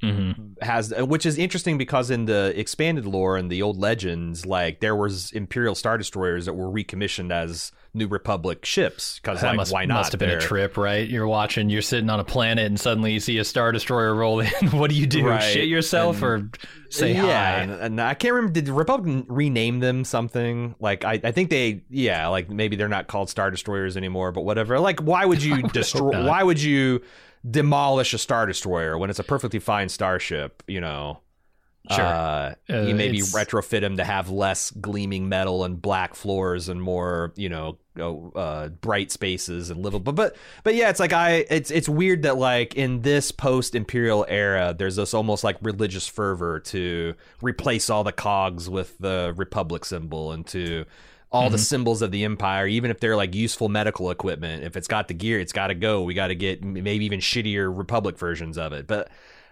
Mm-hmm. 0.00 0.52
has 0.62 0.94
which 0.96 1.26
is 1.26 1.38
interesting 1.38 1.76
because 1.76 2.08
in 2.08 2.26
the 2.26 2.52
expanded 2.56 3.04
lore 3.04 3.36
and 3.36 3.50
the 3.50 3.62
old 3.62 3.78
legends 3.78 4.46
like 4.46 4.78
there 4.78 4.94
was 4.94 5.32
imperial 5.32 5.74
star 5.74 5.98
destroyers 5.98 6.46
that 6.46 6.52
were 6.54 6.70
recommissioned 6.70 7.32
as 7.32 7.72
new 7.98 8.08
republic 8.08 8.64
ships 8.64 9.18
because 9.20 9.40
That 9.42 9.48
like 9.48 9.56
must, 9.56 9.72
why 9.72 9.84
not 9.84 9.94
must 9.96 10.12
have 10.12 10.18
been 10.18 10.30
a 10.30 10.32
They're- 10.32 10.40
trip, 10.40 10.76
right? 10.76 11.06
You're 11.08 11.26
watching, 11.28 11.68
you're 11.70 11.82
sitting 11.82 12.08
on 12.08 12.20
a 12.20 12.24
planet, 12.24 12.66
and 12.66 12.78
suddenly 12.80 13.12
you 13.12 13.20
see 13.20 13.38
a 13.38 13.44
star 13.44 13.72
destroyer 13.72 14.14
roll 14.14 14.40
in. 14.40 14.48
what 14.70 14.90
do 14.90 14.96
you 14.96 15.06
do? 15.06 15.26
Right. 15.26 15.42
Shit 15.42 15.68
yourself 15.68 16.22
And- 16.22 16.24
or 16.24 16.50
say 16.90 17.12
yeah 17.12 17.22
hi? 17.56 17.60
and, 17.64 17.70
and 17.72 18.00
i 18.00 18.14
can't 18.14 18.32
remember 18.32 18.54
did 18.54 18.64
the 18.64 18.72
republic 18.72 19.26
rename 19.28 19.78
them 19.80 20.04
something 20.04 20.74
like 20.80 21.04
I, 21.04 21.20
I 21.22 21.32
think 21.32 21.50
they 21.50 21.82
yeah 21.90 22.28
like 22.28 22.48
maybe 22.48 22.76
they're 22.76 22.88
not 22.88 23.08
called 23.08 23.28
star 23.28 23.50
destroyers 23.50 23.94
anymore 23.94 24.32
but 24.32 24.40
whatever 24.46 24.80
like 24.80 25.00
why 25.00 25.26
would 25.26 25.42
you 25.42 25.60
destroy 25.74 26.12
not. 26.12 26.24
why 26.24 26.42
would 26.42 26.62
you 26.62 27.02
demolish 27.48 28.14
a 28.14 28.18
star 28.18 28.46
destroyer 28.46 28.96
when 28.96 29.10
it's 29.10 29.18
a 29.18 29.24
perfectly 29.24 29.58
fine 29.60 29.90
starship 29.90 30.62
you 30.66 30.80
know 30.80 31.20
Sure. 31.90 32.04
Uh, 32.04 32.54
Uh, 32.70 32.80
you 32.82 32.94
maybe 32.94 33.18
it's- 33.18 33.34
retrofit 33.34 33.80
them 33.80 33.96
to 33.98 34.04
have 34.04 34.28
less 34.30 34.70
gleaming 34.72 35.28
metal 35.28 35.64
and 35.64 35.80
black 35.80 36.14
floors 36.14 36.68
and 36.68 36.82
more, 36.82 37.32
you 37.36 37.48
know, 37.48 37.78
uh, 38.00 38.68
bright 38.68 39.10
spaces 39.10 39.70
and 39.70 39.82
livable. 39.82 40.12
But 40.12 40.16
but 40.16 40.36
but 40.64 40.74
yeah, 40.74 40.90
it's 40.90 41.00
like 41.00 41.12
I 41.12 41.46
it's 41.50 41.70
it's 41.70 41.88
weird 41.88 42.22
that 42.22 42.36
like 42.36 42.74
in 42.74 43.02
this 43.02 43.32
post 43.32 43.74
imperial 43.74 44.24
era, 44.28 44.74
there's 44.76 44.96
this 44.96 45.14
almost 45.14 45.44
like 45.44 45.56
religious 45.62 46.06
fervor 46.06 46.60
to 46.60 47.14
replace 47.42 47.90
all 47.90 48.04
the 48.04 48.12
cogs 48.12 48.68
with 48.68 48.96
the 48.98 49.32
republic 49.36 49.84
symbol 49.84 50.32
and 50.32 50.46
to 50.48 50.84
all 51.30 51.50
the 51.50 51.58
symbols 51.58 52.00
of 52.00 52.10
the 52.10 52.24
empire, 52.24 52.66
even 52.66 52.90
if 52.90 53.00
they're 53.00 53.16
like 53.16 53.34
useful 53.34 53.68
medical 53.68 54.10
equipment. 54.10 54.64
If 54.64 54.76
it's 54.76 54.88
got 54.88 55.08
the 55.08 55.14
gear, 55.14 55.38
it's 55.38 55.52
got 55.52 55.66
to 55.66 55.74
go. 55.74 56.02
We 56.02 56.14
got 56.14 56.28
to 56.28 56.34
get 56.34 56.62
maybe 56.62 57.04
even 57.04 57.20
shittier 57.20 57.76
republic 57.76 58.18
versions 58.18 58.56
of 58.56 58.72
it. 58.72 58.86
But 58.86 59.10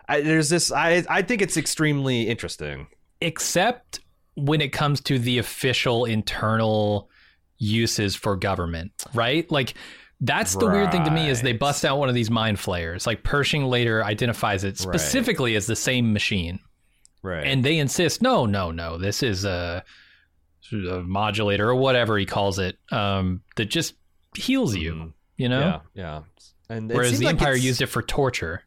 I, 0.08 0.22
there's 0.22 0.48
this. 0.48 0.72
I 0.72 1.04
I 1.08 1.22
think 1.22 1.42
it's 1.42 1.56
extremely 1.56 2.28
interesting. 2.28 2.86
Except 3.20 4.00
when 4.36 4.60
it 4.60 4.72
comes 4.72 5.00
to 5.02 5.18
the 5.18 5.38
official 5.38 6.04
internal 6.04 7.10
uses 7.58 8.14
for 8.14 8.36
government, 8.36 8.92
right? 9.14 9.50
Like 9.50 9.74
that's 10.20 10.54
the 10.56 10.66
weird 10.66 10.90
thing 10.92 11.04
to 11.04 11.10
me 11.10 11.28
is 11.28 11.42
they 11.42 11.52
bust 11.52 11.84
out 11.84 11.98
one 11.98 12.08
of 12.08 12.14
these 12.14 12.30
mind 12.30 12.58
flayers. 12.58 13.06
Like 13.06 13.22
Pershing 13.22 13.64
later 13.64 14.02
identifies 14.04 14.64
it 14.64 14.68
Right. 14.68 14.78
specifically 14.78 15.56
as 15.56 15.66
the 15.66 15.76
same 15.76 16.12
machine. 16.12 16.60
Right. 17.22 17.44
and 17.46 17.64
they 17.64 17.78
insist 17.78 18.22
no 18.22 18.46
no 18.46 18.70
no 18.70 18.98
this 18.98 19.20
is 19.24 19.44
a, 19.44 19.82
a 20.72 21.00
modulator 21.02 21.68
or 21.68 21.74
whatever 21.74 22.16
he 22.16 22.24
calls 22.24 22.60
it 22.60 22.78
um, 22.92 23.42
that 23.56 23.64
just 23.64 23.94
heals 24.36 24.76
you 24.76 24.92
Mhm. 24.94 25.12
you 25.36 25.48
know 25.48 25.60
Yeah, 25.94 26.02
yeah. 26.04 26.20
And 26.68 26.88
whereas 26.90 27.18
the 27.18 27.24
like 27.24 27.32
empire 27.40 27.56
used 27.56 27.80
it 27.82 27.86
for 27.86 28.02
torture 28.02 28.62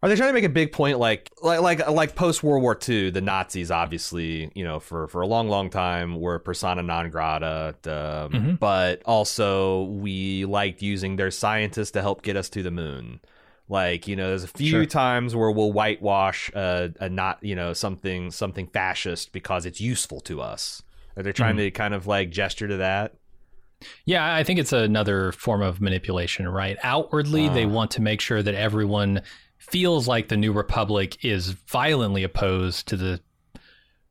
Are 0.00 0.08
they 0.08 0.14
trying 0.14 0.28
to 0.28 0.32
make 0.34 0.44
a 0.44 0.48
big 0.48 0.70
point 0.70 0.98
like 1.00 1.30
like 1.42 1.60
like 1.60 1.88
like 1.90 2.14
post 2.14 2.42
World 2.44 2.62
War 2.62 2.78
II, 2.88 3.10
the 3.10 3.20
Nazis 3.20 3.70
obviously, 3.70 4.50
you 4.54 4.62
know, 4.62 4.78
for 4.78 5.08
for 5.08 5.22
a 5.22 5.26
long 5.26 5.48
long 5.48 5.70
time 5.70 6.20
were 6.20 6.38
persona 6.38 6.82
non 6.82 7.10
grata, 7.10 7.74
um, 7.84 8.32
Mm-hmm. 8.32 8.54
but 8.56 9.02
also 9.04 9.82
we 9.84 10.44
liked 10.44 10.82
using 10.82 11.16
their 11.16 11.32
scientists 11.32 11.90
to 11.92 12.00
help 12.02 12.22
get 12.22 12.36
us 12.36 12.48
to 12.50 12.62
the 12.62 12.70
moon. 12.70 13.20
Like, 13.68 14.06
you 14.08 14.14
know, 14.16 14.28
there's 14.28 14.44
a 14.44 14.48
few 14.48 14.70
Sure. 14.70 14.86
times 14.86 15.34
where 15.36 15.50
we'll 15.50 15.72
whitewash 15.72 16.48
a, 16.54 16.90
a 17.00 17.08
not, 17.08 17.42
you 17.42 17.54
know, 17.56 17.72
something 17.72 18.30
something 18.30 18.68
fascist 18.68 19.32
because 19.32 19.66
it's 19.66 19.80
useful 19.80 20.20
to 20.22 20.40
us. 20.40 20.80
Are 21.16 21.22
they 21.24 21.32
trying 21.32 21.56
Mm-hmm. 21.56 21.64
to 21.64 21.70
kind 21.72 21.92
of 21.94 22.06
like 22.06 22.30
gesture 22.30 22.68
to 22.68 22.76
that? 22.76 23.14
Yeah, 24.04 24.34
I 24.34 24.42
think 24.44 24.58
it's 24.60 24.72
another 24.72 25.32
form 25.32 25.60
of 25.62 25.80
manipulation, 25.80 26.48
right? 26.48 26.76
Outwardly, 26.82 27.48
they 27.48 27.64
Ah. 27.64 27.68
want 27.68 27.90
to 27.92 28.00
make 28.02 28.20
sure 28.20 28.42
that 28.42 28.54
everyone 28.54 29.22
feels 29.70 30.08
like 30.08 30.28
the 30.28 30.36
New 30.36 30.52
Republic 30.52 31.24
is 31.24 31.50
violently 31.50 32.24
opposed 32.24 32.88
to 32.88 32.96
the 32.96 33.20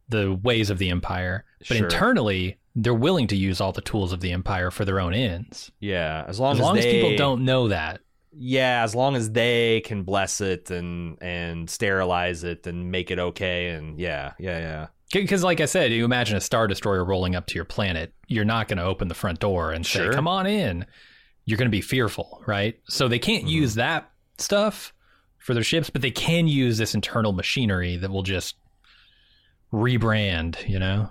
the 0.10 0.34
ways 0.41 0.70
of 0.70 0.78
the 0.78 0.89
Empire, 0.89 1.43
but 1.60 1.68
Sure. 1.68 1.78
internally, 1.86 2.58
they're 2.76 2.93
willing 2.93 3.28
to 3.28 3.36
use 3.36 3.60
all 3.60 3.74
the 3.74 3.82
tools 3.82 4.14
of 4.14 4.22
the 4.22 4.32
Empire 4.32 4.72
for 4.72 4.86
their 4.86 5.01
own 5.01 5.14
ends. 5.14 5.70
Yeah, 5.82 6.24
as 6.28 6.39
long 6.39 6.53
As 6.53 6.60
as, 6.60 6.64
long 6.64 6.78
as 6.78 6.86
people 6.86 7.18
don't 7.18 7.43
know 7.43 7.68
that, 7.70 7.99
yeah 8.39 8.84
as 8.84 8.93
long 8.93 9.16
as 9.16 9.32
they 9.32 9.82
can 9.82 10.03
bless 10.03 10.41
it 10.41 10.70
and 10.70 11.18
and 11.24 11.68
sterilize 11.70 12.43
it 12.43 12.68
and 12.68 12.91
make 12.91 13.10
it 13.10 13.18
okay 13.18 13.70
and 13.70 13.99
yeah 13.99 14.34
yeah 14.38 14.60
yeah 14.60 14.88
because, 15.12 15.41
like 15.43 15.60
I 15.62 15.66
said, 15.66 15.91
you 15.91 16.03
imagine 16.05 16.36
a 16.38 16.41
star 16.41 16.68
destroyer 16.68 17.03
rolling 17.03 17.34
up 17.36 17.47
to 17.47 17.55
your 17.55 17.64
planet, 17.66 18.14
you're 18.28 18.43
not 18.45 18.68
going 18.68 18.78
to 18.78 18.84
open 18.84 19.08
the 19.08 19.16
front 19.16 19.39
door 19.39 19.72
and 19.72 19.86
Sure. 19.86 20.12
say, 20.12 20.16
"Come 20.16 20.28
on 20.28 20.45
in." 20.45 20.86
You're 21.45 21.58
going 21.58 21.70
to 21.70 21.72
be 21.72 21.80
fearful, 21.82 22.43
right? 22.45 22.78
So 22.89 23.08
they 23.08 23.18
can't 23.20 23.45
Mhm. 23.45 23.49
use 23.49 23.76
that 23.76 24.12
stuff 24.38 24.93
for 25.47 25.53
their 25.53 25.63
ships, 25.63 25.89
but 25.89 26.01
they 26.01 26.11
can 26.11 26.45
use 26.45 26.77
this 26.77 26.93
internal 26.93 27.31
machinery 27.31 27.95
that 27.95 28.11
will 28.11 28.21
just 28.21 28.57
rebrand. 29.73 30.67
You 30.67 30.77
know? 30.77 31.09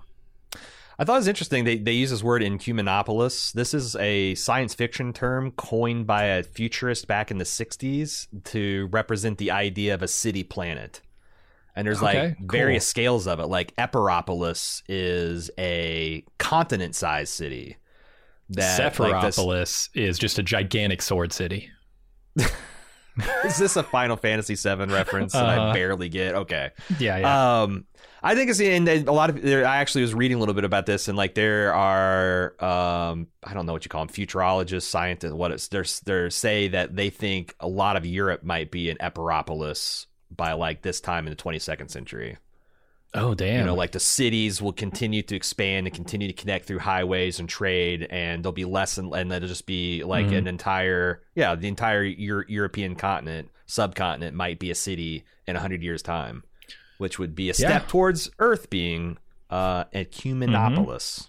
i 0.99 1.05
thought 1.05 1.15
it 1.15 1.19
was 1.19 1.29
interesting 1.29 1.65
they, 1.65 1.77
they 1.77 1.93
use 1.93 2.09
this 2.09 2.23
word 2.23 2.41
ecumenopolis 2.41 3.53
this 3.53 3.75
is 3.75 3.95
a 3.97 4.35
science 4.35 4.73
fiction 4.73 5.13
term 5.13 5.51
coined 5.51 6.07
by 6.07 6.23
a 6.25 6.43
futurist 6.43 7.07
back 7.07 7.31
in 7.31 7.37
the 7.37 7.45
60s 7.45 8.27
to 8.45 8.89
represent 8.91 9.37
the 9.37 9.51
idea 9.51 9.93
of 9.93 10.03
a 10.03 10.09
city 10.09 10.43
planet 10.43 11.03
and 11.75 11.87
there's 11.87 12.03
Okay, 12.03 12.29
like 12.29 12.39
cool. 12.39 12.47
various 12.51 12.87
scales 12.87 13.27
of 13.27 13.41
it 13.41 13.47
like 13.47 13.77
eperopolis 13.77 14.83
is 14.89 15.51
a 15.59 16.25
continent 16.39 16.95
sized 16.95 17.35
city 17.35 17.77
that 18.49 18.99
like, 18.99 19.23
this- 19.23 19.37
Sephiropolis 19.37 19.89
is 19.95 20.19
just 20.19 20.39
a 20.39 20.43
gigantic 20.43 21.03
sword 21.03 21.31
city. 21.31 21.69
is 23.45 23.59
this 23.59 23.77
a 23.77 23.83
final 23.83 24.17
fantasy 24.17 24.57
7 24.57 24.91
reference 24.91 25.33
that 25.33 25.45
i 25.47 25.57
Uh-huh. 25.57 25.73
barely 25.73 26.09
get 26.09 26.35
okay 26.35 26.71
Yeah, 26.99 27.19
yeah. 27.19 27.63
Um, 27.63 27.87
I 28.23 28.35
think 28.35 28.51
it's 28.51 28.61
and 28.61 28.89
a 28.89 29.13
lot 29.13 29.31
of 29.31 29.41
there. 29.41 29.65
I 29.65 29.77
actually 29.77 30.03
was 30.03 30.13
reading 30.13 30.37
a 30.37 30.41
little 30.41 30.55
bit 30.55 30.65
about 30.65 30.85
this, 30.87 31.07
and 31.07 31.17
like 31.17 31.35
there 31.35 31.73
are, 31.73 32.55
um, 32.65 33.29
I 33.45 33.55
don't 33.55 33.67
know 33.67 33.73
what 33.73 33.85
you 33.85 33.89
call 33.89 34.05
them, 34.05 34.13
futurologists, 34.13 34.83
scientists. 34.83 35.33
What 35.33 35.53
it's 35.53 35.69
they're 35.69 35.85
they're 36.05 36.31
say 36.31 36.69
that 36.69 36.97
they 36.97 37.11
think 37.11 37.55
a 37.61 37.69
lot 37.69 37.95
of 37.97 38.05
Europe 38.05 38.43
might 38.43 38.73
be 38.73 38.91
an 38.91 38.97
Eperopolis 39.01 40.07
by 40.35 40.55
like 40.55 40.83
this 40.83 41.01
time 41.01 41.27
in 41.29 41.31
the 41.31 41.37
22nd 41.37 41.89
century. 41.91 42.37
Oh, 43.17 43.35
damn. 43.35 43.61
You 43.61 43.65
know, 43.67 43.75
like 43.75 43.93
the 43.93 44.01
cities 44.01 44.61
will 44.63 44.73
continue 44.73 45.23
to 45.23 45.35
expand 45.37 45.87
and 45.87 45.95
continue 45.95 46.27
to 46.29 46.33
connect 46.35 46.67
through 46.67 46.79
highways 46.81 47.41
and 47.41 47.49
trade, 47.49 48.07
and 48.11 48.45
there'll 48.45 48.53
be 48.53 48.65
less 48.65 48.99
and 48.99 49.13
and 49.15 49.33
it'll 49.33 49.49
just 49.49 49.67
be 49.67 50.05
like 50.05 50.27
Mhm. 50.27 50.39
an 50.39 50.47
entire, 50.47 51.23
yeah, 51.35 51.55
the 51.55 51.69
entire 51.69 52.05
Euro- 52.05 52.45
European 52.49 52.95
continent, 52.95 53.51
subcontinent 53.67 54.37
might 54.37 54.59
be 54.59 54.71
a 54.71 54.75
city 54.75 55.25
in 55.47 55.57
hundred 55.57 55.83
years' 55.83 56.03
time, 56.03 56.45
which 56.99 57.19
would 57.19 57.35
be 57.35 57.51
a 57.51 57.55
step 57.55 57.83
Yeah. 57.83 57.89
towards 57.89 58.31
Earth 58.39 58.71
being 58.71 59.19
uh, 59.51 59.85
ecumenopolis. 59.95 61.29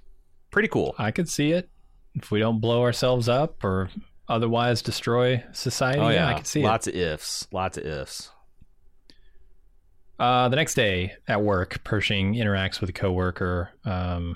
Pretty 0.52 0.68
cool. 0.68 0.96
I 0.98 1.12
could 1.12 1.30
see 1.30 1.52
it 1.52 1.70
if 2.16 2.32
we 2.32 2.40
don't 2.40 2.60
blow 2.60 2.82
ourselves 2.82 3.30
up 3.30 3.64
or 3.64 3.90
otherwise 4.28 4.82
destroy 4.82 5.44
society. 5.52 6.00
Oh 6.00 6.10
yeah, 6.10 6.28
I 6.30 6.34
could 6.34 6.48
see 6.48 6.62
it. 6.62 6.66
lots 6.66 6.88
of 6.88 6.96
ifs, 6.96 7.48
lots 7.52 7.78
of 7.78 7.86
ifs. 7.86 8.32
Uh, 10.20 10.50
the 10.50 10.56
next 10.56 10.74
day 10.74 11.14
at 11.28 11.42
work, 11.42 11.84
Pershing 11.84 12.34
interacts 12.34 12.82
with 12.82 12.90
a 12.90 12.94
coworker. 12.94 13.72
Um, 13.86 14.36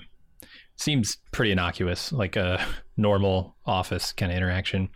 seems 0.76 1.18
pretty 1.32 1.52
innocuous, 1.52 2.12
like 2.12 2.36
a 2.36 2.64
normal 2.96 3.56
office 3.66 4.12
kind 4.12 4.30
of 4.30 4.36
interaction. 4.36 4.88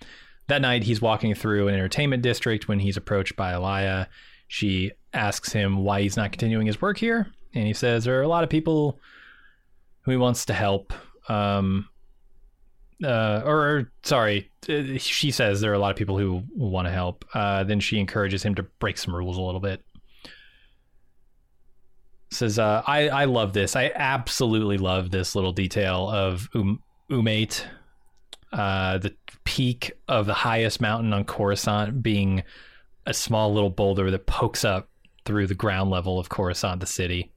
That 0.48 0.62
night, 0.62 0.84
he's 0.84 1.02
walking 1.02 1.34
through 1.34 1.68
an 1.68 1.74
entertainment 1.74 2.22
district 2.22 2.68
when 2.68 2.78
he's 2.78 2.96
approached 2.96 3.34
by 3.36 3.52
Elia. 3.52 4.08
She 4.48 4.92
asks 5.12 5.52
him 5.52 5.78
why 5.78 6.02
he's 6.02 6.16
not 6.16 6.30
continuing 6.30 6.66
his 6.66 6.80
work 6.80 6.98
here, 6.98 7.26
and 7.52 7.66
he 7.66 7.72
says 7.72 8.04
there 8.04 8.18
are 8.18 8.22
a 8.22 8.28
lot 8.28 8.44
of 8.44 8.50
people 8.50 9.00
who 10.02 10.12
he 10.12 10.16
wants 10.16 10.44
to 10.46 10.54
help. 10.54 10.92
Um, 11.28 11.88
uh, 13.02 13.42
or, 13.44 13.56
or, 13.56 13.92
sorry, 14.04 14.50
uh, 14.68 14.96
she 14.98 15.30
says 15.32 15.60
there 15.60 15.72
are 15.72 15.74
a 15.74 15.78
lot 15.78 15.90
of 15.90 15.96
people 15.96 16.16
who 16.16 16.42
want 16.54 16.86
to 16.86 16.92
help. 16.92 17.24
Uh, 17.34 17.64
then 17.64 17.80
she 17.80 17.98
encourages 17.98 18.42
him 18.42 18.54
to 18.54 18.62
break 18.62 18.96
some 18.98 19.14
rules 19.14 19.36
a 19.36 19.42
little 19.42 19.60
bit 19.60 19.84
says 22.30 22.58
uh, 22.58 22.82
I 22.86 23.08
I 23.08 23.24
love 23.24 23.52
this. 23.52 23.76
I 23.76 23.92
absolutely 23.94 24.78
love 24.78 25.10
this 25.10 25.34
little 25.34 25.52
detail 25.52 26.08
of 26.10 26.48
um, 26.54 26.82
Umate, 27.10 27.64
uh, 28.52 28.98
the 28.98 29.14
peak 29.44 29.92
of 30.08 30.26
the 30.26 30.34
highest 30.34 30.80
mountain 30.80 31.12
on 31.12 31.24
Coruscant 31.24 32.02
being 32.02 32.42
a 33.06 33.14
small 33.14 33.52
little 33.54 33.70
boulder 33.70 34.10
that 34.10 34.26
pokes 34.26 34.64
up 34.64 34.88
through 35.24 35.46
the 35.46 35.54
ground 35.54 35.90
level 35.90 36.18
of 36.18 36.28
Coruscant, 36.28 36.80
the 36.80 36.86
city. 36.86 37.32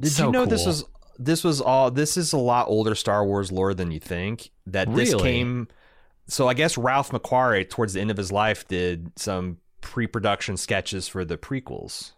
Did 0.00 0.10
So 0.10 0.26
you 0.26 0.32
know 0.32 0.46
this 0.46 0.66
was 0.66 0.84
this 1.18 1.44
was 1.44 1.60
all 1.60 1.90
this 1.90 2.16
is 2.16 2.32
a 2.32 2.38
lot 2.38 2.68
older 2.68 2.94
Star 2.94 3.24
Wars 3.24 3.52
lore 3.52 3.74
than 3.74 3.90
you 3.90 4.00
think. 4.00 4.50
That 4.66 4.92
this 4.94 5.12
Really? 5.12 5.22
came 5.22 5.68
so 6.26 6.48
I 6.48 6.54
guess 6.54 6.78
Ralph 6.78 7.10
McQuarrie 7.10 7.68
towards 7.68 7.92
the 7.92 8.00
end 8.00 8.10
of 8.10 8.16
his 8.16 8.32
life 8.32 8.66
did 8.66 9.12
some 9.16 9.58
pre-production 9.80 10.56
sketches 10.56 11.06
for 11.06 11.24
the 11.24 11.36
prequels. 11.36 12.12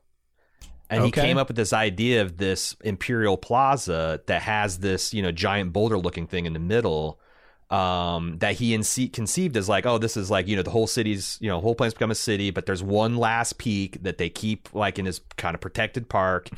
And 0.88 1.04
he 1.04 1.10
came 1.10 1.36
up 1.36 1.48
with 1.48 1.56
this 1.56 1.72
idea 1.72 2.22
of 2.22 2.36
this 2.36 2.76
Imperial 2.84 3.36
Plaza 3.36 4.20
that 4.26 4.42
has 4.42 4.78
this, 4.78 5.12
you 5.12 5.22
know, 5.22 5.32
giant 5.32 5.72
boulder 5.72 5.98
looking 5.98 6.26
thing 6.26 6.46
in 6.46 6.52
the 6.52 6.58
middle. 6.60 7.20
Um, 7.68 8.38
that 8.38 8.54
he 8.54 8.76
ince- 8.76 9.12
conceived 9.12 9.56
as 9.56 9.68
like, 9.68 9.86
oh, 9.86 9.98
this 9.98 10.16
is 10.16 10.30
like, 10.30 10.46
you 10.46 10.54
know, 10.54 10.62
the 10.62 10.70
whole 10.70 10.86
city's, 10.86 11.36
you 11.40 11.48
know, 11.48 11.60
whole 11.60 11.74
plane's 11.74 11.94
become 11.94 12.12
a 12.12 12.14
city, 12.14 12.52
but 12.52 12.64
there's 12.64 12.80
one 12.80 13.16
last 13.16 13.58
peak 13.58 14.00
that 14.04 14.18
they 14.18 14.28
keep 14.28 14.72
like 14.72 15.00
in 15.00 15.04
this 15.04 15.20
kind 15.36 15.52
of 15.56 15.60
protected 15.60 16.08
park. 16.08 16.48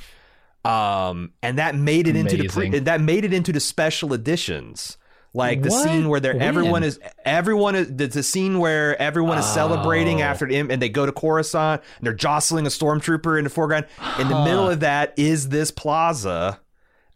Um 0.67 1.33
and 1.43 1.59
that 1.59 1.75
made 1.75 2.07
it 2.09 2.15
into 2.15 2.37
the 2.37 2.49
pre- 2.49 2.79
that 2.81 3.01
made 3.01 3.25
it 3.25 3.33
into 3.33 3.53
the 3.53 3.61
special 3.61 4.13
editions 4.13 4.98
like 5.35 5.63
the 5.63 5.69
What? 5.71 5.85
scene 5.85 6.09
where 6.09 6.21
they're 6.21 6.33
When? 6.35 6.43
everyone 6.43 6.83
is 6.85 6.99
everyone 7.25 7.75
is 7.75 7.95
the, 7.95 8.05
a 8.19 8.23
scene 8.23 8.59
where 8.59 9.01
everyone 9.01 9.39
is 9.39 9.47
celebrating 9.47 10.21
Oh. 10.21 10.25
after 10.25 10.47
the 10.47 10.57
and 10.59 10.81
they 10.83 10.89
go 10.89 11.05
to 11.07 11.13
Coruscant 11.13 11.83
and 11.99 12.07
they're 12.07 12.15
jostling 12.15 12.67
a 12.67 12.71
stormtrooper 12.71 13.37
in 13.39 13.45
the 13.45 13.51
foreground 13.51 13.87
in 14.19 14.29
the 14.29 14.45
middle 14.45 14.69
of 14.69 14.81
that 14.81 15.13
is 15.17 15.51
this 15.51 15.71
plaza 15.71 16.61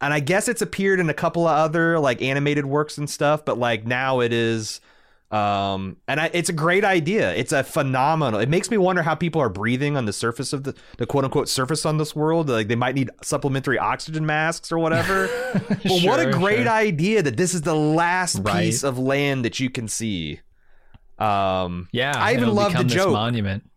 and 0.01 0.13
I 0.13 0.19
guess 0.19 0.47
it's 0.47 0.61
appeared 0.61 0.99
in 0.99 1.09
a 1.09 1.13
couple 1.13 1.47
of 1.47 1.57
other 1.57 1.97
like 1.99 2.21
animated 2.21 2.65
works 2.65 2.97
and 2.97 3.09
stuff 3.09 3.43
but 3.45 3.57
like 3.57 3.85
now 3.85 4.19
it 4.19 4.31
is 4.33 4.79
um 5.33 5.97
and 6.07 6.19
I, 6.19 6.29
it's 6.33 6.49
a 6.49 6.53
great 6.53 6.83
idea 6.85 7.33
it's 7.33 7.51
a 7.51 7.63
phenomenal 7.63 8.39
it 8.39 8.49
makes 8.49 8.69
me 8.69 8.77
wonder 8.77 9.01
how 9.01 9.15
people 9.15 9.41
are 9.41 9.49
breathing 9.49 9.97
on 9.97 10.05
the 10.05 10.13
surface 10.13 10.53
of 10.53 10.63
the 10.63 10.75
the 10.97 11.05
quote 11.07 11.23
unquote 11.23 11.49
surface 11.49 11.85
on 11.85 11.97
this 11.97 12.15
world 12.15 12.49
like 12.49 12.67
they 12.67 12.75
might 12.75 12.93
need 12.93 13.09
supplementary 13.23 13.79
oxygen 13.79 14.25
masks 14.25 14.71
or 14.71 14.77
whatever 14.77 15.27
but 15.83 16.01
what 16.03 16.19
a 16.19 16.29
great 16.31 16.63
sure. 16.65 16.69
idea 16.69 17.23
that 17.23 17.35
this 17.37 17.53
is 17.55 17.61
the 17.63 17.75
last 17.75 18.39
Right. 18.43 18.65
piece 18.65 18.83
of 18.83 18.99
land 18.99 19.43
that 19.45 19.59
you 19.59 19.69
can 19.71 19.87
see 19.87 20.39
um 21.19 21.87
Yeah, 21.91 22.13
I 22.15 22.33
even 22.33 22.53
love 22.53 22.73
the 22.73 22.83
joke. 22.83 23.13
monument. 23.13 23.69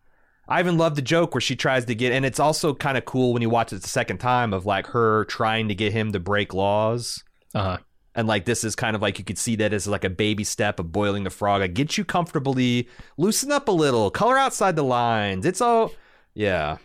I 0.49 0.61
even 0.61 0.79
love 0.79 0.95
the 0.95 1.03
joke 1.03 1.35
where 1.35 1.41
she 1.41 1.57
tries 1.57 1.87
to 1.87 1.95
get, 1.95 2.13
and 2.13 2.25
it's 2.25 2.39
also 2.39 2.73
kind 2.73 2.97
of 2.97 3.05
cool 3.05 3.33
when 3.33 3.43
you 3.43 3.51
watch 3.51 3.73
it 3.73 3.83
the 3.83 3.89
second 3.89 4.19
time 4.19 4.53
of 4.53 4.65
like 4.65 4.87
her 4.89 5.25
trying 5.25 5.69
to 5.69 5.75
get 5.75 5.93
him 5.93 6.13
to 6.13 6.21
break 6.21 6.55
laws. 6.55 7.25
Uh-huh. 7.55 7.79
And 8.17 8.27
like 8.27 8.47
this 8.47 8.65
is 8.65 8.75
kind 8.75 8.97
of 8.97 9.03
like 9.03 9.19
you 9.19 9.25
could 9.25 9.39
see 9.39 9.55
that 9.57 9.73
as 9.73 9.87
like 9.87 10.03
a 10.03 10.11
baby 10.11 10.43
step 10.43 10.81
of 10.81 10.91
boiling 10.91 11.23
the 11.23 11.31
frog. 11.31 11.63
I 11.63 11.69
get 11.69 11.97
you 11.97 12.05
comfortably, 12.05 12.89
loosen 13.19 13.53
up 13.53 13.69
a 13.69 13.73
little, 13.73 14.11
color 14.11 14.37
outside 14.39 14.75
the 14.75 14.83
lines. 14.83 15.47
It's 15.47 15.61
all, 15.61 15.93
yeah, 16.35 16.79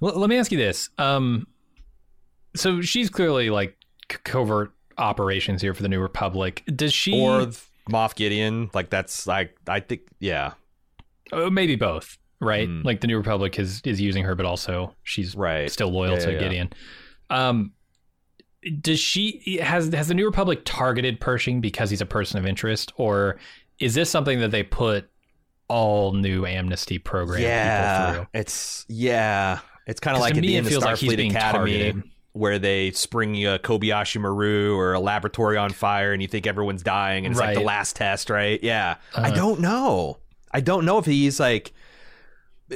Well, 0.00 0.18
let 0.18 0.28
me 0.28 0.36
ask 0.36 0.52
you 0.52 0.58
this. 0.58 0.90
Um, 0.98 1.46
so 2.56 2.80
she's 2.82 3.08
clearly 3.08 3.50
like 3.50 3.76
c- 4.10 4.18
covert 4.24 4.72
operations 4.98 5.62
here 5.62 5.74
for 5.74 5.82
the 5.82 5.88
New 5.88 6.00
Republic. 6.00 6.62
Does 6.74 6.92
she, 6.92 7.20
or 7.20 7.46
Moff 7.90 8.14
Gideon. 8.14 8.70
Like 8.74 8.90
that's 8.90 9.26
like 9.26 9.56
I 9.68 9.80
think, 9.80 10.02
yeah, 10.18 10.52
uh, 11.32 11.50
maybe 11.50 11.76
both, 11.76 12.18
right? 12.40 12.68
Mm. 12.68 12.84
Like 12.84 13.00
the 13.00 13.06
New 13.06 13.16
Republic 13.16 13.58
is 13.58 13.80
is 13.84 14.00
using 14.00 14.24
her, 14.24 14.34
but 14.34 14.46
also 14.46 14.94
she's 15.02 15.34
right. 15.34 15.70
still 15.70 15.90
loyal 15.90 16.14
Yeah, 16.14 16.18
to 16.20 16.26
yeah, 16.26 16.32
yeah. 16.32 16.40
Gideon. 16.40 16.72
Um, 17.30 17.72
does 18.80 18.98
she 19.00 19.58
has 19.62 19.92
has 19.92 20.08
the 20.08 20.14
New 20.14 20.24
Republic 20.26 20.62
targeted 20.64 21.20
Pershing 21.20 21.60
because 21.60 21.90
he's 21.90 22.00
a 22.00 22.06
person 22.06 22.38
of 22.38 22.46
interest, 22.46 22.92
or 22.96 23.36
is 23.78 23.94
this 23.94 24.10
something 24.10 24.40
that 24.40 24.50
they 24.50 24.62
put 24.62 25.08
all 25.68 26.12
new 26.12 26.44
amnesty 26.46 26.98
program 26.98 27.38
people 27.38 27.50
yeah, 27.50 28.12
through. 28.14 28.26
it's 28.34 28.84
yeah, 28.88 29.58
it's 29.86 30.00
kind 30.00 30.16
of 30.16 30.20
like 30.20 30.36
at 30.36 30.42
the 30.42 30.54
it 30.54 30.58
end 30.58 30.66
of 30.66 30.72
feels 30.72 30.84
like 30.84 30.96
Starfleet 30.96 31.30
Academy. 31.30 31.78
targeted. 31.78 32.02
Where 32.36 32.58
they 32.58 32.90
spring 32.90 33.36
a 33.46 33.60
Kobayashi 33.60 34.20
Maru 34.20 34.76
or 34.76 34.92
a 34.94 34.98
laboratory 34.98 35.56
on 35.56 35.70
fire, 35.70 36.12
and 36.12 36.20
you 36.20 36.26
think 36.26 36.48
everyone's 36.48 36.82
dying, 36.82 37.26
and 37.26 37.32
it's 37.32 37.40
like 37.40 37.54
the 37.54 37.62
last 37.62 37.94
test, 37.94 38.28
right? 38.28 38.58
Yeah, 38.60 38.96
I 39.14 39.28
Uh-huh. 39.28 39.34
don't 39.36 39.60
know. 39.60 40.18
I 40.50 40.60
don't 40.60 40.84
know 40.84 40.98
if 40.98 41.06
he's 41.06 41.38
like 41.38 41.72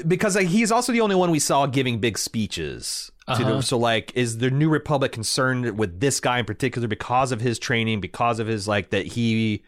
because 0.07 0.37
like, 0.37 0.47
he's 0.47 0.71
also 0.71 0.93
the 0.93 1.01
only 1.01 1.17
one 1.17 1.31
we 1.33 1.39
saw 1.41 1.67
giving 1.67 1.99
big 1.99 2.19
speeches. 2.19 3.11
To 3.29 3.35
Uh-huh. 3.35 3.57
the, 3.57 3.63
so 3.63 3.79
like, 3.79 4.11
is 4.17 4.39
the 4.39 4.51
New 4.51 4.71
Republic 4.71 5.13
concerned 5.13 5.79
with 5.79 6.01
this 6.01 6.19
guy 6.19 6.39
in 6.39 6.47
particular 6.47 6.89
because 6.89 7.31
of 7.31 7.41
his 7.41 7.59
training, 7.59 8.01
because 8.01 8.39
of 8.41 8.47
his 8.47 8.67
like 8.67 8.89
that 8.91 9.07
he 9.07 9.63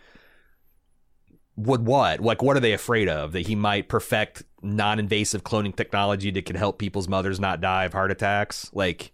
would 1.56 1.84
what? 1.84 2.20
Like, 2.20 2.42
what 2.42 2.56
are 2.56 2.60
they 2.60 2.72
afraid 2.72 3.08
of? 3.08 3.32
That 3.32 3.46
he 3.46 3.54
might 3.54 3.88
perfect 3.88 4.44
non-invasive 4.62 5.44
cloning 5.44 5.76
technology 5.76 6.30
that 6.30 6.46
can 6.46 6.56
help 6.56 6.78
people's 6.78 7.06
mothers 7.08 7.38
not 7.38 7.60
die 7.60 7.84
of 7.84 7.92
heart 7.92 8.10
attacks? 8.10 8.70
Like, 8.72 9.12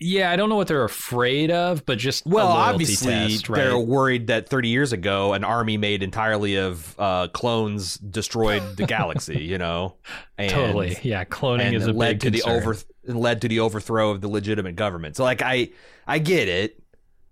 Yeah, 0.00 0.30
I 0.30 0.36
don't 0.36 0.48
know 0.48 0.56
what 0.56 0.68
they're 0.68 0.84
afraid 0.84 1.50
of, 1.50 1.84
but 1.84 1.98
just 1.98 2.24
well, 2.26 2.48
obviously 2.48 3.10
test, 3.12 3.48
right? 3.48 3.56
they're 3.64 3.78
worried 3.78 4.28
that 4.28 4.48
30 4.48 4.68
years 4.68 4.92
ago 4.92 5.32
an 5.32 5.44
army 5.44 5.76
made 5.76 6.02
entirely 6.02 6.56
of 6.56 6.94
uh, 6.98 7.28
clones 7.28 7.96
destroyed 7.98 8.62
the 8.76 8.86
galaxy. 8.86 9.40
You 9.44 9.58
know, 9.58 9.96
and, 10.36 10.50
totally. 10.50 10.96
Yeah, 11.02 11.24
cloning 11.24 11.74
is 11.74 11.86
a 11.86 11.92
led 11.92 12.14
big 12.14 12.20
to 12.20 12.30
the 12.30 12.40
concern. 12.40 12.62
over 12.62 12.76
led 13.06 13.40
to 13.42 13.48
the 13.48 13.60
overthrow 13.60 14.10
of 14.10 14.20
the 14.20 14.28
legitimate 14.28 14.76
government. 14.76 15.16
So 15.16 15.24
like, 15.24 15.42
I 15.42 15.70
I 16.06 16.18
get 16.18 16.48
it, 16.48 16.82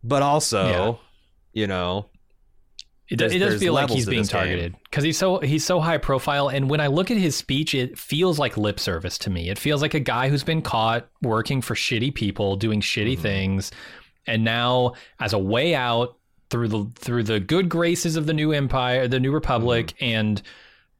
but 0.02 0.22
also, 0.22 0.66
Yeah. 0.66 0.94
you 1.62 1.66
know, 1.66 2.08
It, 3.08 3.18
There's- 3.18 3.32
it 3.32 3.38
does 3.38 3.60
feel 3.60 3.72
like 3.72 3.88
he's 3.90 4.06
being 4.06 4.24
targeted 4.24 4.74
because 4.84 5.04
he's 5.04 5.16
so 5.16 5.38
he's 5.38 5.64
so 5.64 5.78
high 5.80 5.98
profile. 5.98 6.48
And 6.48 6.68
when 6.68 6.80
I 6.80 6.88
look 6.88 7.10
at 7.12 7.16
his 7.16 7.36
speech, 7.36 7.72
it 7.74 7.96
feels 7.98 8.38
like 8.38 8.56
lip 8.56 8.80
service 8.80 9.16
to 9.18 9.30
me. 9.30 9.48
It 9.48 9.58
feels 9.58 9.80
like 9.80 9.94
a 9.94 10.00
guy 10.00 10.28
who's 10.28 10.42
been 10.42 10.60
caught 10.62 11.08
working 11.22 11.60
for 11.62 11.74
shitty 11.76 12.14
people, 12.14 12.56
doing 12.56 12.80
shitty 12.80 13.16
Mhm. 13.16 13.20
things, 13.20 13.70
and 14.26 14.42
now 14.44 14.94
as 15.20 15.32
a 15.32 15.38
way 15.38 15.74
out 15.76 16.16
through 16.50 16.68
the 16.68 16.84
through 16.96 17.22
the 17.22 17.38
good 17.38 17.68
graces 17.68 18.16
of 18.16 18.26
the 18.26 18.32
new 18.34 18.50
empire, 18.52 19.06
the 19.06 19.20
new 19.20 19.30
republic, 19.32 19.94
Mm-hmm. 20.00 20.04
and 20.04 20.42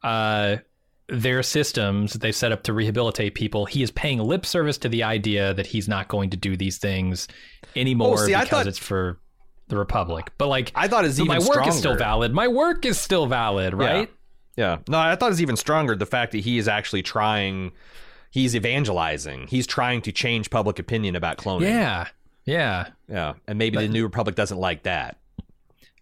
uh, 0.04 0.56
their 1.08 1.42
systems 1.42 2.12
that 2.12 2.20
they 2.20 2.32
set 2.32 2.52
up 2.52 2.62
to 2.64 2.72
rehabilitate 2.72 3.34
people, 3.34 3.64
he 3.66 3.82
is 3.82 3.90
paying 3.90 4.18
lip 4.20 4.44
service 4.46 4.78
to 4.78 4.88
the 4.88 5.02
idea 5.04 5.54
that 5.54 5.66
he's 5.66 5.88
not 5.88 6.06
going 6.08 6.30
to 6.30 6.36
do 6.36 6.56
these 6.56 6.78
things 6.78 7.26
anymore 7.74 8.14
Oh, 8.14 8.16
see, 8.16 8.32
because 8.32 8.48
thought- 8.48 8.66
it's 8.68 8.78
for 8.78 9.18
the 9.68 9.76
republic. 9.76 10.30
But 10.38 10.48
like. 10.48 10.72
I 10.74 10.88
thought 10.88 11.04
it's 11.04 11.18
But 11.18 11.24
even 11.24 11.38
my 11.38 11.46
work 11.48 11.66
is 11.66 11.74
still 11.74 11.92
stronger. 11.94 11.98
valid. 11.98 12.32
My 12.34 12.48
work 12.48 12.84
is 12.84 13.00
still 13.00 13.26
valid, 13.26 13.74
right? 13.74 14.10
Yeah. 14.56 14.78
No, 14.88 14.98
I 14.98 15.16
thought 15.16 15.26
it 15.26 15.30
was 15.30 15.42
even 15.42 15.56
stronger 15.56 15.94
the 15.96 16.06
fact 16.06 16.32
that 16.32 16.38
he 16.38 16.56
is 16.58 16.66
actually 16.68 17.02
trying 17.02 17.72
he's 18.30 18.54
evangelizing. 18.56 19.46
He's 19.48 19.66
trying 19.66 20.02
to 20.02 20.12
change 20.12 20.50
public 20.50 20.78
opinion 20.78 21.16
about 21.16 21.36
cloning. 21.38 21.62
Yeah. 21.62 22.06
Yeah. 22.44 22.88
Yeah. 23.08 23.34
And 23.46 23.58
maybe 23.58 23.76
the 23.78 23.88
New 23.88 24.04
Republic 24.04 24.34
doesn't 24.36 24.58
like 24.58 24.84
that. 24.84 25.18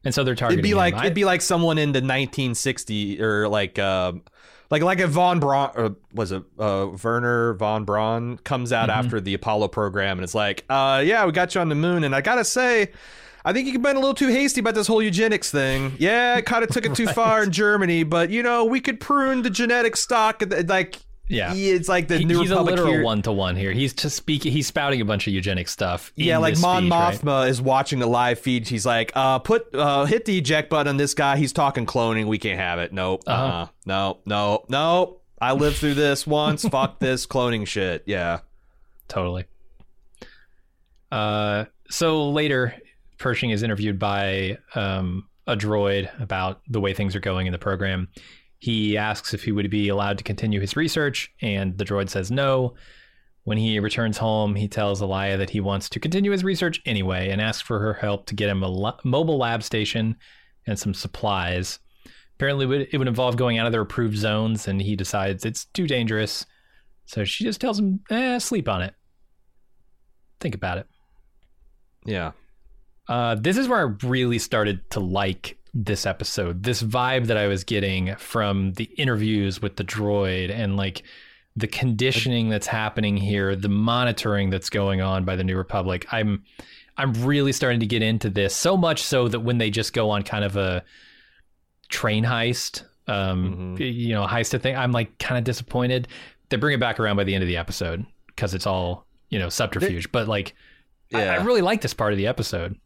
And 0.04 0.14
so 0.14 0.22
they're 0.24 0.34
targeting. 0.34 0.58
It'd 0.58 0.62
be 0.64 0.72
him. 0.72 0.76
like 0.78 0.94
I- 0.94 1.00
it'd 1.04 1.14
be 1.14 1.24
like 1.24 1.40
someone 1.40 1.78
in 1.78 1.92
the 1.92 2.00
1960 2.00 3.22
or 3.22 3.48
like 3.48 3.78
um 3.78 4.22
like 4.70 4.82
like 4.82 5.00
a 5.00 5.06
von 5.06 5.40
Braun 5.40 5.70
or 5.74 5.96
was 6.12 6.30
it 6.32 6.42
uh 6.58 6.88
Werner 7.02 7.54
von 7.54 7.84
Braun 7.84 8.38
comes 8.38 8.72
out 8.72 8.88
Mhm. 8.88 8.94
after 8.96 9.20
the 9.20 9.34
Apollo 9.34 9.68
program 9.68 10.18
and 10.18 10.24
it's 10.24 10.34
like, 10.34 10.64
uh 10.68 11.02
yeah, 11.04 11.24
we 11.24 11.32
got 11.32 11.54
you 11.54 11.60
on 11.60 11.68
the 11.70 11.74
moon 11.74 12.04
and 12.04 12.14
I 12.14 12.20
got 12.20 12.36
to 12.36 12.44
say 12.44 12.90
I 13.44 13.52
think 13.52 13.68
you've 13.68 13.82
been 13.82 13.96
a 13.96 14.00
little 14.00 14.14
too 14.14 14.28
hasty 14.28 14.60
about 14.60 14.74
this 14.74 14.86
whole 14.86 15.02
eugenics 15.02 15.50
thing. 15.50 15.94
Yeah, 15.98 16.36
it 16.38 16.46
kind 16.46 16.64
of 16.64 16.70
took 16.70 16.86
it 16.86 16.94
too 16.94 17.06
far 17.20 17.42
in 17.42 17.52
Germany, 17.52 18.02
but 18.02 18.30
you 18.30 18.42
know, 18.42 18.64
we 18.64 18.80
could 18.80 19.00
prune 19.00 19.42
the 19.42 19.50
genetic 19.50 19.96
stock. 19.96 20.42
Like, 20.66 20.96
yeah. 21.28 21.52
it's 21.54 21.88
like 21.88 22.08
the 22.08 22.18
He- 22.18 22.24
New 22.24 22.40
he's 22.40 22.50
a 22.50 22.54
Republic 22.54 22.76
literal 22.80 23.04
one 23.04 23.20
to 23.22 23.32
one 23.32 23.54
here. 23.56 23.72
He's 23.72 23.92
just 23.92 24.16
speaking. 24.16 24.50
He's 24.50 24.66
spouting 24.66 25.00
a 25.02 25.04
bunch 25.04 25.26
of 25.26 25.34
eugenic 25.34 25.68
stuff. 25.68 26.10
Yeah, 26.16 26.38
like 26.38 26.58
Mon 26.58 26.84
speech, 26.84 26.92
right? 26.92 27.14
Mothma 27.20 27.48
is 27.48 27.60
watching 27.60 27.98
the 27.98 28.06
live 28.06 28.38
feed. 28.38 28.66
She's 28.66 28.86
like, 28.86 29.12
uh, 29.14 29.38
put 29.40 29.74
uh, 29.74 30.06
hit 30.06 30.24
the 30.24 30.38
eject 30.38 30.70
button 30.70 30.88
on 30.88 30.96
this 30.96 31.12
guy. 31.12 31.36
He's 31.36 31.52
talking 31.52 31.84
cloning. 31.84 32.26
We 32.26 32.38
can't 32.38 32.58
have 32.58 32.78
it. 32.78 32.92
Nope. 32.94 33.24
uh 33.26 33.30
Uh-huh. 33.30 33.66
No, 33.84 34.18
no, 34.24 34.64
no. 34.68 35.20
I 35.38 35.52
lived 35.52 35.76
through 35.76 35.94
this 35.94 36.26
once. 36.26 36.66
Fuck 36.66 36.98
this 36.98 37.26
cloning 37.26 37.66
shit. 37.66 38.04
Yeah. 38.06 38.40
Totally. 39.08 39.44
Uh, 41.12 41.66
so 41.90 42.30
later, 42.30 42.74
Pershing 43.18 43.50
is 43.50 43.62
interviewed 43.62 43.98
by 43.98 44.58
um, 44.74 45.28
a 45.46 45.56
droid 45.56 46.08
about 46.20 46.60
the 46.68 46.80
way 46.80 46.94
things 46.94 47.14
are 47.14 47.20
going 47.20 47.46
in 47.46 47.52
the 47.52 47.58
program. 47.58 48.08
He 48.58 48.96
asks 48.96 49.34
if 49.34 49.44
he 49.44 49.52
would 49.52 49.70
be 49.70 49.88
allowed 49.88 50.18
to 50.18 50.24
continue 50.24 50.60
his 50.60 50.76
research, 50.76 51.30
and 51.42 51.76
the 51.76 51.84
droid 51.84 52.08
says 52.08 52.30
no. 52.30 52.74
When 53.42 53.58
he 53.58 53.78
returns 53.78 54.16
home, 54.16 54.54
he 54.54 54.68
tells 54.68 55.02
Elia 55.02 55.36
that 55.36 55.50
he 55.50 55.60
wants 55.60 55.90
to 55.90 56.00
continue 56.00 56.30
his 56.30 56.42
research 56.42 56.80
anyway 56.86 57.28
and 57.28 57.42
asks 57.42 57.60
for 57.60 57.78
her 57.78 57.92
help 57.92 58.26
to 58.26 58.34
get 58.34 58.48
him 58.48 58.62
a 58.62 58.98
mobile 59.04 59.36
lab 59.36 59.62
station 59.62 60.16
and 60.66 60.78
some 60.78 60.94
supplies. 60.94 61.78
Apparently, 62.36 62.64
it 62.64 62.68
would- 62.68 62.88
it 62.90 62.98
would 62.98 63.06
involve 63.08 63.36
going 63.36 63.58
out 63.58 63.66
of 63.66 63.72
their 63.72 63.82
approved 63.82 64.16
zones, 64.16 64.66
and 64.66 64.80
he 64.80 64.96
decides 64.96 65.44
it's 65.44 65.66
too 65.66 65.86
dangerous. 65.86 66.46
So 67.04 67.24
she 67.24 67.44
just 67.44 67.60
tells 67.60 67.78
him, 67.78 68.00
eh, 68.08 68.38
sleep 68.38 68.66
on 68.66 68.80
it. 68.80 68.94
Think 70.40 70.54
about 70.54 70.78
it. 70.78 70.86
Yeah. 72.06 72.32
Uh, 73.08 73.34
this 73.34 73.56
is 73.56 73.68
where 73.68 73.78
I 73.80 73.92
really 74.06 74.38
started 74.38 74.88
to 74.90 75.00
like 75.00 75.56
this 75.74 76.06
episode. 76.06 76.62
This 76.62 76.82
vibe 76.82 77.26
that 77.26 77.36
I 77.36 77.46
was 77.48 77.64
getting 77.64 78.14
from 78.16 78.72
the 78.74 78.84
interviews 78.96 79.60
with 79.60 79.76
the 79.76 79.84
droid 79.84 80.50
and 80.50 80.76
like 80.76 81.02
the 81.56 81.66
conditioning 81.66 82.48
that's 82.48 82.66
happening 82.66 83.16
here, 83.16 83.54
the 83.56 83.68
monitoring 83.68 84.50
that's 84.50 84.70
going 84.70 85.00
on 85.00 85.24
by 85.24 85.36
the 85.36 85.44
New 85.44 85.56
Republic. 85.56 86.06
I'm 86.12 86.44
I'm 86.96 87.12
really 87.24 87.52
starting 87.52 87.80
to 87.80 87.86
get 87.86 88.02
into 88.02 88.30
this 88.30 88.54
so 88.54 88.76
much 88.76 89.02
so 89.02 89.26
that 89.28 89.40
when 89.40 89.58
they 89.58 89.68
just 89.68 89.92
go 89.92 90.10
on 90.10 90.22
kind 90.22 90.44
of 90.44 90.56
a 90.56 90.84
train 91.88 92.24
heist, 92.24 92.84
um, 93.08 93.76
Mhm. 93.76 93.94
you 93.94 94.14
know, 94.14 94.26
heist 94.26 94.54
of 94.54 94.62
thing, 94.62 94.76
I'm 94.76 94.92
like 94.92 95.18
kind 95.18 95.36
of 95.36 95.44
disappointed. 95.44 96.08
They 96.48 96.56
bring 96.56 96.74
it 96.74 96.80
back 96.80 97.00
around 97.00 97.16
by 97.16 97.24
the 97.24 97.34
end 97.34 97.42
of 97.42 97.48
the 97.48 97.56
episode 97.56 98.06
because 98.28 98.54
it's 98.54 98.66
all 98.66 99.06
you 99.28 99.38
know 99.38 99.48
subterfuge. 99.48 100.10
but 100.12 100.28
like, 100.28 100.54
I, 101.12 101.26
I 101.28 101.34
really 101.42 101.62
like 101.62 101.80
this 101.80 101.94
part 101.94 102.12
of 102.12 102.16
the 102.16 102.26
episode. 102.28 102.76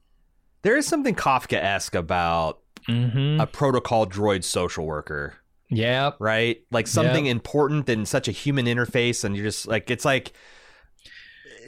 There 0.63 0.77
is 0.77 0.87
something 0.87 1.15
Kafka 1.15 1.57
esque 1.63 1.95
about 1.95 2.61
Mm-hmm. 2.89 3.39
a 3.41 3.47
protocol 3.47 4.07
droid 4.07 4.45
social 4.45 4.87
worker, 4.87 5.35
yeah. 5.69 6.13
right? 6.19 6.63
Like 6.71 6.87
something 6.87 7.27
important 7.27 7.87
and 7.91 8.09
such 8.09 8.29
a 8.29 8.33
human 8.33 8.65
interface, 8.65 9.25
and 9.25 9.37
you're 9.37 9.45
just 9.45 9.67
like, 9.67 9.91
it's 9.91 10.07
like 10.07 10.33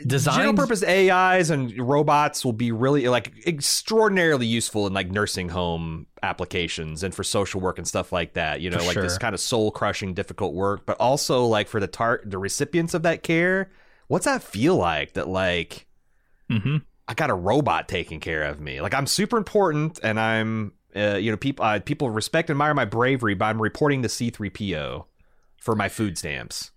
Designed- 0.07 0.37
general 0.39 0.55
purpose 0.55 0.83
AIs 0.83 1.51
and 1.51 1.77
robots 1.79 2.43
will 2.43 2.55
be 2.55 2.73
really 2.73 3.07
like 3.09 3.35
extraordinarily 3.47 4.47
useful 4.47 4.87
in 4.87 4.95
like 4.95 5.11
nursing 5.11 5.51
home 5.51 6.07
applications 6.23 7.03
and 7.03 7.15
for 7.15 7.23
social 7.23 7.61
work 7.61 7.77
and 7.77 7.87
stuff 7.87 8.11
like 8.13 8.33
that. 8.33 8.63
You 8.63 8.71
know, 8.71 8.79
For 8.79 8.85
like 8.87 8.97
this 8.97 9.19
kind 9.19 9.35
of 9.35 9.41
soul 9.41 9.71
crushing, 9.71 10.15
difficult 10.15 10.55
work, 10.55 10.87
but 10.87 10.97
also 10.99 11.45
like 11.45 11.69
for 11.69 11.81
the 11.81 11.87
tar- 11.87 12.23
the 12.25 12.39
recipients 12.39 12.95
of 12.95 13.03
that 13.03 13.23
care, 13.23 13.71
what's 14.09 14.25
that 14.25 14.43
feel 14.43 14.77
like? 14.77 15.13
That 15.15 15.29
like 15.29 15.87
Mm-hmm. 16.51 16.79
I 17.11 17.15
got 17.15 17.29
a 17.29 17.35
robot 17.35 17.89
taking 17.89 18.21
care 18.21 18.45
of 18.45 18.61
me. 18.61 18.81
Like 18.81 18.95
I'm 18.95 19.07
super 19.07 19.37
important, 19.37 19.99
and 20.03 20.19
I'm 20.21 20.73
uh, 20.95 21.17
you 21.21 21.33
know 21.33 21.37
people 21.37 21.65
uh, 21.65 21.81
people 21.81 22.09
respect 22.09 22.49
and 22.51 22.55
admire 22.55 22.73
my 22.73 22.85
bravery, 22.85 23.35
but 23.35 23.47
I'm 23.47 23.61
reporting 23.61 24.03
to 24.03 24.09
C3PO 24.09 25.05
for 25.59 25.75
my 25.75 25.89
food 25.89 26.17
stamps. 26.17 26.71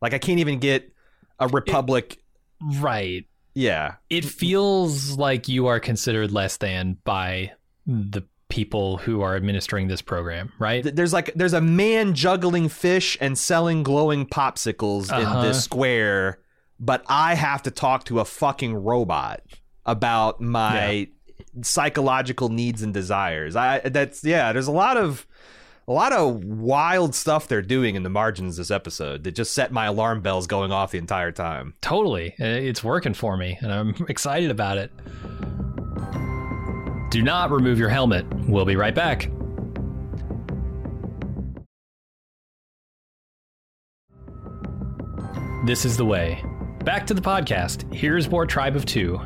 Like 0.00 0.14
I 0.14 0.18
can't 0.18 0.38
even 0.38 0.60
get 0.60 0.92
a 1.40 1.48
Republic. 1.48 2.22
Right. 2.78 3.26
yeah, 3.54 3.94
It 4.10 4.24
feels 4.24 5.16
like 5.16 5.48
you 5.48 5.66
are 5.66 5.80
considered 5.80 6.30
less 6.30 6.58
than 6.58 6.98
by 7.04 7.52
the 7.86 8.22
people 8.50 8.98
who 8.98 9.22
are 9.22 9.34
administering 9.34 9.88
this 9.88 10.02
program, 10.02 10.52
right? 10.58 10.84
There's 10.84 11.12
like 11.12 11.32
there's 11.34 11.52
a 11.54 11.60
man 11.60 12.14
juggling 12.14 12.68
fish 12.68 13.16
and 13.20 13.36
selling 13.36 13.82
glowing 13.82 14.26
popsicles 14.26 15.10
Uh-huh. 15.10 15.40
in 15.40 15.46
this 15.46 15.64
square, 15.64 16.38
but 16.78 17.02
I 17.08 17.34
have 17.34 17.62
to 17.64 17.70
talk 17.72 18.04
to 18.04 18.20
a 18.20 18.24
fucking 18.24 18.74
robot 18.74 19.40
about 19.86 20.40
my 20.40 21.08
psychological 21.62 22.48
needs 22.48 22.82
and 22.82 22.94
desires. 22.94 23.56
I 23.56 23.80
that's 23.80 24.24
yeah, 24.24 24.52
there's 24.52 24.66
a 24.66 24.72
lot 24.72 24.96
of 24.96 25.26
a 25.88 25.92
lot 25.92 26.12
of 26.12 26.44
wild 26.44 27.14
stuff 27.14 27.48
they're 27.48 27.62
doing 27.62 27.96
in 27.96 28.04
the 28.04 28.10
margins 28.10 28.56
this 28.56 28.70
episode 28.70 29.24
that 29.24 29.32
just 29.32 29.52
set 29.52 29.72
my 29.72 29.86
alarm 29.86 30.20
bells 30.20 30.46
going 30.46 30.70
off 30.70 30.92
the 30.92 30.98
entire 30.98 31.32
time. 31.32 31.74
Totally. 31.80 32.34
It's 32.38 32.84
working 32.84 33.14
for 33.14 33.36
me, 33.36 33.58
and 33.60 33.72
I'm 33.72 33.94
excited 34.08 34.50
about 34.50 34.78
it. 34.78 34.92
Do 37.10 37.22
not 37.22 37.50
remove 37.50 37.78
your 37.78 37.88
helmet. 37.88 38.24
We'll 38.46 38.64
be 38.64 38.76
right 38.76 38.94
back. 38.94 39.28
This 45.66 45.84
is 45.84 45.96
the 45.96 46.04
way. 46.04 46.42
Back 46.84 47.06
to 47.08 47.14
the 47.14 47.20
podcast. 47.20 47.92
Here's 47.92 48.30
more 48.30 48.46
Tribe 48.46 48.76
of 48.76 48.86
Two. 48.86 49.20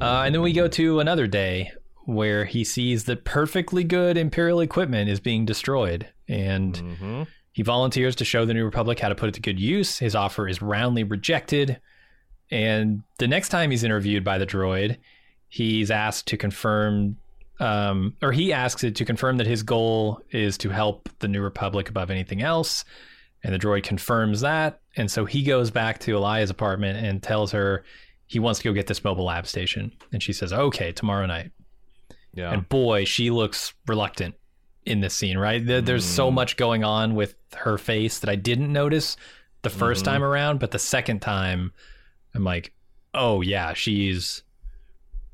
Uh, 0.00 0.22
and 0.24 0.34
then 0.34 0.42
we 0.42 0.52
go 0.52 0.68
to 0.68 1.00
another 1.00 1.26
day 1.26 1.72
where 2.06 2.44
he 2.44 2.64
sees 2.64 3.04
that 3.04 3.24
perfectly 3.24 3.84
good 3.84 4.16
Imperial 4.16 4.60
equipment 4.60 5.08
is 5.10 5.20
being 5.20 5.44
destroyed 5.44 6.08
and 6.28 6.74
Mhm. 6.74 7.26
he 7.52 7.62
volunteers 7.62 8.16
to 8.16 8.24
show 8.24 8.44
the 8.44 8.54
New 8.54 8.64
Republic 8.64 8.98
how 9.00 9.08
to 9.08 9.14
put 9.14 9.28
it 9.28 9.34
to 9.34 9.40
good 9.40 9.60
use. 9.60 9.98
His 9.98 10.14
offer 10.14 10.48
is 10.48 10.62
roundly 10.62 11.04
rejected. 11.04 11.78
And 12.50 13.02
the 13.18 13.28
next 13.28 13.50
time 13.50 13.70
he's 13.70 13.84
interviewed 13.84 14.24
by 14.24 14.38
the 14.38 14.46
droid, 14.46 14.96
he's 15.48 15.90
asked 15.90 16.26
to 16.28 16.36
confirm, 16.36 17.16
um, 17.60 18.14
or 18.22 18.32
he 18.32 18.52
asks 18.52 18.82
it 18.82 18.96
to 18.96 19.04
confirm 19.04 19.36
that 19.36 19.46
his 19.46 19.62
goal 19.62 20.20
is 20.30 20.56
to 20.58 20.70
help 20.70 21.08
the 21.18 21.28
New 21.28 21.42
Republic 21.42 21.88
above 21.88 22.10
anything 22.10 22.42
else. 22.42 22.84
And 23.44 23.54
the 23.54 23.58
droid 23.58 23.82
confirms 23.84 24.40
that. 24.40 24.80
And 24.96 25.10
so 25.10 25.24
he 25.26 25.42
goes 25.42 25.70
back 25.70 25.98
to 26.00 26.16
Elia's 26.16 26.50
apartment 26.50 27.04
and 27.04 27.22
tells 27.22 27.52
her 27.52 27.84
he 28.30 28.38
wants 28.38 28.60
to 28.60 28.64
go 28.68 28.72
get 28.72 28.86
this 28.86 29.02
mobile 29.02 29.24
lab 29.24 29.44
station. 29.44 29.90
And 30.12 30.22
she 30.22 30.32
says, 30.32 30.52
okay, 30.52 30.92
tomorrow 30.92 31.26
night. 31.26 31.50
Yeah. 32.32 32.52
And 32.52 32.68
boy, 32.68 33.04
she 33.04 33.28
looks 33.30 33.74
reluctant 33.88 34.36
in 34.86 35.00
this 35.00 35.14
scene, 35.14 35.36
right? 35.36 35.66
There, 35.66 35.80
there's 35.80 36.04
so 36.04 36.30
Mm. 36.30 36.34
much 36.34 36.56
going 36.56 36.84
on 36.84 37.16
with 37.16 37.34
her 37.56 37.76
face 37.76 38.20
that 38.20 38.30
I 38.30 38.36
didn't 38.36 38.72
notice 38.72 39.16
the 39.62 39.68
1st 39.70 40.02
Mhm. 40.02 40.04
time 40.04 40.22
around, 40.22 40.60
but 40.60 40.70
the 40.70 40.78
second 40.78 41.20
time, 41.22 41.72
I'm 42.32 42.44
like, 42.44 42.72
oh, 43.14 43.40
yeah, 43.40 43.72
she's 43.74 44.44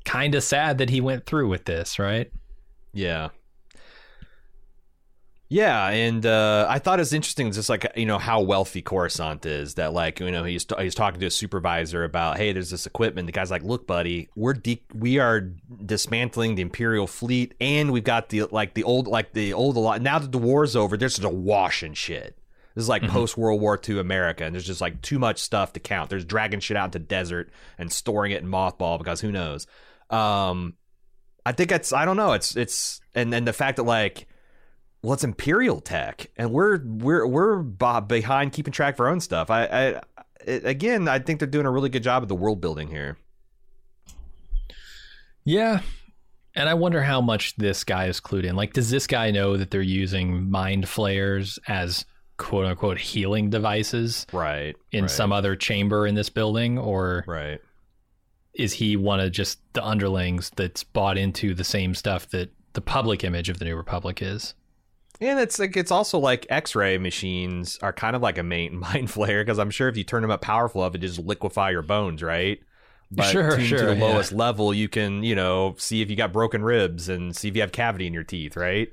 kind 0.03 0.33
of 0.33 0.43
sad 0.43 0.79
that 0.79 0.89
he 0.89 0.99
went 0.99 1.27
through 1.27 1.49
with 1.49 1.65
this, 1.65 1.99
right? 1.99 2.31
Yeah. 2.93 3.29
Yeah, 5.49 5.87
and 5.87 6.25
uh, 6.25 6.65
I 6.69 6.79
thought 6.79 6.99
it 6.99 7.03
was 7.03 7.13
interesting, 7.13 7.49
just 7.53 7.69
like 7.69 7.89
you 7.95 8.05
know 8.05 8.17
how 8.17 8.41
wealthy 8.41 8.81
Coruscant 8.81 9.45
is. 9.45 9.75
That 9.75 9.93
like 9.93 10.19
you 10.19 10.29
know 10.29 10.43
he's 10.43 10.65
he's 10.77 10.93
talking 10.93 11.21
to 11.21 11.27
a 11.27 11.31
supervisor 11.31 12.03
about, 12.03 12.35
hey, 12.37 12.51
there's 12.51 12.69
this 12.69 12.85
equipment. 12.85 13.27
The 13.27 13.31
guy's 13.31 13.49
like, 13.49 13.63
look, 13.63 13.87
buddy, 13.87 14.27
we're 14.35 14.53
de- 14.53 14.83
we 14.93 15.19
are 15.19 15.39
dismantling 15.85 16.55
the 16.55 16.61
Imperial 16.63 17.07
fleet, 17.07 17.53
and 17.61 17.91
we've 17.93 18.03
got 18.03 18.27
the 18.27 18.43
like 18.51 18.73
the 18.73 18.83
old 18.83 19.07
like 19.07 19.31
the 19.31 19.53
old 19.53 19.77
a 19.77 19.79
lot. 19.79 20.01
Now 20.01 20.19
that 20.19 20.33
the 20.33 20.37
war's 20.37 20.75
over, 20.75 20.97
there's 20.97 21.15
just 21.15 21.23
a 21.25 21.29
wash 21.29 21.81
and 21.81 21.95
shit. 21.95 22.37
This 22.75 22.83
is 22.83 22.89
like 22.89 23.03
Mhm. 23.03 23.09
post 23.09 23.37
World 23.37 23.61
War 23.61 23.79
II 23.87 23.99
America, 23.99 24.43
and 24.43 24.53
there's 24.53 24.67
just 24.67 24.81
like 24.81 25.01
too 25.01 25.17
much 25.17 25.39
stuff 25.39 25.71
to 25.73 25.79
count. 25.79 26.09
There's 26.09 26.25
dragging 26.25 26.59
shit 26.59 26.75
out 26.75 26.87
into 26.93 26.99
desert 26.99 27.49
and 27.77 27.89
storing 27.89 28.33
it 28.33 28.43
in 28.43 28.49
mothball 28.49 28.97
because 28.97 29.21
who 29.21 29.31
knows. 29.31 29.65
Um, 30.09 30.73
I 31.45 31.53
think 31.53 31.71
it's 31.71 31.93
I 31.93 32.03
don't 32.03 32.17
know. 32.17 32.33
It's 32.33 32.57
it's 32.57 32.99
and 33.15 33.31
then 33.31 33.45
the 33.45 33.53
fact 33.53 33.77
that 33.77 33.83
like 33.83 34.27
well 35.03 35.13
it's 35.13 35.23
imperial 35.23 35.79
tech 35.79 36.27
and 36.37 36.51
we're 36.51 36.79
we're 36.83 37.25
we're 37.27 37.57
behind 37.59 38.51
keeping 38.53 38.71
track 38.73 38.95
of 38.95 38.99
our 39.01 39.07
own 39.09 39.19
stuff. 39.19 39.49
I 39.49 39.63
I 39.65 40.01
it, 40.45 40.65
again 40.65 41.07
I 41.07 41.19
think 41.19 41.39
they're 41.39 41.47
doing 41.47 41.65
a 41.65 41.71
really 41.71 41.89
good 41.89 42.03
job 42.03 42.23
of 42.23 42.29
the 42.29 42.35
world 42.35 42.61
building 42.61 42.87
here. 42.89 43.17
Yeah. 45.43 45.81
And 46.55 46.67
I 46.67 46.73
wonder 46.73 47.01
how 47.03 47.21
much 47.21 47.55
this 47.57 47.83
guy 47.83 48.07
is 48.07 48.19
clued 48.19 48.43
in. 48.43 48.55
Like, 48.55 48.73
does 48.73 48.89
this 48.89 49.05
guy 49.07 49.31
know 49.31 49.57
that 49.57 49.69
they're 49.71 49.81
using 49.81 50.49
mind 50.49 50.89
flayers 50.89 51.59
as 51.67 52.05
quote 52.37 52.65
unquote 52.65 52.97
healing 52.97 53.49
devices 53.49 54.25
Right. 54.33 54.75
in 54.91 55.03
right, 55.03 55.11
some 55.11 55.31
other 55.31 55.55
chamber 55.55 56.07
in 56.07 56.15
this 56.15 56.29
building? 56.29 56.77
Or 56.79 57.23
right. 57.27 57.59
is 58.55 58.73
he 58.73 58.97
one 58.97 59.19
of 59.19 59.31
just 59.31 59.59
the 59.73 59.85
underlings 59.85 60.51
that's 60.55 60.83
bought 60.83 61.17
into 61.17 61.53
the 61.53 61.63
same 61.63 61.93
stuff 61.93 62.27
that 62.29 62.51
the 62.73 62.81
public 62.81 63.23
image 63.23 63.49
of 63.49 63.59
the 63.59 63.65
New 63.65 63.75
Republic 63.75 64.21
is? 64.21 64.55
And 65.19 65.39
it's 65.39 65.57
like 65.59 65.75
it's 65.75 65.91
also 65.91 66.19
like 66.19 66.45
X-ray 66.49 66.97
machines 66.97 67.79
are 67.81 67.93
kind 67.93 68.15
of 68.15 68.21
like 68.21 68.37
a 68.37 68.43
main 68.43 68.77
mind 68.79 69.07
flayer 69.07 69.41
because 69.43 69.59
I'm 69.59 69.71
sure 69.71 69.87
if 69.89 69.97
you 69.97 70.03
turn 70.03 70.21
them 70.21 70.31
up 70.31 70.41
powerful 70.41 70.83
enough, 70.83 70.95
it 70.95 70.99
just 70.99 71.19
liquefy 71.19 71.71
your 71.71 71.81
bones, 71.81 72.21
right? 72.21 72.59
But 73.09 73.23
Sure, 73.23 73.59
sure, 73.59 73.79
To 73.79 73.85
the 73.85 73.95
yeah. 73.95 74.03
lowest 74.03 74.31
level, 74.33 74.73
you 74.73 74.89
can 74.89 75.23
you 75.23 75.33
know 75.35 75.75
see 75.77 76.01
if 76.01 76.09
you 76.09 76.15
got 76.15 76.33
broken 76.33 76.63
ribs 76.63 77.07
and 77.09 77.35
see 77.35 77.47
if 77.47 77.55
you 77.55 77.61
have 77.61 77.71
cavity 77.71 78.05
in 78.05 78.13
your 78.13 78.23
teeth, 78.23 78.55
right? 78.57 78.89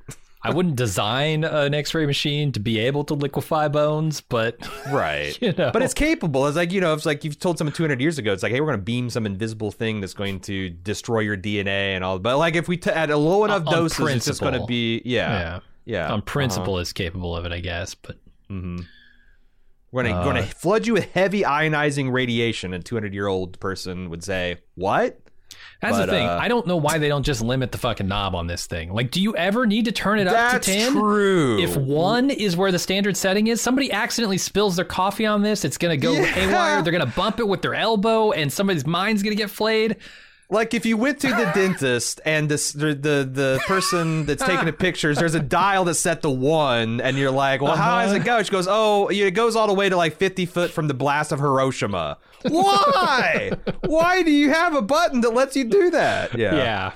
I 0.46 0.50
wouldn't 0.50 0.76
design 0.76 1.42
an 1.42 1.72
X-ray 1.72 2.04
machine 2.04 2.52
to 2.52 2.60
be 2.60 2.78
able 2.78 3.02
to 3.04 3.14
liquefy 3.14 3.68
bones, 3.68 4.20
but 4.20 4.58
Right. 4.92 5.40
you 5.40 5.52
know, 5.52 5.70
But 5.72 5.80
it's 5.80 5.94
capable. 5.94 6.46
It's 6.46 6.56
like 6.56 6.70
you 6.70 6.82
know, 6.82 6.92
it's 6.92 7.06
like 7.06 7.24
you've 7.24 7.38
told 7.38 7.56
someone 7.56 7.72
200 7.72 7.98
years 8.00 8.18
ago. 8.18 8.32
It's 8.32 8.42
like, 8.42 8.52
hey, 8.52 8.60
we're 8.60 8.66
going 8.66 8.78
to 8.78 8.84
beam 8.84 9.08
some 9.08 9.24
invisible 9.24 9.70
thing 9.70 10.00
that's 10.00 10.12
going 10.12 10.40
to 10.40 10.68
destroy 10.68 11.20
your 11.20 11.36
DNA 11.38 11.94
and 11.96 12.04
all. 12.04 12.18
But 12.18 12.36
like, 12.36 12.56
if 12.56 12.68
we 12.68 12.76
t- 12.76 12.90
at 12.90 13.10
a 13.10 13.16
low 13.16 13.44
enough 13.44 13.66
On 13.66 13.72
doses, 13.72 14.06
it's 14.10 14.26
just 14.26 14.40
going 14.42 14.52
to 14.52 14.66
be 14.66 15.00
yeah, 15.06 15.30
yeah, 15.32 15.60
yeah. 15.84 16.12
on 16.12 16.22
principle 16.22 16.78
is 16.78 16.92
capable 16.92 17.36
of 17.36 17.44
it, 17.44 17.52
I 17.52 17.60
guess. 17.60 17.94
But 17.94 18.16
hmm 18.48 18.78
We're 19.92 20.02
going 20.04 20.34
to 20.36 20.42
Uh, 20.42 20.46
to 20.46 20.54
flood 20.54 20.86
you 20.86 20.94
with 20.94 21.10
heavy 21.12 21.42
ionizing 21.42 22.12
radiation. 22.12 22.74
A 22.74 22.80
200 22.80 23.14
year 23.14 23.26
old 23.28 23.60
person 23.60 24.10
would 24.10 24.24
say, 24.24 24.56
what? 24.74 25.20
That's 25.80 25.98
But, 25.98 26.06
the 26.06 26.12
thing. 26.12 26.26
uh, 26.26 26.38
I 26.40 26.48
don't 26.48 26.66
know 26.66 26.76
why 26.76 26.98
they 26.98 27.08
don't 27.08 27.22
just 27.24 27.40
limit 27.42 27.70
the 27.70 27.78
fucking 27.78 28.08
knob 28.08 28.34
on 28.34 28.46
this 28.48 28.66
thing. 28.66 28.92
Like, 28.92 29.10
do 29.12 29.20
you 29.22 29.36
ever 29.36 29.66
need 29.66 29.84
to 29.84 29.92
turn 29.92 30.18
it 30.18 30.26
up 30.26 30.52
to 30.52 30.58
10? 30.72 30.92
true. 30.92 31.60
If 31.62 31.76
one 31.76 32.30
is 32.30 32.56
where 32.56 32.72
the 32.72 32.78
standard 32.78 33.16
setting 33.16 33.46
is, 33.46 33.60
somebody 33.60 33.92
accidentally 33.92 34.38
spills 34.38 34.76
their 34.76 34.84
coffee 34.84 35.26
on 35.26 35.42
this, 35.42 35.64
it's 35.64 35.76
going 35.78 35.92
to 35.98 36.02
go 36.02 36.12
Yeah. 36.12 36.24
haywire. 36.24 36.82
They're 36.82 36.92
going 36.92 37.06
to 37.08 37.14
bump 37.16 37.38
it 37.38 37.46
with 37.46 37.62
their 37.62 37.74
elbow, 37.74 38.32
and 38.32 38.52
somebody's 38.52 38.86
mind's 38.86 39.22
going 39.22 39.36
to 39.36 39.40
get 39.40 39.50
flayed. 39.50 39.96
Like 40.54 40.72
if 40.72 40.86
you 40.86 40.96
went 40.96 41.20
to 41.22 41.28
the 41.28 41.50
dentist 41.54 42.20
and 42.24 42.48
this, 42.48 42.72
the, 42.72 42.94
the 42.94 43.28
the 43.30 43.60
person 43.66 44.24
that's 44.24 44.42
taking 44.44 44.66
the 44.66 44.72
pictures, 44.72 45.18
there's 45.18 45.34
a 45.34 45.40
dial 45.40 45.84
that's 45.84 45.98
set 45.98 46.22
to 46.22 46.30
one, 46.30 47.00
and 47.00 47.18
you're 47.18 47.30
like, 47.32 47.60
"Well, 47.60 47.74
how 47.76 48.00
does 48.02 48.10
Uh-huh. 48.12 48.20
it 48.20 48.24
go?" 48.24 48.42
She 48.42 48.50
goes, 48.52 48.68
"Oh, 48.70 49.08
it 49.08 49.32
goes 49.32 49.56
all 49.56 49.66
the 49.66 49.74
way 49.74 49.88
to 49.88 49.96
like 49.96 50.16
50 50.16 50.46
foot 50.46 50.70
from 50.70 50.86
the 50.88 50.94
blast 50.94 51.32
of 51.32 51.40
Hiroshima." 51.40 52.18
Why? 52.48 53.52
Why 53.84 54.22
do 54.22 54.30
you 54.30 54.50
have 54.50 54.74
a 54.74 54.82
button 54.82 55.22
that 55.22 55.30
lets 55.34 55.56
you 55.56 55.64
do 55.64 55.90
that? 55.90 56.38
Yeah. 56.38 56.88
Or 56.88 56.92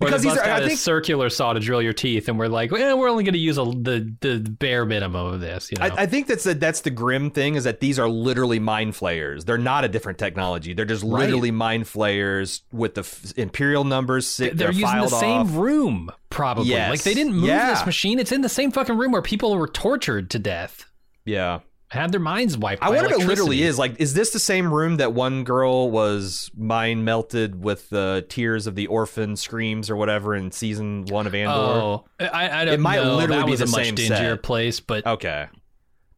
Because 0.00 0.22
these 0.22 0.38
I 0.38 0.60
think- 0.66 0.78
circular 0.78 1.28
saw 1.28 1.52
to 1.54 1.60
drill 1.60 1.82
your 1.82 1.92
teeth, 1.92 2.28
and 2.28 2.38
we're 2.38 2.46
like, 2.46 2.72
eh, 2.72 2.92
we're 2.92 3.08
only 3.10 3.24
going 3.24 3.32
to 3.32 3.38
use 3.40 3.58
a, 3.58 3.64
the 3.64 4.14
the 4.20 4.38
bare 4.38 4.84
minimum 4.84 5.26
of 5.34 5.40
this. 5.40 5.72
You 5.72 5.78
know? 5.78 5.86
I, 5.86 6.02
I 6.02 6.06
think 6.06 6.28
that's 6.28 6.44
the, 6.44 6.54
that's 6.54 6.82
the 6.82 6.90
grim 6.90 7.30
thing 7.30 7.56
is 7.56 7.64
that 7.64 7.80
these 7.80 7.98
are 7.98 8.08
literally 8.08 8.58
mind 8.60 8.94
flayers. 8.94 9.44
They're 9.44 9.58
not 9.58 9.84
a 9.84 9.88
different 9.88 10.18
technology. 10.18 10.72
They're 10.72 10.84
just 10.84 11.02
Right. 11.02 11.20
literally 11.22 11.50
mind 11.50 11.88
flayers 11.88 12.62
with 12.72 12.94
the 12.94 13.00
f- 13.00 13.32
imperial 13.36 13.82
numbers. 13.84 14.26
Sit, 14.28 14.56
they're, 14.56 14.70
using 14.70 15.00
the 15.00 15.08
same 15.08 15.40
off. 15.42 15.54
room, 15.56 16.12
probably. 16.30 16.70
Yes. 16.70 16.90
Like 16.90 17.02
they 17.02 17.14
didn't 17.14 17.34
move 17.34 17.48
Yeah. 17.48 17.70
this 17.70 17.84
machine; 17.86 18.18
it's 18.20 18.30
in 18.32 18.42
the 18.42 18.48
same 18.48 18.70
fucking 18.70 18.96
room 18.96 19.10
where 19.12 19.22
people 19.22 19.56
were 19.56 19.66
tortured 19.68 20.30
to 20.30 20.38
death, 20.38 20.84
Yeah. 21.24 21.58
Had 21.90 22.12
their 22.12 22.20
minds 22.20 22.56
wiped. 22.58 22.82
I 22.82 22.90
wonder 22.90 23.14
if 23.14 23.22
it 23.22 23.26
literally 23.26 23.62
is. 23.62 23.78
Like, 23.78 23.98
is 23.98 24.12
this 24.14 24.30
the 24.30 24.38
same 24.38 24.72
room 24.72 24.96
that 24.98 25.14
one 25.14 25.42
girl 25.44 25.90
was 25.90 26.50
mind 26.56 27.04
melted 27.04 27.62
with 27.64 27.88
the 27.88 28.26
tears 28.28 28.66
of 28.66 28.74
the 28.74 28.86
orphan 28.88 29.36
screams 29.36 29.88
or 29.88 29.96
whatever 29.96 30.34
in 30.34 30.50
season 30.50 31.06
one 31.06 31.26
of 31.26 31.34
Andor? 31.34 31.52
Oh, 31.54 32.04
I, 32.20 32.60
I 32.62 32.64
don't 32.66 32.74
It 32.74 32.80
might 32.80 32.96
know. 32.96 33.16
literally 33.16 33.38
that 33.40 33.46
be 33.46 33.50
was 33.52 33.60
the 33.60 33.66
a 33.66 33.68
much 33.70 33.84
same 33.86 33.94
dingier 33.94 34.34
set. 34.34 34.42
place, 34.42 34.80
but 34.80 35.06
Okay. 35.06 35.46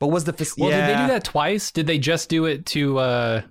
But 0.01 0.09
was 0.09 0.25
the 0.25 0.33
fac- 0.33 0.49
well, 0.59 0.71
yeah, 0.71 0.87
did 0.89 0.97
they 0.97 1.01
do 1.03 1.07
that 1.09 1.25
twice? 1.25 1.71
Did 1.71 1.87
they 1.87 1.99
just 1.99 2.29
do 2.31 2.47
it 2.47 2.65
to 2.67 2.99
uh, 2.99 3.43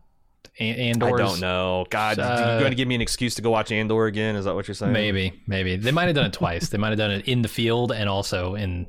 An- 0.59 1.01
I 1.01 1.09
don't 1.11 1.39
know. 1.39 1.85
God, 1.89 2.19
Uh, 2.19 2.47
you're 2.49 2.59
going 2.59 2.71
to 2.71 2.75
give 2.75 2.87
me 2.87 2.95
an 2.95 3.01
excuse 3.01 3.35
to 3.35 3.41
go 3.41 3.49
watch 3.51 3.71
Andor 3.71 4.07
again? 4.07 4.35
Is 4.35 4.43
that 4.45 4.55
what 4.55 4.67
you're 4.67 4.75
saying? 4.75 4.91
Maybe, 4.91 5.41
maybe 5.47 5.77
they 5.77 5.91
might 5.91 6.07
have 6.07 6.15
done 6.15 6.25
it 6.25 6.33
twice. 6.33 6.67
they 6.69 6.77
might 6.77 6.89
have 6.89 6.97
done 6.97 7.11
it 7.11 7.27
in 7.29 7.43
the 7.43 7.47
field 7.47 7.91
and 7.93 8.09
also 8.09 8.55
in 8.55 8.87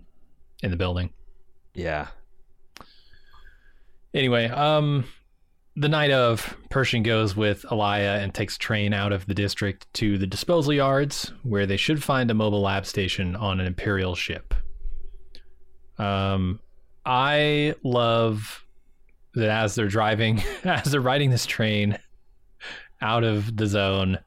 in 0.63 0.71
the 0.73 0.77
building. 0.77 1.11
Yeah. 1.75 2.09
Anyway, 4.13 4.49
um, 4.49 5.05
the 5.77 5.89
night 5.89 6.11
of, 6.11 6.57
Pershing 6.69 7.03
goes 7.03 7.37
with 7.37 7.65
Elia 7.71 8.17
and 8.17 8.35
takes 8.35 8.59
train 8.59 8.93
out 8.93 9.13
of 9.13 9.27
the 9.27 9.35
district 9.35 9.93
to 9.95 10.19
the 10.19 10.27
disposal 10.27 10.73
yards, 10.73 11.33
where 11.43 11.67
they 11.67 11.77
should 11.77 12.03
find 12.03 12.31
a 12.31 12.35
mobile 12.35 12.61
lab 12.61 12.87
station 12.87 13.37
on 13.37 13.61
an 13.61 13.67
Imperial 13.67 14.15
ship. 14.15 14.55
Um, 15.99 16.61
I 17.05 17.75
love 17.85 18.65
that 19.35 19.51
as 19.51 19.75
they're 19.75 19.89
driving, 19.89 20.43
as 20.65 20.93
they're 20.93 21.01
riding 21.01 21.31
this 21.31 21.47
train 21.47 21.99
out 23.01 23.25
of 23.25 23.57
the 23.57 23.67
zone, 23.67 24.19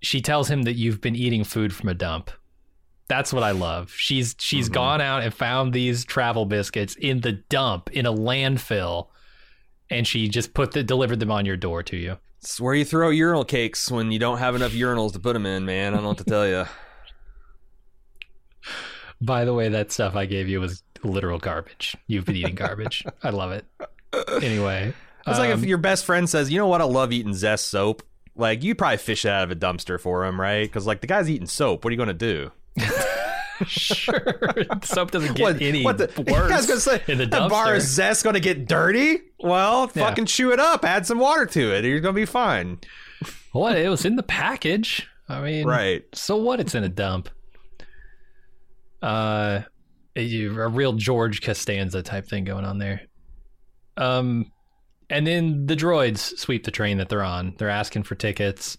she 0.00 0.20
tells 0.20 0.48
him 0.48 0.62
that 0.62 0.74
you've 0.74 1.00
been 1.00 1.16
eating 1.16 1.44
food 1.44 1.74
from 1.74 1.88
a 1.88 1.94
dump. 1.94 2.30
That's 3.08 3.32
what 3.32 3.42
I 3.44 3.52
love. 3.52 3.92
She's 3.96 4.34
she's 4.38 4.68
Mhm. 4.68 4.72
gone 4.74 5.00
out 5.00 5.22
and 5.22 5.32
found 5.32 5.72
these 5.72 6.04
travel 6.04 6.44
biscuits 6.44 6.96
in 6.96 7.20
the 7.20 7.32
dump 7.32 7.90
in 7.92 8.04
a 8.06 8.12
landfill, 8.12 9.08
and 9.90 10.06
she 10.06 10.28
just 10.28 10.54
put 10.54 10.72
the 10.72 10.82
delivered 10.82 11.20
them 11.20 11.30
on 11.30 11.46
your 11.46 11.56
door 11.56 11.82
to 11.84 11.96
you. 11.96 12.18
It's 12.40 12.60
where 12.60 12.74
you 12.74 12.84
throw 12.84 13.10
urinal 13.10 13.44
cakes 13.44 13.90
when 13.90 14.10
you 14.12 14.18
don't 14.18 14.38
have 14.38 14.54
enough 14.54 14.72
urinals 14.72 15.12
to 15.12 15.18
put 15.20 15.32
them 15.34 15.46
in, 15.46 15.64
man. 15.64 15.92
I 15.92 15.96
don't 15.96 16.02
know 16.02 16.08
what 16.10 16.18
to 16.18 16.24
tell 16.24 16.46
you. 16.48 16.64
By 19.20 19.44
the 19.44 19.54
way, 19.54 19.68
that 19.68 19.92
stuff 19.92 20.14
I 20.14 20.26
gave 20.26 20.48
you 20.48 20.60
was 20.60 20.82
literal 21.02 21.38
garbage. 21.38 21.96
You've 22.06 22.24
been 22.26 22.36
eating 22.36 22.54
garbage. 22.54 23.04
I 23.22 23.30
love 23.30 23.52
it. 23.52 23.64
Anyway, 24.42 24.92
It's 25.26 25.38
like 25.38 25.50
if 25.50 25.58
um, 25.58 25.64
your 25.64 25.78
best 25.78 26.04
friend 26.04 26.28
says, 26.28 26.50
"You 26.50 26.58
know 26.58 26.66
what? 26.68 26.80
I 26.80 26.84
love 26.84 27.12
eating 27.12 27.34
Zest 27.34 27.68
soap." 27.68 28.02
Like 28.34 28.62
you 28.62 28.74
probably 28.74 28.98
fish 28.98 29.24
it 29.24 29.30
out 29.30 29.44
of 29.44 29.50
a 29.50 29.56
dumpster 29.56 29.98
for 30.00 30.24
him, 30.24 30.40
right? 30.40 30.64
Because 30.64 30.86
like 30.86 31.00
the 31.00 31.06
guy's 31.06 31.30
eating 31.30 31.46
soap. 31.46 31.84
What 31.84 31.88
are 31.90 31.92
you 31.92 31.96
going 31.96 32.08
to 32.08 32.14
do? 32.14 32.50
Sure 33.66 34.54
soap 34.82 35.10
doesn't 35.12 35.34
get 35.34 35.42
what, 35.42 35.62
any 35.62 35.82
what 35.84 35.98
the, 35.98 36.06
worse 36.26 36.52
I 36.52 36.56
was 36.56 36.66
to 36.66 36.80
say, 36.80 37.02
in 37.08 37.18
the 37.18 37.26
bar 37.26 37.74
of 37.74 37.82
Zest 37.82 38.24
going 38.24 38.34
to 38.34 38.40
get 38.40 38.66
dirty? 38.66 39.18
Well, 39.38 39.90
Yeah. 39.94 40.08
fucking 40.08 40.26
chew 40.26 40.52
it 40.52 40.60
up. 40.60 40.84
Add 40.84 41.06
some 41.06 41.18
water 41.18 41.46
to 41.46 41.74
it. 41.74 41.84
You're 41.84 42.00
going 42.00 42.14
to 42.14 42.20
be 42.20 42.26
fine. 42.26 42.78
What? 43.52 43.76
It 43.78 43.88
was 43.88 44.04
in 44.04 44.16
the 44.16 44.22
package. 44.22 45.08
I 45.28 45.40
mean, 45.40 45.66
Right. 45.66 46.04
So 46.14 46.36
what? 46.36 46.60
It's 46.60 46.74
in 46.74 46.84
a 46.84 46.88
dump. 46.88 47.28
Uh, 49.02 49.62
a, 50.16 50.44
a 50.44 50.68
real 50.68 50.94
George 50.94 51.42
Costanza 51.42 52.02
type 52.02 52.26
thing 52.28 52.44
going 52.44 52.64
on 52.64 52.78
there. 52.78 53.02
Um, 53.96 54.50
and 55.10 55.26
then 55.26 55.66
the 55.66 55.76
droids 55.76 56.36
sweep 56.38 56.64
the 56.64 56.70
train 56.70 56.98
that 56.98 57.08
they're 57.08 57.22
on. 57.22 57.54
They're 57.58 57.68
asking 57.68 58.04
for 58.04 58.14
tickets. 58.14 58.76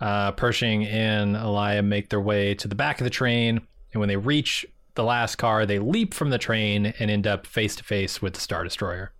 Uh, 0.00 0.32
Pershing 0.32 0.84
and 0.86 1.36
Elia 1.36 1.82
make 1.82 2.08
their 2.10 2.20
way 2.20 2.54
to 2.56 2.68
the 2.68 2.74
back 2.74 3.00
of 3.00 3.04
the 3.04 3.10
train, 3.10 3.66
and 3.96 4.00
when 4.00 4.10
they 4.10 4.16
reach 4.16 4.66
the 4.94 5.02
last 5.02 5.36
car, 5.36 5.64
they 5.64 5.78
leap 5.78 6.12
from 6.12 6.28
the 6.28 6.36
train 6.36 6.92
and 6.98 7.10
end 7.10 7.26
up 7.26 7.46
face 7.46 7.74
to 7.76 7.82
face 7.82 8.20
with 8.20 8.34
the 8.34 8.40
Star 8.40 8.62
Destroyer. 8.62 9.10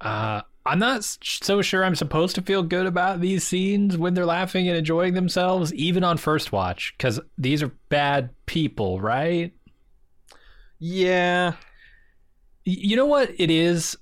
Uh, 0.00 0.42
I'm 0.64 0.78
not 0.78 1.02
so 1.02 1.62
sure 1.62 1.84
I'm 1.84 1.96
supposed 1.96 2.36
to 2.36 2.42
feel 2.42 2.62
good 2.62 2.86
about 2.86 3.20
these 3.20 3.44
scenes 3.44 3.98
when 3.98 4.14
they're 4.14 4.24
laughing 4.24 4.68
and 4.68 4.76
enjoying 4.76 5.14
themselves, 5.14 5.74
even 5.74 6.04
on 6.04 6.16
first 6.16 6.52
watch, 6.52 6.94
because 6.96 7.18
these 7.36 7.60
are 7.60 7.72
bad 7.88 8.30
people, 8.46 9.00
right? 9.00 9.52
Yeah. 10.78 11.54
You 12.64 12.94
know 12.94 13.06
what 13.06 13.32
it 13.36 13.50
is? 13.50 13.96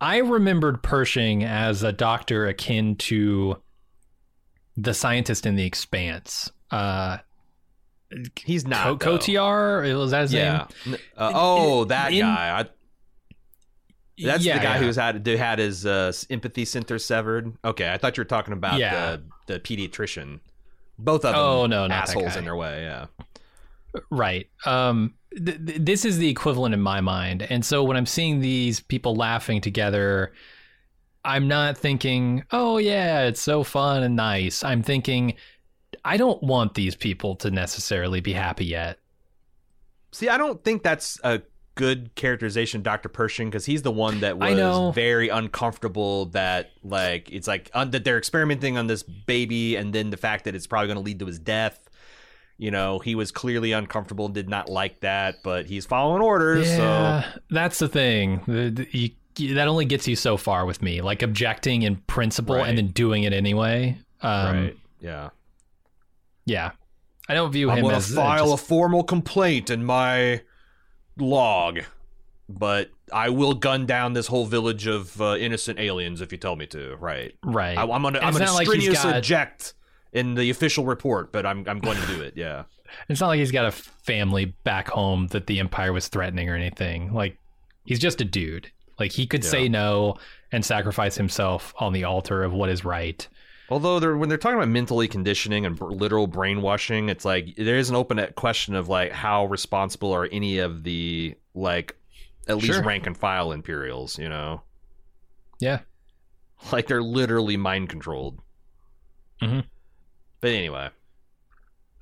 I 0.00 0.18
remembered 0.18 0.84
Pershing 0.84 1.42
as 1.42 1.82
a 1.82 1.90
doctor 1.90 2.46
akin 2.46 2.94
to 2.96 3.60
the 4.76 4.94
scientist 4.94 5.44
in 5.44 5.56
The 5.56 5.66
Expanse. 5.66 6.52
Uh, 6.70 7.18
He's 8.36 8.66
not. 8.66 9.00
Co- 9.00 9.18
Kotiar? 9.18 9.96
Was 9.98 10.12
that 10.12 10.22
his 10.22 10.32
yeah. 10.32 10.66
name? 10.86 10.96
Uh, 11.16 11.32
oh, 11.34 11.84
that 11.84 12.12
In- 12.12 12.20
guy. 12.20 12.60
I, 12.60 12.66
that's 14.20 14.44
Yeah, 14.44 14.58
the 14.58 14.64
guy 14.64 14.74
yeah. 14.76 14.78
who's 14.82 14.96
had 14.96 15.26
who 15.26 15.36
had 15.36 15.58
his 15.58 15.86
uh, 15.86 16.12
empathy 16.30 16.64
center 16.64 16.98
severed. 16.98 17.52
Okay, 17.64 17.92
I 17.92 17.98
thought 17.98 18.16
you 18.16 18.22
were 18.22 18.26
talking 18.26 18.52
about 18.52 18.78
Yeah. 18.78 19.16
the 19.46 19.54
the 19.54 19.60
pediatrician. 19.60 20.40
Both 20.98 21.24
of 21.24 21.32
them. 21.34 21.40
Oh, 21.40 21.66
no, 21.66 21.86
not 21.86 22.08
assholes 22.08 22.34
in 22.34 22.44
their 22.44 22.56
way. 22.56 22.82
Yeah. 22.82 23.06
Right. 24.10 24.48
Um, 24.66 25.14
th- 25.32 25.64
th- 25.64 25.78
this 25.80 26.04
is 26.04 26.18
the 26.18 26.28
equivalent 26.28 26.74
in 26.74 26.80
my 26.80 27.00
mind. 27.00 27.42
And 27.42 27.64
so 27.64 27.84
when 27.84 27.96
I'm 27.96 28.06
seeing 28.06 28.40
these 28.40 28.80
people 28.80 29.14
laughing 29.14 29.60
together, 29.60 30.32
I'm 31.24 31.46
not 31.46 31.78
thinking, 31.78 32.42
oh, 32.50 32.78
yeah, 32.78 33.22
it's 33.22 33.40
so 33.40 33.62
fun 33.62 34.02
and 34.02 34.16
nice. 34.16 34.64
I'm 34.64 34.82
thinking, 34.82 35.34
I 36.04 36.16
don't 36.16 36.42
want 36.42 36.74
these 36.74 36.94
people 36.94 37.36
to 37.36 37.50
necessarily 37.50 38.20
be 38.20 38.32
happy 38.32 38.64
yet. 38.66 38.98
See, 40.12 40.28
I 40.28 40.38
don't 40.38 40.62
think 40.64 40.82
that's 40.82 41.18
a 41.22 41.42
good 41.74 42.14
characterization 42.16 42.78
of 42.78 42.82
Dr. 42.84 43.08
Pershing 43.08 43.50
because 43.50 43.64
he's 43.64 43.82
the 43.82 43.90
one 43.92 44.20
that 44.20 44.36
was 44.38 44.94
very 44.94 45.28
uncomfortable 45.28 46.26
that 46.26 46.70
like 46.82 47.30
it's 47.30 47.46
like 47.46 47.70
uh, 47.74 47.84
that 47.86 48.04
they're 48.04 48.18
experimenting 48.18 48.76
on 48.76 48.86
this 48.88 49.02
baby 49.02 49.76
and 49.76 49.92
then 49.92 50.10
the 50.10 50.16
fact 50.16 50.44
that 50.44 50.54
it's 50.54 50.66
probably 50.66 50.88
going 50.88 50.96
to 50.96 51.02
lead 51.04 51.18
to 51.20 51.26
his 51.26 51.38
death. 51.38 51.78
You 52.56 52.72
know, 52.72 52.98
he 52.98 53.14
was 53.14 53.30
clearly 53.30 53.70
uncomfortable 53.70 54.24
and 54.26 54.34
did 54.34 54.48
not 54.48 54.68
like 54.68 55.00
that, 55.00 55.36
but 55.44 55.66
he's 55.66 55.86
following 55.86 56.20
orders, 56.22 56.66
Yeah, 56.68 57.22
so 57.32 57.40
that's 57.50 57.78
the 57.78 57.88
thing. 57.88 58.40
The- 58.48 58.70
the- 58.70 58.88
you- 59.36 59.54
that 59.54 59.68
only 59.68 59.84
gets 59.84 60.08
you 60.08 60.16
so 60.16 60.36
far 60.36 60.66
with 60.66 60.82
me, 60.82 61.00
like 61.00 61.22
objecting 61.22 61.82
in 61.82 61.94
principle 62.08 62.56
Right. 62.56 62.68
and 62.68 62.76
then 62.76 62.88
doing 62.88 63.22
it 63.22 63.32
anyway. 63.32 63.96
Um, 64.20 64.56
right. 64.64 64.76
Yeah. 65.00 65.28
Yeah. 66.48 66.72
I 67.28 67.34
don't 67.34 67.52
view 67.52 67.70
I'm 67.70 67.78
him 67.78 67.90
as 67.90 68.08
to 68.08 68.14
uh, 68.20 68.24
file 68.24 68.50
just- 68.52 68.64
a 68.64 68.66
formal 68.66 69.04
complaint 69.04 69.68
in 69.70 69.84
my 69.84 70.40
log, 71.18 71.80
but 72.48 72.90
I 73.12 73.28
will 73.28 73.54
gun 73.54 73.86
down 73.86 74.14
this 74.14 74.26
whole 74.28 74.46
village 74.46 74.86
of 74.86 75.20
uh, 75.20 75.36
innocent 75.36 75.78
aliens 75.78 76.20
if 76.20 76.32
you 76.32 76.38
tell 76.38 76.56
me 76.56 76.66
to. 76.68 76.96
Right. 76.96 77.34
right. 77.44 77.76
I, 77.76 77.82
I'm 77.82 78.02
gonna 78.02 78.18
And 78.18 78.26
I'm 78.26 78.32
gonna 78.32 78.46
not 78.46 78.54
like 78.54 78.66
got- 78.66 79.16
object 79.16 79.74
in 80.12 80.34
the 80.34 80.48
official 80.50 80.86
report, 80.86 81.32
but 81.32 81.44
I'm 81.44 81.68
I'm 81.68 81.80
going 81.80 81.98
to 82.00 82.06
do 82.06 82.20
it. 82.22 82.34
Yeah. 82.36 82.64
It's 83.10 83.20
not 83.20 83.26
like 83.28 83.38
he's 83.38 83.52
got 83.52 83.66
a 83.66 83.70
family 83.70 84.46
back 84.64 84.88
home 84.88 85.26
that 85.32 85.46
the 85.46 85.60
Empire 85.60 85.92
was 85.92 86.08
threatening 86.08 86.48
or 86.48 86.54
anything. 86.54 87.12
Like, 87.12 87.36
he's 87.84 87.98
just 87.98 88.22
a 88.22 88.24
dude. 88.24 88.72
Like, 88.98 89.12
he 89.12 89.26
could 89.26 89.44
say 89.44 89.68
no 89.68 90.16
and 90.52 90.64
sacrifice 90.64 91.14
himself 91.14 91.74
on 91.78 91.92
the 91.92 92.04
altar 92.04 92.42
of 92.42 92.54
what 92.54 92.70
is 92.70 92.86
right. 92.86 93.28
Although 93.70 94.00
they're 94.00 94.16
when 94.16 94.28
they're 94.28 94.38
talking 94.38 94.56
about 94.56 94.68
mentally 94.68 95.08
conditioning 95.08 95.66
and 95.66 95.78
literal 95.80 96.26
brainwashing, 96.26 97.08
it's 97.10 97.24
like 97.24 97.54
there 97.56 97.76
is 97.76 97.90
an 97.90 97.96
open 97.96 98.24
question 98.34 98.74
of 98.74 98.88
like 98.88 99.12
how 99.12 99.44
responsible 99.46 100.12
are 100.12 100.26
any 100.32 100.58
of 100.58 100.82
the 100.84 101.34
like 101.54 101.94
at 102.46 102.56
least 102.56 102.66
Sure. 102.74 102.82
rank 102.82 103.06
and 103.06 103.16
file 103.16 103.52
Imperials, 103.52 104.18
you 104.18 104.28
know? 104.28 104.62
Yeah. 105.60 105.80
Like 106.72 106.88
they're 106.88 107.02
literally 107.02 107.56
mind 107.56 107.88
controlled. 107.88 108.40
Mhm. 109.40 109.64
But 110.40 110.50
anyway, 110.50 110.88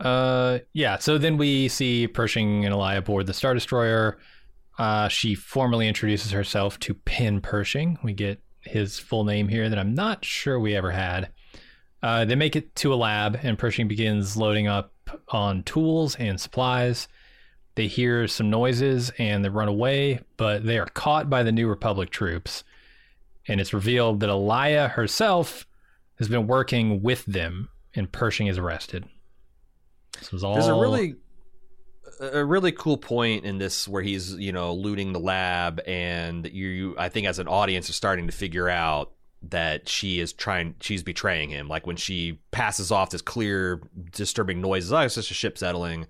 Uh, 0.01 0.61
yeah. 0.73 0.97
So 0.99 1.19
then 1.19 1.37
we 1.37 1.69
see 1.69 2.07
Pershing 2.07 2.65
and 2.65 2.73
Elia 2.73 2.99
aboard 2.99 3.27
the 3.27 3.35
Star 3.35 3.53
Destroyer. 3.55 4.19
Uh, 4.79 5.09
she 5.09 5.35
formally 5.35 5.89
introduces 5.89 6.33
herself 6.33 6.79
to 6.81 6.95
Penn 6.95 7.41
Pershing. 7.43 7.99
We 8.03 8.13
get 8.15 8.41
his 8.61 8.99
full 8.99 9.25
name 9.25 9.49
here 9.49 9.69
that 9.69 9.79
I'm 9.79 9.95
not 9.95 10.25
sure 10.25 10.59
we 10.61 10.75
ever 10.77 10.91
had. 10.91 11.33
Uh, 12.07 12.25
they 12.25 12.37
make 12.37 12.55
it 12.55 12.73
to 12.77 12.95
a 12.95 12.95
lab, 12.95 13.37
and 13.43 13.59
Pershing 13.59 13.89
begins 13.89 14.37
loading 14.37 14.69
up 14.69 14.93
on 15.31 15.65
tools 15.65 16.15
and 16.15 16.41
supplies. 16.41 17.09
They 17.75 17.89
hear 17.89 18.29
some 18.29 18.49
noises 18.49 19.11
and 19.19 19.45
they 19.45 19.49
run 19.49 19.67
away, 19.67 20.21
but 20.37 20.65
they 20.65 20.79
are 20.79 20.87
caught 20.87 21.29
by 21.29 21.43
the 21.43 21.51
New 21.51 21.67
Republic 21.67 22.11
troops. 22.11 22.63
And 23.49 23.61
it's 23.61 23.75
revealed 23.75 24.21
that 24.21 24.31
Elia 24.31 24.87
herself 24.87 25.67
has 26.21 26.29
been 26.29 26.47
working 26.47 27.03
with 27.03 27.25
them, 27.25 27.71
and 27.93 28.13
Pershing 28.13 28.47
is 28.47 28.57
arrested. 28.57 29.09
This 30.17 30.31
was 30.31 30.45
all. 30.45 30.55
there's 30.55 30.69
a 30.69 30.75
really 30.75 31.17
a 32.21 32.45
really 32.45 32.71
cool 32.71 32.99
point 32.99 33.45
in 33.45 33.59
this 33.59 33.89
where 33.89 34.03
he's 34.03 34.33
you 34.35 34.53
know 34.53 34.73
looting 34.73 35.13
the 35.13 35.19
lab 35.19 35.81
and 35.89 36.47
you, 36.47 36.69
you 36.69 36.95
I 36.97 37.09
think 37.09 37.27
as 37.27 37.41
an 37.41 37.49
audience 37.49 37.91
are 37.91 37.95
starting 37.95 38.27
to 38.27 38.33
figure 38.33 38.69
out 38.69 39.11
that 39.51 39.89
she 39.89 40.21
is 40.21 40.33
trying 40.33 40.75
she's 40.81 41.03
betraying 41.03 41.49
him 41.51 41.69
like 41.69 41.87
when 41.87 41.97
she 41.97 42.39
passes 42.51 42.91
off 42.91 43.11
this 43.11 43.23
clear 43.23 43.81
disturbing 44.13 44.61
noises 44.61 44.93
oh 44.93 45.01
it's 45.01 45.15
just 45.15 45.31
a 45.31 45.35
ship 45.35 45.57
settling 45.59 46.07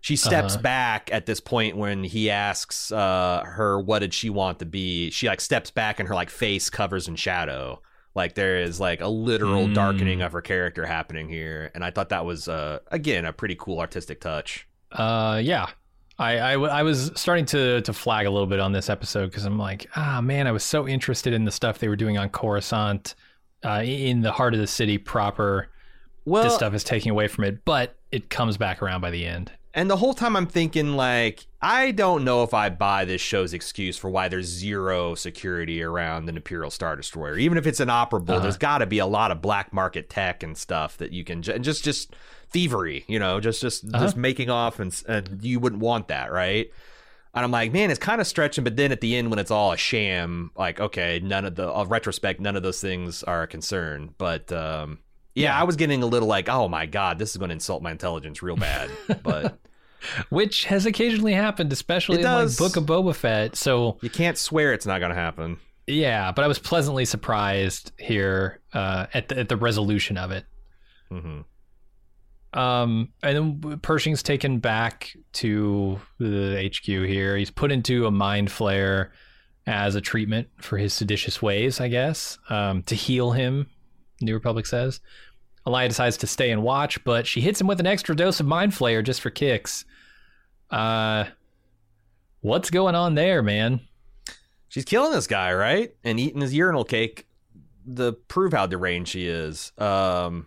she 0.00 0.14
steps 0.16 0.54
Uh-huh. 0.54 0.62
back 0.62 1.10
at 1.12 1.26
this 1.26 1.40
point 1.40 1.76
when 1.76 2.04
he 2.04 2.30
asks 2.30 2.92
uh, 2.92 3.42
her 3.44 3.80
what 3.80 3.98
did 3.98 4.14
she 4.14 4.30
want 4.30 4.58
to 4.60 4.64
be 4.66 5.10
she 5.10 5.26
like 5.28 5.40
steps 5.40 5.70
back 5.70 5.98
and 5.98 6.08
her 6.08 6.14
like 6.14 6.30
face 6.30 6.70
covers 6.70 7.08
in 7.08 7.16
shadow 7.16 7.80
like 8.14 8.34
there 8.34 8.58
is 8.58 8.78
like 8.80 9.00
a 9.00 9.08
literal 9.08 9.66
Mm. 9.68 9.74
darkening 9.74 10.22
of 10.22 10.32
her 10.32 10.40
character 10.40 10.86
happening 10.86 11.28
here 11.28 11.70
and 11.74 11.84
i 11.84 11.90
thought 11.90 12.08
that 12.10 12.24
was 12.24 12.48
uh, 12.48 12.78
again 12.92 13.24
a 13.24 13.32
pretty 13.32 13.54
cool 13.56 13.80
artistic 13.80 14.20
touch 14.20 14.66
Uh, 14.92 15.40
yeah. 15.44 15.66
I, 16.18 16.40
I, 16.40 16.52
w- 16.54 16.70
I 16.70 16.82
was 16.82 17.12
starting 17.14 17.46
to, 17.46 17.80
to 17.82 17.92
flag 17.92 18.26
a 18.26 18.30
little 18.30 18.46
bit 18.48 18.58
on 18.60 18.72
this 18.72 18.90
episode 18.90 19.26
because 19.26 19.44
I'm 19.44 19.58
like, 19.58 19.88
ah, 19.96 20.20
man, 20.20 20.46
I 20.46 20.52
was 20.52 20.64
so 20.64 20.88
interested 20.88 21.32
in 21.32 21.44
the 21.44 21.52
stuff 21.52 21.78
they 21.78 21.88
were 21.88 21.96
doing 21.96 22.18
on 22.18 22.28
Coruscant, 22.28 23.14
uh, 23.64 23.82
in 23.84 24.20
the 24.22 24.32
heart 24.32 24.54
of 24.54 24.60
the 24.60 24.66
city 24.66 24.98
proper. 24.98 25.68
well 26.24 26.42
this 26.44 26.54
stuff 26.54 26.74
is 26.74 26.82
taking 26.84 27.10
away 27.10 27.28
from 27.28 27.44
it, 27.44 27.64
but 27.64 27.96
it 28.10 28.30
comes 28.30 28.56
back 28.56 28.82
around 28.82 29.00
by 29.00 29.10
the 29.10 29.24
end. 29.26 29.52
And 29.74 29.88
the 29.88 29.96
whole 29.96 30.14
time 30.14 30.34
I'm 30.34 30.46
thinking, 30.46 30.96
like, 30.96 31.46
I 31.62 31.92
don't 31.92 32.24
know 32.24 32.42
if 32.42 32.52
I 32.52 32.68
buy 32.68 33.04
this 33.04 33.20
show's 33.20 33.52
excuse 33.54 33.96
for 33.96 34.10
why 34.10 34.26
there's 34.28 34.46
zero 34.46 35.14
security 35.14 35.82
around 35.82 36.28
an 36.28 36.36
Imperial 36.36 36.70
Star 36.70 36.96
Destroyer. 36.96 37.36
Even 37.36 37.58
if 37.58 37.66
it's 37.66 37.78
inoperable, 37.78 38.34
Uh-huh. 38.34 38.42
there's 38.42 38.56
got 38.56 38.78
to 38.78 38.86
be 38.86 38.98
a 38.98 39.06
lot 39.06 39.30
of 39.30 39.40
black 39.40 39.72
market 39.72 40.08
tech 40.10 40.42
and 40.42 40.56
stuff 40.56 40.96
that 40.96 41.12
you 41.12 41.22
can 41.22 41.42
ju- 41.42 41.58
just 41.60 41.84
just 41.84 42.16
thievery, 42.50 43.04
you 43.08 43.18
know, 43.18 43.40
just 43.40 43.60
just 43.60 43.84
Uh-huh. 43.84 44.04
just 44.04 44.16
making 44.16 44.50
off, 44.50 44.80
and, 44.80 44.92
and 45.08 45.38
you 45.42 45.60
wouldn't 45.60 45.82
want 45.82 46.08
that, 46.08 46.30
right? 46.32 46.70
And 47.34 47.44
I'm 47.44 47.50
like, 47.50 47.72
man, 47.72 47.90
it's 47.90 47.98
kind 48.00 48.20
of 48.20 48.26
stretching, 48.26 48.64
but 48.64 48.76
then 48.76 48.90
at 48.90 49.00
the 49.00 49.14
end, 49.14 49.30
when 49.30 49.38
it's 49.38 49.50
all 49.50 49.72
a 49.72 49.76
sham, 49.76 50.50
like, 50.56 50.80
okay, 50.80 51.20
none 51.22 51.44
of 51.44 51.54
the 51.54 51.70
uh, 51.72 51.84
retrospect, 51.84 52.40
none 52.40 52.56
of 52.56 52.62
those 52.62 52.80
things 52.80 53.22
are 53.22 53.42
a 53.42 53.46
concern. 53.46 54.14
But 54.18 54.50
um, 54.50 54.98
yeah, 55.34 55.50
Yeah. 55.52 55.60
I 55.60 55.64
was 55.64 55.76
getting 55.76 56.02
a 56.02 56.06
little 56.06 56.26
like, 56.26 56.48
oh 56.48 56.68
my 56.68 56.86
god, 56.86 57.18
this 57.18 57.30
is 57.30 57.36
going 57.36 57.50
to 57.50 57.52
insult 57.52 57.82
my 57.82 57.90
intelligence 57.92 58.42
real 58.42 58.56
bad. 58.56 58.90
But 59.22 59.58
Which 60.30 60.64
has 60.64 60.86
occasionally 60.86 61.34
happened, 61.34 61.72
especially 61.72 62.22
in 62.22 62.32
like. 62.32 62.56
Book 62.56 62.76
of 62.76 62.84
Boba 62.84 63.14
Fett. 63.14 63.56
So 63.56 63.98
You 64.00 64.10
can't 64.10 64.38
swear 64.38 64.72
it's 64.72 64.86
not 64.86 64.98
going 65.00 65.10
to 65.10 65.14
happen. 65.16 65.58
yeah, 65.86 66.32
but 66.32 66.44
I 66.44 66.48
was 66.48 66.58
pleasantly 66.58 67.04
surprised 67.04 67.92
here 67.98 68.60
uh, 68.72 69.06
at 69.12 69.28
the, 69.28 69.38
at 69.40 69.48
the 69.48 69.56
resolution 69.56 70.16
of 70.16 70.30
it. 70.30 70.44
hmm 71.10 71.40
Um, 72.54 73.12
and 73.22 73.60
then 73.62 73.78
Pershing's 73.80 74.22
taken 74.22 74.58
back 74.58 75.16
to 75.34 76.00
the 76.18 76.70
HQ 76.72 76.86
here. 76.86 77.36
He's 77.36 77.50
put 77.50 77.70
into 77.70 78.06
a 78.06 78.10
mind 78.10 78.48
flayer 78.48 79.10
as 79.66 79.94
a 79.94 80.00
treatment 80.00 80.48
for 80.60 80.78
his 80.78 80.94
seditious 80.94 81.42
ways, 81.42 81.80
I 81.80 81.88
guess, 81.88 82.38
um, 82.48 82.82
to 82.84 82.94
heal 82.94 83.32
him. 83.32 83.68
New 84.20 84.34
Republic 84.34 84.66
says. 84.66 85.00
Elia 85.66 85.88
decides 85.88 86.16
to 86.18 86.26
stay 86.26 86.50
and 86.50 86.62
watch, 86.62 87.02
but 87.04 87.26
she 87.26 87.42
hits 87.42 87.60
him 87.60 87.66
with 87.66 87.80
an 87.80 87.86
extra 87.86 88.16
dose 88.16 88.40
of 88.40 88.46
mind 88.46 88.72
flayer 88.72 89.04
just 89.04 89.20
for 89.20 89.28
kicks. 89.28 89.84
Uh, 90.70 91.24
what's 92.40 92.70
going 92.70 92.94
on 92.94 93.14
there, 93.14 93.42
man? 93.42 93.80
She's 94.68 94.86
killing 94.86 95.12
this 95.12 95.26
guy, 95.26 95.52
right? 95.52 95.94
And 96.04 96.18
eating 96.18 96.40
his 96.40 96.54
urinal 96.54 96.84
cake 96.84 97.26
to 97.96 98.12
prove 98.12 98.52
how 98.52 98.66
deranged 98.66 99.12
she 99.12 99.26
is. 99.26 99.72
Um, 99.78 100.46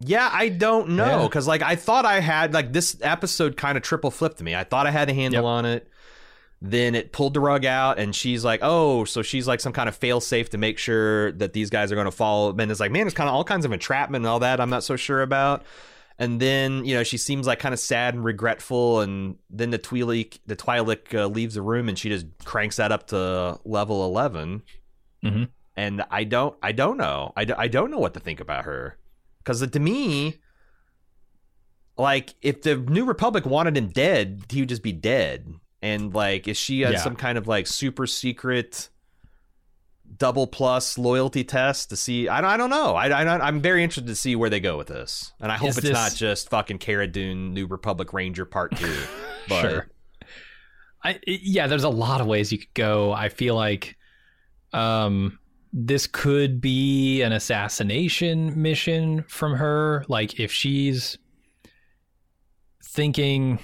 Yeah, 0.00 0.28
I 0.32 0.48
don't 0.50 0.90
know 0.90 1.20
Yeah. 1.20 1.22
because 1.24 1.46
like 1.48 1.62
I 1.62 1.76
thought 1.76 2.04
I 2.04 2.20
had 2.20 2.52
like 2.52 2.72
this 2.72 2.96
episode 3.00 3.56
kind 3.56 3.76
of 3.78 3.82
triple 3.82 4.10
flipped 4.10 4.42
me. 4.42 4.54
I 4.54 4.64
thought 4.64 4.86
I 4.86 4.90
had 4.90 5.08
a 5.08 5.14
handle 5.14 5.42
Yep. 5.44 5.48
on 5.48 5.64
it. 5.64 5.88
Then 6.62 6.94
it 6.94 7.12
pulled 7.12 7.34
the 7.34 7.40
rug 7.40 7.66
out, 7.66 7.98
and 7.98 8.14
she's 8.16 8.42
like, 8.44 8.60
"Oh, 8.62 9.04
so 9.04 9.20
she's 9.20 9.46
like 9.46 9.60
some 9.60 9.74
kind 9.74 9.88
of 9.90 9.96
fail 9.96 10.20
safe 10.20 10.48
to 10.50 10.58
make 10.58 10.78
sure 10.78 11.32
that 11.32 11.52
these 11.52 11.68
guys 11.68 11.92
are 11.92 11.94
going 11.96 12.06
to 12.06 12.10
follow." 12.10 12.54
And 12.56 12.70
it's 12.70 12.80
like, 12.80 12.90
man, 12.90 13.06
it's 13.06 13.14
kind 13.14 13.28
of 13.28 13.34
all 13.34 13.44
kinds 13.44 13.66
of 13.66 13.72
entrapment 13.72 14.22
and 14.24 14.26
all 14.26 14.38
that. 14.40 14.58
I'm 14.60 14.70
not 14.70 14.82
so 14.82 14.96
sure 14.96 15.20
about. 15.22 15.64
And 16.18 16.40
then 16.40 16.86
you 16.86 16.94
know 16.94 17.02
she 17.02 17.18
seems 17.18 17.46
like 17.46 17.58
kind 17.58 17.74
of 17.74 17.78
sad 17.78 18.14
and 18.14 18.24
regretful, 18.24 19.00
and 19.00 19.36
then 19.50 19.68
the 19.70 19.78
Twi'lek 19.78 20.38
the 20.46 20.56
Twi'lek 20.56 21.14
uh, 21.14 21.26
leaves 21.26 21.54
the 21.56 21.62
room, 21.62 21.90
and 21.90 21.98
she 21.98 22.08
just 22.08 22.24
cranks 22.44 22.76
that 22.76 22.90
up 22.90 23.06
to 23.08 23.58
level 23.66 24.02
11 24.06 24.62
Mhm. 25.24 25.48
And 25.76 26.04
I 26.10 26.24
don't, 26.24 26.56
I 26.62 26.72
don't 26.72 26.96
know, 26.96 27.34
I, 27.36 27.44
d- 27.44 27.52
I 27.56 27.68
don't 27.68 27.90
know 27.90 27.98
what 27.98 28.14
to 28.14 28.20
think 28.20 28.40
about 28.40 28.64
her 28.64 28.96
because 29.46 29.64
to 29.70 29.78
me, 29.80 30.40
like 31.96 32.34
if 32.42 32.62
the 32.62 32.76
New 32.76 33.04
Republic 33.04 33.46
wanted 33.46 33.76
him 33.76 33.88
dead, 33.88 34.42
he 34.50 34.60
would 34.60 34.68
just 34.68 34.82
be 34.82 34.92
dead. 34.92 35.54
And 35.80 36.12
like, 36.12 36.48
is 36.48 36.56
she 36.56 36.84
on 36.84 36.92
Yeah. 36.94 36.98
some 36.98 37.14
kind 37.14 37.38
of 37.38 37.46
like 37.46 37.66
super 37.68 38.06
secret 38.08 38.88
double 40.18 40.46
plus 40.46 40.98
loyalty 40.98 41.44
test 41.44 41.90
to 41.90 41.96
see? 41.96 42.28
I 42.28 42.40
don't, 42.40 42.50
I 42.50 42.56
don't 42.56 42.70
know. 42.70 42.94
I, 42.96 43.06
I 43.08 43.46
I'm 43.46 43.60
very 43.60 43.84
interested 43.84 44.08
to 44.08 44.16
see 44.16 44.34
where 44.34 44.50
they 44.50 44.58
go 44.60 44.76
with 44.76 44.88
this, 44.88 45.32
and 45.40 45.52
I 45.52 45.56
hope 45.56 45.68
Is 45.70 45.78
it's 45.78 45.86
this- 45.86 45.94
not 45.94 46.14
just 46.14 46.50
fucking 46.50 46.78
Cara 46.78 47.06
Dune 47.06 47.54
New 47.54 47.66
Republic 47.66 48.12
Ranger 48.12 48.44
Part 48.44 48.76
Two. 48.76 48.94
But 49.48 49.60
sure. 49.60 49.86
I 51.04 51.20
yeah, 51.24 51.68
there's 51.68 51.84
a 51.84 51.88
lot 51.88 52.20
of 52.20 52.26
ways 52.26 52.50
you 52.50 52.58
could 52.58 52.74
go. 52.74 53.12
I 53.12 53.28
feel 53.28 53.54
like 53.54 53.96
um 54.72 55.38
this 55.78 56.06
could 56.06 56.58
be 56.58 57.20
an 57.20 57.32
assassination 57.32 58.60
mission 58.60 59.22
from 59.28 59.54
her. 59.56 60.06
Like 60.08 60.40
if 60.40 60.50
she's 60.50 61.18
thinking 62.82 63.58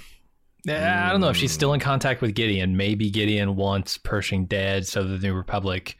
eh, 0.67 0.93
I 0.93 1.11
don't 1.11 1.21
know 1.21 1.29
if 1.29 1.37
she's 1.37 1.51
still 1.51 1.73
in 1.73 1.79
contact 1.79 2.21
with 2.21 2.35
Gideon. 2.35 2.77
Maybe 2.77 3.09
Gideon 3.09 3.55
wants 3.55 3.97
Pershing 3.97 4.45
dead 4.45 4.85
so 4.85 5.03
the 5.03 5.17
New 5.17 5.33
Republic 5.33 5.97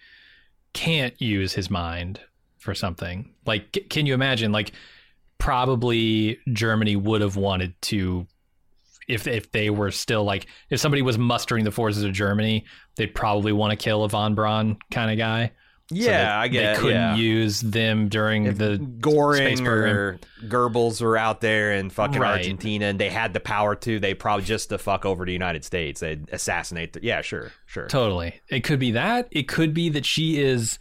can't 0.74 1.20
use 1.20 1.52
his 1.52 1.72
mind 1.72 2.20
for 2.60 2.76
something. 2.76 3.34
Like 3.48 3.88
can 3.90 4.06
you 4.06 4.14
imagine 4.14 4.52
like 4.52 4.72
probably 5.40 6.38
Germany 6.54 6.96
would 6.96 7.22
have 7.22 7.38
wanted 7.38 7.74
to 7.82 8.28
if 9.08 9.26
if 9.26 9.52
they 9.52 9.72
were 9.72 9.90
still 9.90 10.26
like 10.26 10.46
if 10.70 10.80
somebody 10.80 11.02
was 11.02 11.18
mustering 11.18 11.66
the 11.66 11.72
forces 11.72 12.04
of 12.04 12.14
Germany, 12.14 12.66
they'd 12.98 13.16
probably 13.16 13.52
want 13.52 13.72
to 13.72 13.84
kill 13.84 14.04
a 14.04 14.10
von 14.10 14.36
Braun 14.36 14.78
kind 14.92 15.10
of 15.10 15.18
guy. 15.18 15.52
So 15.90 15.96
yeah, 15.96 16.24
that 16.24 16.32
I 16.38 16.48
get. 16.48 16.76
they 16.76 16.82
couldn't 16.82 16.96
yeah. 16.96 17.16
use 17.16 17.60
them 17.60 18.08
during 18.08 18.46
if 18.46 18.58
the 18.58 18.78
Goring 18.78 19.58
space 19.58 19.68
or 19.68 20.18
Goebbels 20.46 21.02
were 21.02 21.18
out 21.18 21.42
there 21.42 21.74
in 21.74 21.90
fucking 21.90 22.20
Right. 22.20 22.38
Argentina 22.38 22.86
and 22.86 22.98
they 23.00 23.10
had 23.10 23.34
the 23.34 23.42
power 23.42 23.76
to, 23.76 24.00
they 24.00 24.14
probably 24.14 24.46
just 24.46 24.70
to 24.70 24.78
fuck 24.78 25.06
over 25.06 25.26
the 25.26 25.34
United 25.34 25.66
States, 25.66 26.00
they'd 26.00 26.30
assassinate. 26.32 26.94
The, 26.94 27.04
yeah, 27.04 27.22
sure, 27.22 27.52
sure. 27.66 27.88
Totally. 27.88 28.40
It 28.50 28.62
could 28.64 28.80
be 28.80 28.92
that. 28.92 29.28
It 29.30 29.50
could 29.50 29.74
be 29.74 29.90
that 29.90 30.06
she 30.06 30.40
is 30.42 30.80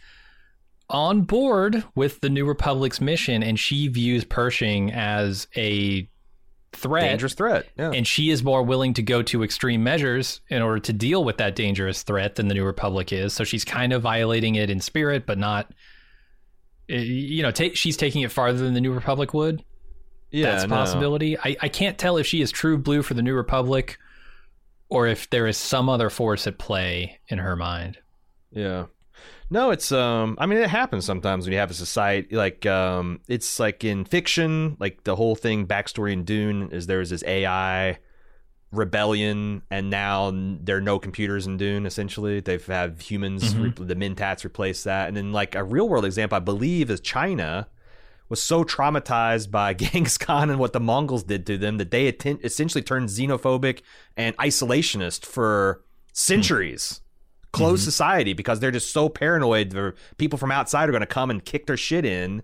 on 0.89 1.23
board 1.23 1.83
with 1.95 2.21
the 2.21 2.29
New 2.29 2.45
Republic's 2.45 3.01
mission 3.01 3.43
and 3.43 3.59
she 3.59 3.89
views 3.89 4.23
Pershing 4.23 4.91
as 4.91 5.47
a 5.57 6.07
threat. 6.75 7.03
Dangerous 7.03 7.33
threat. 7.33 7.67
Yeah. 7.77 7.91
And 7.91 8.05
she 8.07 8.29
is 8.29 8.43
more 8.43 8.63
willing 8.63 8.93
to 8.95 9.01
go 9.01 9.21
to 9.23 9.43
extreme 9.43 9.83
measures 9.83 10.41
in 10.49 10.61
order 10.61 10.79
to 10.79 10.93
deal 10.93 11.23
with 11.23 11.37
that 11.37 11.55
dangerous 11.55 12.03
threat 12.03 12.35
than 12.35 12.47
the 12.47 12.53
New 12.53 12.65
Republic 12.65 13.11
is. 13.13 13.33
So 13.33 13.43
she's 13.43 13.63
kind 13.65 13.93
of 13.93 14.01
violating 14.01 14.55
it 14.55 14.69
in 14.69 14.79
spirit, 14.79 15.25
but 15.25 15.37
not. 15.37 15.71
eh, 16.89 16.97
You 16.97 17.43
know, 17.43 17.51
take, 17.51 17.75
she's 17.75 17.97
taking 17.97 18.21
it 18.21 18.31
farther 18.31 18.59
than 18.59 18.73
the 18.73 18.81
New 18.81 18.93
Republic 18.93 19.33
would. 19.33 19.63
yeah, 20.31 20.51
That's 20.51 20.63
a 20.65 20.67
no. 20.67 20.75
possibility. 20.75 21.37
I, 21.37 21.55
I 21.61 21.69
can't 21.69 21.97
tell 21.97 22.17
if 22.17 22.25
she 22.27 22.41
is 22.41 22.51
true 22.51 22.77
blue 22.77 23.01
for 23.03 23.13
the 23.13 23.21
New 23.21 23.33
Republic 23.35 23.97
or 24.89 25.07
if 25.07 25.29
there 25.29 25.47
is 25.47 25.57
some 25.57 25.89
other 25.89 26.09
force 26.09 26.45
at 26.47 26.57
play 26.57 27.19
in 27.27 27.37
her 27.39 27.55
mind. 27.55 27.97
Yeah. 28.51 28.85
No, 29.53 29.69
it's 29.69 29.91
um 29.91 30.35
I 30.39 30.47
mean 30.47 30.57
it 30.57 30.67
happens 30.69 31.05
sometimes 31.05 31.45
when 31.45 31.53
you 31.53 31.59
have 31.59 31.69
a 31.69 31.75
society 31.75 32.35
like 32.35 32.65
um 32.65 33.19
it's 33.27 33.59
like 33.59 33.83
in 33.83 34.03
fiction, 34.03 34.75
like 34.79 35.03
the 35.03 35.15
whole 35.15 35.35
thing 35.35 35.67
backstory 35.67 36.11
in 36.11 36.23
Dune 36.23 36.71
is 36.71 36.87
there's 36.87 37.11
this 37.11 37.23
AI 37.27 37.99
rebellion 38.71 39.61
and 39.69 39.91
now 39.91 40.31
there 40.33 40.77
are 40.77 40.81
no 40.81 40.97
computers 40.97 41.45
in 41.45 41.57
Dune 41.57 41.85
essentially. 41.85 42.39
They've 42.39 42.65
have 42.65 42.99
humans 42.99 43.53
Mhm. 43.53 43.77
re- 43.79 43.85
the 43.85 43.95
Mentats 43.95 44.43
replace 44.43 44.81
that. 44.85 45.07
And 45.07 45.15
then 45.15 45.31
like 45.31 45.53
a 45.53 45.63
real 45.63 45.87
world 45.87 46.05
example 46.05 46.35
I 46.35 46.39
believe 46.39 46.89
is 46.89 46.99
China 46.99 47.67
was 48.29 48.41
so 48.41 48.63
traumatized 48.63 49.51
by 49.51 49.73
Genghis 49.75 50.17
Khan 50.17 50.49
and 50.49 50.57
what 50.57 50.73
the 50.73 50.79
Mongols 50.79 51.21
did 51.25 51.45
to 51.45 51.59
them 51.59 51.77
that 51.77 51.91
they 51.91 52.07
atten- 52.07 52.39
essentially 52.43 52.81
turned 52.81 53.09
xenophobic 53.09 53.81
and 54.17 54.35
isolationist 54.37 55.27
for 55.27 55.83
centuries. 56.11 57.01
Closed 57.53 57.83
society 57.83 58.33
because 58.33 58.59
they're 58.59 58.71
just 58.71 58.91
so 58.91 59.07
paranoid. 59.09 59.69
The 59.69 59.93
people 60.17 60.37
from 60.37 60.51
outside 60.51 60.89
are 60.89 60.91
going 60.91 61.01
to 61.01 61.05
come 61.07 61.29
and 61.29 61.43
kick 61.43 61.65
their 61.67 61.77
shit 61.77 62.03
in. 62.05 62.43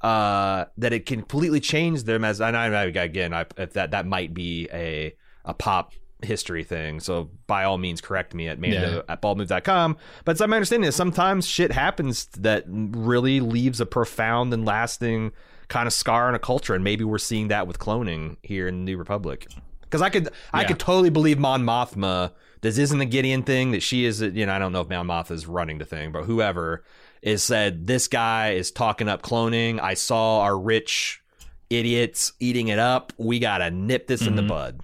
Uh, 0.00 0.64
that 0.78 0.92
it 0.94 1.04
completely 1.04 1.60
change 1.60 2.04
them 2.04 2.24
as. 2.24 2.40
And 2.40 2.56
I, 2.56 2.84
again, 2.84 3.34
I, 3.34 3.44
if 3.58 3.72
that 3.74 3.90
that 3.90 4.06
might 4.06 4.32
be 4.32 4.68
a 4.72 5.14
a 5.44 5.52
pop 5.54 5.92
history 6.22 6.64
thing. 6.64 7.00
So 7.00 7.30
by 7.46 7.64
all 7.64 7.78
means, 7.78 8.00
correct 8.00 8.34
me 8.34 8.48
at 8.48 8.58
mando 8.58 8.96
Yeah. 8.96 9.12
at 9.12 9.22
baldmove.com. 9.22 9.96
But 10.24 10.32
it's 10.32 10.40
my 10.40 10.56
understanding 10.56 10.88
is 10.88 10.94
sometimes 10.96 11.46
shit 11.46 11.72
happens 11.72 12.26
that 12.38 12.64
really 12.68 13.40
leaves 13.40 13.80
a 13.80 13.86
profound 13.86 14.52
and 14.54 14.64
lasting 14.66 15.32
kind 15.68 15.86
of 15.86 15.92
scar 15.92 16.28
on 16.28 16.34
a 16.34 16.38
culture, 16.38 16.74
and 16.74 16.82
maybe 16.84 17.04
we're 17.04 17.16
seeing 17.18 17.48
that 17.48 17.66
with 17.66 17.78
cloning 17.78 18.36
here 18.42 18.68
in 18.68 18.80
the 18.80 18.84
New 18.92 18.98
Republic. 18.98 19.46
Because 19.82 20.02
I 20.02 20.08
could, 20.10 20.28
I 20.52 20.64
could 20.64 20.78
totally 20.78 21.10
believe 21.10 21.38
Mon 21.38 21.62
Mothma. 21.64 22.32
This 22.62 22.76
isn't 22.78 22.98
the 22.98 23.06
Gideon 23.06 23.42
thing. 23.42 23.70
That 23.72 23.82
she 23.82 24.04
is, 24.04 24.20
you 24.20 24.44
know, 24.46 24.52
I 24.52 24.58
don't 24.58 24.72
know 24.72 24.80
if 24.82 24.88
Mon 24.88 25.06
Mothma 25.06 25.32
is 25.32 25.46
running 25.46 25.78
the 25.78 25.84
thing, 25.84 26.12
but 26.12 26.24
whoever 26.24 26.84
is 27.22 27.42
said 27.42 27.86
this 27.86 28.08
guy 28.08 28.50
is 28.52 28.70
talking 28.70 29.08
up 29.08 29.22
cloning. 29.22 29.80
I 29.80 29.94
saw 29.94 30.40
our 30.40 30.58
rich 30.58 31.22
idiots 31.70 32.32
eating 32.40 32.68
it 32.68 32.78
up. 32.78 33.12
We 33.18 33.38
gotta 33.38 33.70
nip 33.70 34.06
this 34.08 34.26
in 34.26 34.36
the 34.36 34.42
Mhm. 34.42 34.48
bud. 34.48 34.80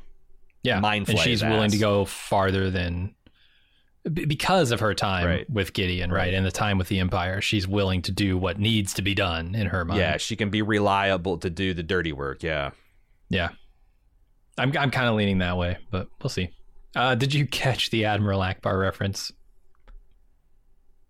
Yeah, 0.62 0.80
Mind 0.80 1.08
and 1.08 1.18
she's 1.18 1.42
willing 1.42 1.70
to 1.70 1.78
go 1.78 2.04
farther 2.04 2.70
than 2.70 3.14
because 4.12 4.70
of 4.70 4.80
her 4.80 4.94
time 4.94 5.26
Right. 5.26 5.50
with 5.50 5.72
Gideon, 5.72 6.10
right. 6.12 6.26
Right. 6.26 6.34
and 6.34 6.46
the 6.46 6.50
time 6.52 6.78
with 6.78 6.88
the 6.88 7.00
Empire. 7.00 7.40
She's 7.40 7.66
willing 7.66 8.02
to 8.02 8.12
do 8.12 8.38
what 8.38 8.58
needs 8.58 8.94
to 8.94 9.02
be 9.02 9.14
done 9.14 9.54
in 9.54 9.66
her 9.68 9.84
mind. 9.84 10.00
Yeah, 10.00 10.16
she 10.16 10.36
can 10.36 10.48
be 10.50 10.62
reliable 10.62 11.38
to 11.38 11.50
do 11.50 11.74
the 11.74 11.82
dirty 11.82 12.12
work. 12.12 12.42
Yeah. 12.42 12.70
yeah. 13.28 13.48
I'm 14.58 14.72
I'm 14.78 14.90
kind 14.90 15.08
of 15.08 15.16
leaning 15.16 15.38
that 15.38 15.56
way, 15.56 15.76
but 15.90 16.08
we'll 16.22 16.30
see. 16.30 16.50
Uh, 16.96 17.14
did 17.14 17.34
you 17.34 17.46
catch 17.46 17.90
the 17.90 18.06
Admiral 18.06 18.40
Ackbar 18.40 18.80
reference? 18.80 19.30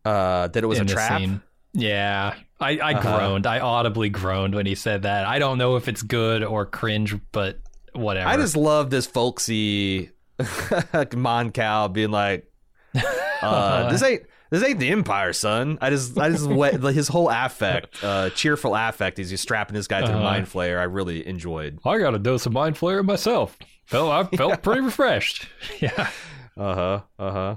Uh, 0.04 0.48
that 0.48 0.62
it 0.62 0.66
was 0.66 0.78
in 0.78 0.88
a 0.88 0.92
trap. 0.92 1.20
scene? 1.20 1.42
Yeah, 1.72 2.34
I, 2.60 2.78
I 2.78 2.92
Uh-huh. 2.94 3.00
groaned. 3.00 3.46
I 3.46 3.60
audibly 3.60 4.08
groaned 4.08 4.54
when 4.54 4.66
he 4.66 4.74
said 4.74 5.02
that. 5.02 5.26
I 5.26 5.38
don't 5.38 5.58
know 5.58 5.76
if 5.76 5.88
it's 5.88 6.02
good 6.02 6.42
or 6.42 6.64
cringe, 6.66 7.14
but 7.32 7.58
whatever. 7.92 8.28
I 8.28 8.36
just 8.36 8.56
love 8.56 8.90
this 8.90 9.06
folksy 9.06 10.10
Mon 11.16 11.50
Cal 11.50 11.88
being 11.88 12.10
like, 12.10 12.50
uh, 13.42 13.90
"This 13.90 14.02
ain't 14.02 14.22
this 14.50 14.62
ain't 14.64 14.78
the 14.78 14.88
Empire, 14.90 15.32
son." 15.32 15.76
I 15.80 15.90
just 15.90 16.18
I 16.18 16.30
just 16.30 16.48
wet, 16.48 16.74
his 16.82 17.08
whole 17.08 17.28
affect, 17.28 18.02
uh, 18.02 18.30
cheerful 18.30 18.74
affect, 18.74 19.18
as 19.18 19.30
he's 19.30 19.40
strapping 19.40 19.74
this 19.74 19.86
guy 19.88 20.00
to 20.00 20.06
Uh-huh. 20.12 20.22
mind 20.22 20.46
flayer. 20.46 20.78
I 20.78 20.84
really 20.84 21.26
enjoyed. 21.26 21.78
I 21.84 21.98
got 21.98 22.14
a 22.14 22.18
dose 22.18 22.46
of 22.46 22.52
mind 22.52 22.76
flayer 22.76 23.04
myself. 23.04 23.58
Felt 23.86 24.32
I 24.32 24.36
felt 24.36 24.62
pretty 24.62 24.80
refreshed. 24.82 25.46
Yeah. 25.80 26.10
Uh 26.56 26.74
huh. 26.74 27.00
Uh 27.18 27.32
huh. 27.32 27.56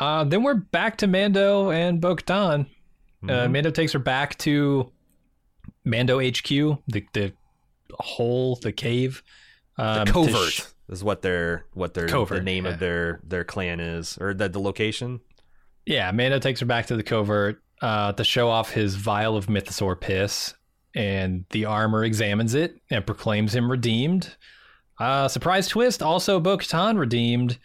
Uh, 0.00 0.24
then 0.24 0.42
we're 0.42 0.54
back 0.54 0.98
to 0.98 1.06
Mando 1.06 1.70
and 1.70 2.00
Bo 2.00 2.14
Katan. 2.16 2.66
Uh, 3.22 3.26
Mhm. 3.26 3.50
Mando 3.52 3.70
takes 3.70 3.92
her 3.92 3.98
back 3.98 4.38
to 4.38 4.92
Mando 5.84 6.20
HQ, 6.20 6.48
the 6.86 7.04
the 7.12 7.32
hole, 7.98 8.56
the 8.56 8.70
cave. 8.72 9.22
Um, 9.76 10.04
the 10.04 10.12
covert 10.12 10.52
sh- 10.52 10.62
is 10.88 11.02
what 11.02 11.22
their 11.22 11.64
what 11.72 11.94
their 11.94 12.06
the 12.06 12.40
name 12.42 12.64
yeah. 12.66 12.72
of 12.72 12.78
their 12.78 13.20
their 13.24 13.44
clan 13.44 13.80
is, 13.80 14.16
or 14.20 14.34
the 14.34 14.48
the 14.48 14.60
location. 14.60 15.20
yeah, 15.86 16.12
Mando 16.12 16.38
takes 16.38 16.60
her 16.60 16.66
back 16.66 16.86
to 16.86 16.96
the 16.96 17.02
covert 17.02 17.60
uh, 17.82 18.12
to 18.12 18.22
show 18.22 18.48
off 18.50 18.70
his 18.70 18.94
vial 18.94 19.36
of 19.36 19.46
Mythosaur 19.46 20.00
piss, 20.00 20.54
and 20.94 21.44
the 21.50 21.64
armor 21.64 22.04
examines 22.04 22.54
it 22.54 22.76
and 22.90 23.04
proclaims 23.06 23.54
him 23.54 23.68
redeemed. 23.70 24.36
Uh, 24.98 25.28
surprise 25.28 25.68
twist: 25.68 26.02
also 26.02 26.40
Bo 26.40 26.58
Katan 26.58 26.98
redeemed, 26.98 27.58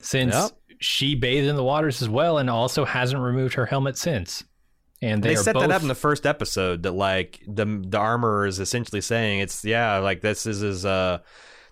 since 0.00 0.34
Yep. 0.34 0.50
she 0.80 1.14
bathed 1.14 1.46
in 1.48 1.56
the 1.56 1.64
waters 1.64 2.00
as 2.02 2.08
well, 2.08 2.38
and 2.38 2.48
also 2.48 2.84
hasn't 2.84 3.20
removed 3.20 3.54
her 3.54 3.66
helmet 3.66 3.96
since. 3.98 4.44
And 5.02 5.22
they, 5.22 5.30
They, 5.30 5.36
set 5.36 5.54
both, 5.54 5.62
that 5.62 5.70
up 5.70 5.82
in 5.82 5.88
the 5.88 5.94
first 5.94 6.24
episode 6.26 6.82
that 6.84 6.92
like 6.92 7.40
the 7.46 7.66
the 7.86 7.98
armor 7.98 8.46
is 8.46 8.58
essentially 8.58 9.00
saying 9.02 9.40
it's 9.40 9.62
yeah 9.62 9.98
like 9.98 10.22
this 10.22 10.46
is 10.46 10.62
is 10.62 10.86
uh 10.86 11.18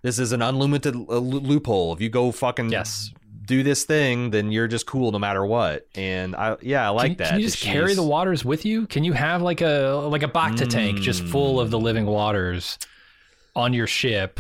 this 0.03 0.19
is 0.19 0.33
an 0.33 0.43
unlimited 0.43 0.95
uh, 0.95 1.17
loophole 1.19 1.95
if 1.95 2.03
you 2.03 2.11
go 2.11 2.31
fucking 2.33 2.69
Yes. 2.69 3.11
do 3.47 3.63
this 3.63 3.85
thing, 3.85 4.29
then 4.31 4.53
you're 4.53 4.69
just 4.69 4.85
cool 4.87 5.11
no 5.11 5.19
matter 5.19 5.45
what. 5.47 5.87
And 5.95 6.37
I 6.37 6.57
yeah, 6.61 6.87
I 6.87 6.91
like 6.91 7.13
can, 7.13 7.17
that. 7.19 7.31
Can 7.31 7.41
you 7.41 7.47
just 7.47 7.63
carry 7.63 7.95
the 7.95 8.03
waters 8.03 8.45
with 8.45 8.67
you? 8.67 8.87
Can 8.87 9.05
you 9.05 9.15
have 9.15 9.41
like 9.41 9.63
a 9.63 10.07
like 10.11 10.23
a 10.23 10.29
Bacta 10.29 10.69
tank 10.69 10.99
just 11.01 11.25
full 11.25 11.61
of 11.61 11.71
the 11.71 11.79
Mm. 11.79 11.83
living 11.83 12.07
waters 12.07 12.79
on 13.57 13.73
your 13.73 13.87
ship 13.87 14.39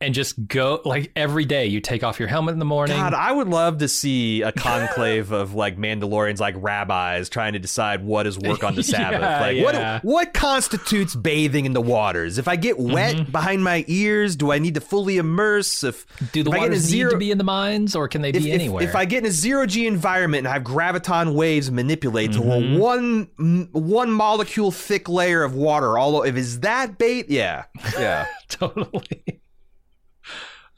and 0.00 0.14
just 0.14 0.46
go 0.46 0.80
like 0.84 1.10
every 1.16 1.44
day 1.44 1.66
you 1.66 1.80
take 1.80 2.04
off 2.04 2.18
your 2.20 2.28
helmet 2.28 2.52
in 2.52 2.58
the 2.60 2.64
morning? 2.64 2.96
God, 2.96 3.14
I 3.14 3.32
would 3.32 3.48
love 3.48 3.78
to 3.78 3.88
see 3.88 4.42
a 4.42 4.52
conclave 4.52 5.32
of 5.32 5.54
like 5.54 5.76
Mandalorians, 5.76 6.38
like 6.38 6.54
rabbis, 6.58 7.28
trying 7.28 7.54
to 7.54 7.58
decide 7.58 8.04
what 8.04 8.26
is 8.26 8.38
work 8.38 8.62
on 8.62 8.74
the 8.76 8.82
Sabbath. 8.84 9.20
Yeah, 9.20 9.40
like, 9.40 9.56
yeah. 9.56 9.62
what 9.64 10.04
what 10.04 10.34
constitutes 10.34 11.16
bathing 11.16 11.64
in 11.64 11.72
the 11.72 11.80
waters? 11.80 12.38
If 12.38 12.46
I 12.48 12.56
get 12.56 12.78
wet 12.78 13.32
behind 13.32 13.64
my 13.64 13.84
ears, 13.88 14.36
do 14.36 14.52
I 14.52 14.58
need 14.58 14.74
to 14.74 14.80
fully 14.80 15.16
immerse? 15.18 15.82
If 15.82 16.06
Do 16.32 16.42
the 16.44 16.50
if 16.50 16.54
I 16.54 16.58
get 16.60 16.66
in 16.66 16.72
a 16.72 16.76
waters 16.76 16.92
need 16.92 17.10
to 17.10 17.16
be 17.18 17.30
in 17.32 17.38
the 17.38 17.44
mines 17.44 17.96
or 17.96 18.06
can 18.08 18.22
they 18.22 18.30
be 18.32 18.38
if- 18.50 18.54
anywhere? 18.54 18.84
if 18.84 18.94
I 18.94 19.04
get 19.04 19.24
in 19.24 19.26
a 19.26 19.32
zero 19.32 19.66
G 19.66 19.86
environment 19.86 20.40
and 20.40 20.48
I 20.48 20.52
have 20.54 20.62
graviton 20.62 21.34
waves 21.34 21.70
manipulate 21.70 22.32
to 22.32 22.38
Mm-hmm. 22.38 22.76
a 22.76 22.78
one 22.78 23.68
one 23.72 24.12
molecule 24.12 24.70
thick 24.70 25.08
layer 25.08 25.42
of 25.42 25.54
water, 25.54 25.98
all 25.98 26.22
if 26.22 26.36
is 26.36 26.60
that 26.60 26.98
bait, 26.98 27.28
yeah, 27.28 27.64
yeah. 27.98 28.26
totally. 28.48 29.40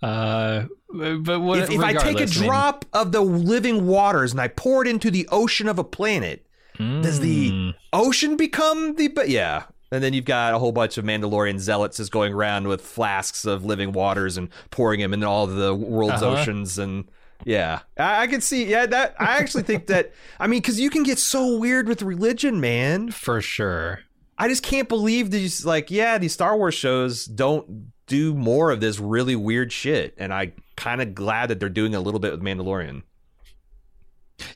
Uh, 0.02 0.64
but 0.92 1.40
what, 1.40 1.58
if, 1.60 1.70
if 1.70 1.80
I 1.80 1.92
take 1.92 2.02
a 2.02 2.04
regardless, 2.06 2.36
I 2.36 2.40
mean- 2.40 2.48
drop 2.48 2.84
of 2.92 3.12
the 3.12 3.20
living 3.20 3.86
waters 3.86 4.32
and 4.32 4.40
I 4.40 4.48
pour 4.48 4.82
it 4.82 4.88
into 4.88 5.10
the 5.10 5.28
ocean 5.30 5.68
of 5.68 5.78
a 5.78 5.84
planet, 5.84 6.46
does 6.78 7.20
the 7.20 7.50
Mm. 7.50 7.74
ocean 7.92 8.36
become 8.36 8.96
the? 8.96 9.08
But 9.08 9.28
yeah. 9.28 9.64
And 9.92 10.02
then 10.02 10.14
you've 10.14 10.24
got 10.24 10.54
a 10.54 10.58
whole 10.58 10.72
bunch 10.72 10.96
of 10.98 11.04
Mandalorian 11.04 11.58
zealots 11.58 11.96
just 11.98 12.10
going 12.12 12.32
around 12.32 12.68
with 12.68 12.80
flasks 12.80 13.44
of 13.44 13.64
living 13.64 13.92
waters 13.92 14.36
and 14.36 14.48
pouring 14.70 15.00
them 15.00 15.12
in 15.12 15.22
all 15.24 15.46
the 15.46 15.74
world's 15.74 16.22
Uh-huh. 16.22 16.40
oceans 16.40 16.78
and 16.78 17.04
yeah, 17.44 17.80
I, 17.98 18.22
I 18.22 18.26
can 18.28 18.40
see. 18.42 18.64
Yeah, 18.66 18.86
that 18.86 19.14
I 19.18 19.38
actually 19.38 19.62
think 19.64 19.86
that. 19.88 20.12
I 20.38 20.46
mean, 20.46 20.60
because 20.60 20.78
you 20.78 20.90
can 20.90 21.02
get 21.02 21.18
so 21.18 21.56
weird 21.58 21.88
with 21.88 22.02
religion, 22.02 22.60
man. 22.60 23.10
for 23.10 23.40
sure. 23.42 24.00
I 24.38 24.46
just 24.48 24.62
can't 24.62 24.88
believe 24.88 25.30
these. 25.30 25.64
Like, 25.66 25.90
yeah, 25.90 26.18
these 26.18 26.32
Star 26.34 26.56
Wars 26.56 26.74
shows 26.74 27.24
don't 27.24 27.92
do 28.10 28.34
more 28.34 28.72
of 28.72 28.80
this 28.80 28.98
really 28.98 29.36
weird 29.36 29.72
shit, 29.72 30.14
and 30.18 30.34
I 30.34 30.52
kind 30.76 31.00
of 31.00 31.14
glad 31.14 31.48
that 31.50 31.60
they're 31.60 31.68
doing 31.68 31.94
a 31.94 32.00
little 32.00 32.18
bit 32.20 32.32
with 32.32 32.42
Mandalorian. 32.42 33.02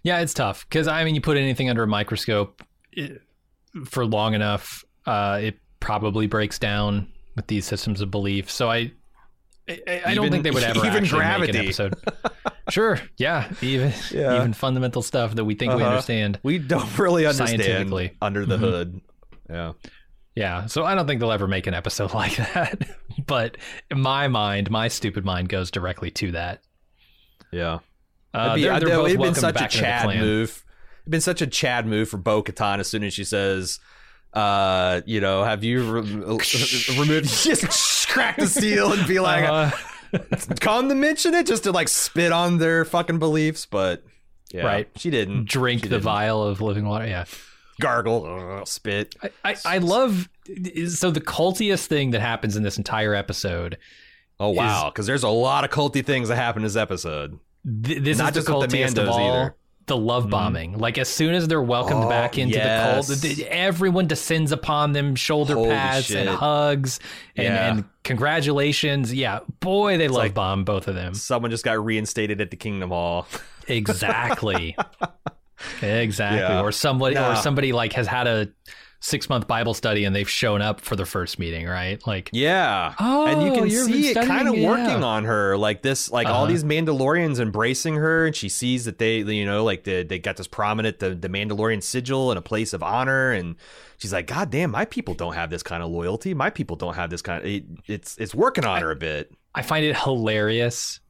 Yeah, 0.02 0.18
it's 0.20 0.34
tough 0.34 0.66
because 0.68 0.88
I 0.88 1.04
mean, 1.04 1.14
you 1.14 1.20
put 1.20 1.36
anything 1.36 1.70
under 1.70 1.82
a 1.82 1.86
microscope 1.86 2.62
it, 2.92 3.22
for 3.86 4.04
long 4.04 4.34
enough, 4.34 4.84
uh, 5.06 5.38
it 5.42 5.58
probably 5.80 6.26
breaks 6.26 6.58
down 6.58 7.06
with 7.36 7.46
these 7.46 7.64
systems 7.64 8.00
of 8.00 8.10
belief. 8.10 8.50
So 8.50 8.70
I, 8.70 8.90
I, 9.68 10.02
I 10.06 10.14
don't 10.14 10.30
think 10.30 10.42
they 10.42 10.50
would 10.50 10.62
ever 10.64 10.78
even 10.86 11.04
actually 11.04 11.24
make 11.40 11.50
an 11.50 11.56
episode. 11.56 11.94
sure, 12.70 13.00
yeah, 13.18 13.52
even 13.62 13.92
Yeah. 14.10 14.36
even 14.36 14.52
fundamental 14.52 15.02
stuff 15.02 15.34
that 15.36 15.44
we 15.44 15.54
think 15.54 15.74
we 15.74 15.82
Uh-huh. 15.82 15.90
understand. 15.90 16.40
We 16.42 16.58
don't 16.58 16.98
really 16.98 17.24
understand 17.26 17.62
Scientifically. 17.62 18.16
under 18.20 18.44
the 18.46 18.56
Mhm. 18.56 18.60
hood. 18.60 19.00
Yeah. 19.48 19.72
Yeah, 20.36 20.66
so 20.66 20.84
I 20.84 20.96
don't 20.96 21.06
think 21.06 21.20
they'll 21.20 21.30
ever 21.30 21.46
make 21.46 21.66
an 21.68 21.74
episode 21.74 22.12
like 22.22 22.36
that. 22.36 22.82
but 23.26 23.56
in 23.90 24.00
my 24.00 24.28
mind, 24.28 24.70
my 24.70 24.88
stupid 24.88 25.24
mind 25.24 25.48
goes 25.48 25.70
directly 25.70 26.10
to 26.12 26.32
that. 26.32 26.62
Yeah. 27.52 27.78
Uh, 28.32 28.50
It'd 28.50 28.54
be, 28.56 28.62
they're, 28.62 28.80
they're 28.80 29.06
it'd 29.06 29.20
been 29.20 29.34
such 29.34 29.50
a 29.50 29.54
back 29.54 29.62
into 29.74 29.76
the 29.76 29.82
Chad 29.82 30.18
move. 30.20 30.64
It'd 31.02 31.10
been 31.10 31.20
such 31.20 31.40
a 31.42 31.46
Chad 31.46 31.86
move 31.86 32.08
for 32.08 32.16
Bo 32.16 32.42
Katan 32.42 32.78
as 32.80 32.88
soon 32.88 33.04
as 33.04 33.14
she 33.14 33.22
says, 33.24 33.78
uh, 34.32 35.02
you 35.06 35.20
know, 35.20 35.44
have 35.44 35.62
you 35.62 35.82
re- 36.00 36.00
removed, 36.98 37.28
just 37.28 38.08
crack 38.08 38.36
the 38.36 38.46
seal 38.48 38.92
and 38.92 39.06
be 39.06 39.20
like, 39.20 39.44
Uh, 39.44 39.70
come 40.60 40.88
to 40.88 40.94
mention 40.96 41.34
it 41.34 41.46
just 41.46 41.62
to 41.64 41.72
like 41.72 41.88
spit 41.88 42.32
on 42.32 42.58
their 42.58 42.84
fucking 42.84 43.18
beliefs. 43.20 43.66
But 43.66 44.02
yeah, 44.52 44.64
Right. 44.66 44.88
she 44.96 45.10
didn't 45.10 45.46
drink 45.48 45.82
She 45.82 45.88
the 45.88 45.96
didn't. 45.96 46.04
vial 46.04 46.42
of 46.42 46.60
living 46.60 46.86
water. 46.86 47.06
Yeah. 47.06 47.24
Gargle, 47.80 48.24
uh, 48.60 48.64
spit. 48.64 49.14
I, 49.22 49.30
I, 49.44 49.56
I 49.64 49.78
love 49.78 50.28
so 50.88 51.10
the 51.10 51.20
cultiest 51.20 51.86
thing 51.86 52.10
that 52.10 52.20
happens 52.20 52.56
in 52.56 52.62
this 52.62 52.78
entire 52.78 53.14
episode. 53.14 53.78
Oh 54.40 54.50
wow, 54.50 54.90
because 54.90 55.06
there's 55.06 55.22
a 55.22 55.28
lot 55.28 55.64
of 55.64 55.70
culty 55.70 56.04
things 56.04 56.28
that 56.28 56.36
happen 56.36 56.62
in 56.62 56.64
this 56.64 56.76
episode. 56.76 57.38
Th- 57.84 58.02
this 58.02 58.18
Not 58.18 58.36
is 58.36 58.44
the 58.44 58.50
just 58.52 58.60
with 58.62 58.70
the 58.70 58.76
cultiest 58.76 58.98
of 58.98 59.08
Mandos 59.08 59.10
all. 59.12 59.32
either. 59.42 59.56
The 59.86 59.96
love 59.98 60.30
bombing. 60.30 60.78
Like 60.78 60.96
as 60.96 61.10
soon 61.10 61.34
as 61.34 61.46
they're 61.46 61.60
welcomed 61.60 62.04
Oh, 62.04 62.08
back 62.08 62.38
into 62.38 62.56
yes. 62.56 63.06
the 63.06 63.12
cult, 63.14 63.22
th- 63.36 63.46
everyone 63.48 64.06
descends 64.06 64.50
upon 64.50 64.92
them, 64.92 65.14
shoulder 65.14 65.52
Holy 65.54 65.68
pads 65.68 66.10
and 66.10 66.26
hugs, 66.26 67.00
and, 67.36 67.44
Yeah. 67.44 67.70
and 67.70 67.84
congratulations. 68.02 69.12
Yeah, 69.12 69.40
boy, 69.60 69.98
they 69.98 70.08
love 70.08 70.16
like- 70.16 70.34
bomb 70.34 70.64
both 70.64 70.88
of 70.88 70.94
them. 70.94 71.12
Someone 71.12 71.50
just 71.50 71.64
got 71.66 71.84
reinstated 71.84 72.40
at 72.40 72.50
the 72.50 72.56
Kingdom 72.56 72.90
Hall. 72.90 73.26
Exactly. 73.66 74.76
Exactly. 75.82 76.40
Yeah. 76.40 76.62
Or 76.62 76.72
somebody 76.72 77.16
or 77.16 77.36
somebody 77.36 77.72
like 77.72 77.92
has 77.94 78.06
had 78.06 78.26
a 78.26 78.48
six 79.00 79.28
month 79.28 79.46
Bible 79.46 79.74
study 79.74 80.06
and 80.06 80.16
they've 80.16 80.30
shown 80.30 80.62
up 80.62 80.80
for 80.80 80.96
the 80.96 81.04
first 81.04 81.38
meeting, 81.38 81.66
right? 81.66 82.04
Like 82.06 82.30
Yeah. 82.32 82.94
Oh, 82.98 83.26
and 83.26 83.42
you 83.42 83.52
can 83.52 83.68
see 83.68 84.08
it 84.08 84.14
kind 84.14 84.48
of 84.48 84.54
studying, 84.54 84.66
working 84.66 85.00
yeah. 85.00 85.04
on 85.04 85.24
her. 85.24 85.58
Like 85.58 85.82
this, 85.82 86.10
like 86.10 86.26
all 86.26 86.44
Uh-huh. 86.44 86.46
these 86.46 86.64
Mandalorians 86.64 87.38
embracing 87.38 87.96
her, 87.96 88.26
and 88.26 88.34
she 88.34 88.48
sees 88.48 88.86
that 88.86 88.98
they, 88.98 89.18
you 89.18 89.44
know, 89.44 89.62
like 89.62 89.84
the, 89.84 90.04
they 90.04 90.18
got 90.18 90.38
this 90.38 90.46
prominent, 90.46 91.00
the, 91.00 91.14
the 91.14 91.28
Mandalorian 91.28 91.82
sigil 91.82 92.30
and 92.30 92.38
a 92.38 92.42
place 92.42 92.72
of 92.72 92.82
honor. 92.82 93.30
And 93.30 93.56
she's 93.98 94.12
like, 94.12 94.26
God 94.26 94.50
damn, 94.50 94.70
my 94.70 94.86
people 94.86 95.12
don't 95.12 95.34
have 95.34 95.50
this 95.50 95.62
kind 95.62 95.82
of 95.82 95.90
loyalty. 95.90 96.32
My 96.32 96.48
people 96.48 96.76
don't 96.76 96.94
have 96.94 97.10
this 97.10 97.20
kind 97.20 97.42
of, 97.42 97.46
it, 97.50 97.64
it's, 97.86 98.16
it's 98.16 98.34
working 98.34 98.64
on 98.64 98.80
her 98.80 98.90
a 98.90 98.96
bit. 98.96 99.30
I 99.54 99.60
find 99.60 99.84
it 99.84 99.96
hilarious, 99.98 101.00